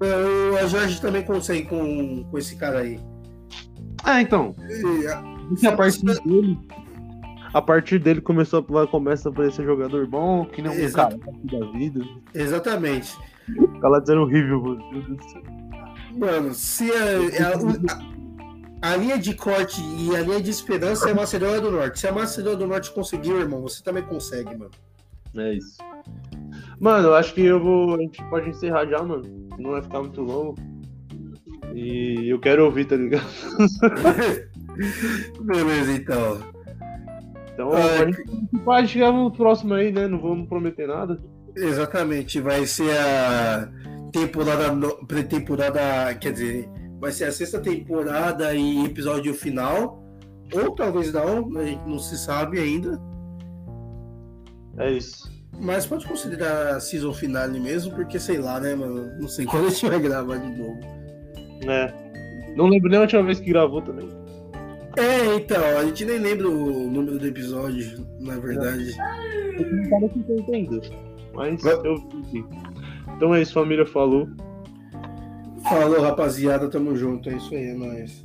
O 0.00 0.68
Jorge 0.68 1.00
também 1.00 1.22
consegue 1.22 1.68
com, 1.68 2.24
com 2.24 2.38
esse 2.38 2.56
cara 2.56 2.80
aí. 2.80 3.00
Ah, 4.04 4.20
então. 4.20 4.54
E, 4.68 5.06
a, 5.06 5.68
a 5.68 5.76
partir 5.76 6.04
dele. 6.04 6.58
A 7.52 7.60
partir 7.60 7.98
dele 7.98 8.20
começou 8.20 8.64
a, 8.78 8.86
começa 8.86 9.28
a 9.28 9.32
aparecer 9.32 9.64
jogador 9.64 10.06
bom, 10.06 10.46
que 10.46 10.62
nem 10.62 10.86
um 10.86 10.92
cara 10.92 11.18
da 11.44 11.66
vida. 11.72 12.04
Exatamente. 12.34 13.16
Cara 13.80 14.00
dizendo 14.00 14.22
horrível, 14.22 14.62
mano. 14.62 15.18
Mano, 16.16 16.54
se 16.54 16.90
a, 16.90 18.86
a, 18.86 18.92
a, 18.92 18.96
linha 18.96 19.18
de 19.18 19.34
corte 19.34 19.82
e 19.82 20.16
a 20.16 20.20
linha 20.20 20.40
de 20.40 20.50
esperança 20.50 21.08
é 21.08 21.12
a 21.12 21.14
Macedônia 21.14 21.60
do 21.60 21.70
Norte. 21.70 22.00
Se 22.00 22.06
a 22.06 22.12
Macedônia 22.12 22.58
do 22.58 22.66
Norte 22.66 22.90
conseguiu, 22.92 23.40
irmão, 23.40 23.60
você 23.60 23.82
também 23.82 24.02
consegue, 24.02 24.56
mano. 24.56 24.70
É 25.36 25.54
isso. 25.54 25.78
Mano, 26.78 27.08
eu 27.08 27.14
acho 27.14 27.34
que 27.34 27.42
eu 27.42 27.62
vou. 27.62 27.94
A 27.94 27.98
gente 27.98 28.22
pode 28.28 28.50
encerrar 28.50 28.86
já, 28.86 29.02
mano. 29.02 29.22
Não 29.58 29.70
vai 29.70 29.82
ficar 29.82 30.00
muito 30.00 30.20
longo. 30.20 30.54
E 31.74 32.28
eu 32.28 32.38
quero 32.38 32.64
ouvir, 32.64 32.84
tá 32.84 32.96
ligado? 32.96 33.24
Beleza, 35.40 35.92
então. 35.92 36.51
Então 37.52 37.72
a 37.72 38.04
gente 38.06 38.24
pode 38.64 38.88
chegar 38.88 39.12
no 39.12 39.30
próximo 39.30 39.74
aí, 39.74 39.92
né? 39.92 40.06
Não 40.06 40.20
vamos 40.20 40.48
prometer 40.48 40.88
nada. 40.88 41.20
Exatamente, 41.56 42.40
vai 42.40 42.66
ser 42.66 42.96
a 42.96 43.68
temporada. 44.10 44.88
Pré-temporada. 45.06 46.14
Quer 46.14 46.32
dizer, 46.32 46.68
vai 47.00 47.12
ser 47.12 47.24
a 47.24 47.32
sexta 47.32 47.60
temporada 47.60 48.54
e 48.54 48.84
episódio 48.84 49.34
final. 49.34 50.02
Ou 50.54 50.74
talvez 50.74 51.12
não, 51.12 51.56
a 51.58 51.64
gente 51.64 51.88
não 51.88 51.98
se 51.98 52.16
sabe 52.18 52.58
ainda. 52.58 53.00
É 54.78 54.90
isso. 54.90 55.30
Mas 55.60 55.86
pode 55.86 56.06
considerar 56.06 56.76
a 56.76 56.80
season 56.80 57.12
finale 57.12 57.60
mesmo, 57.60 57.94
porque 57.94 58.18
sei 58.18 58.38
lá, 58.38 58.58
né, 58.58 58.74
mano? 58.74 59.10
Não 59.20 59.28
sei 59.28 59.44
quando 59.46 59.66
a 59.66 59.70
gente 59.70 59.88
vai 59.88 60.00
gravar 60.00 60.36
de 60.36 60.58
novo. 60.58 60.80
É. 61.68 61.92
Não 62.56 62.66
lembro 62.66 62.90
nem 62.90 62.98
a 62.98 63.02
última 63.02 63.22
vez 63.22 63.40
que 63.40 63.50
gravou 63.50 63.80
também. 63.82 64.08
É, 64.96 65.34
então, 65.36 65.64
a 65.78 65.84
gente 65.84 66.04
nem 66.04 66.18
lembra 66.18 66.48
o 66.48 66.90
número 66.90 67.18
do 67.18 67.26
episódio, 67.26 68.06
na 68.20 68.38
verdade. 68.38 68.94
Eu 69.58 70.00
não 70.00 70.08
que. 70.08 70.90
Mas 71.34 71.64
eu 71.64 71.96
vi. 72.30 72.44
Então 73.16 73.34
é 73.34 73.40
isso, 73.40 73.54
família. 73.54 73.86
Falou. 73.86 74.28
Falou, 75.68 76.00
rapaziada. 76.02 76.68
Tamo 76.68 76.94
junto. 76.94 77.30
É 77.30 77.36
isso 77.36 77.54
aí, 77.54 77.68
é 77.68 77.74
nóis. 77.74 78.24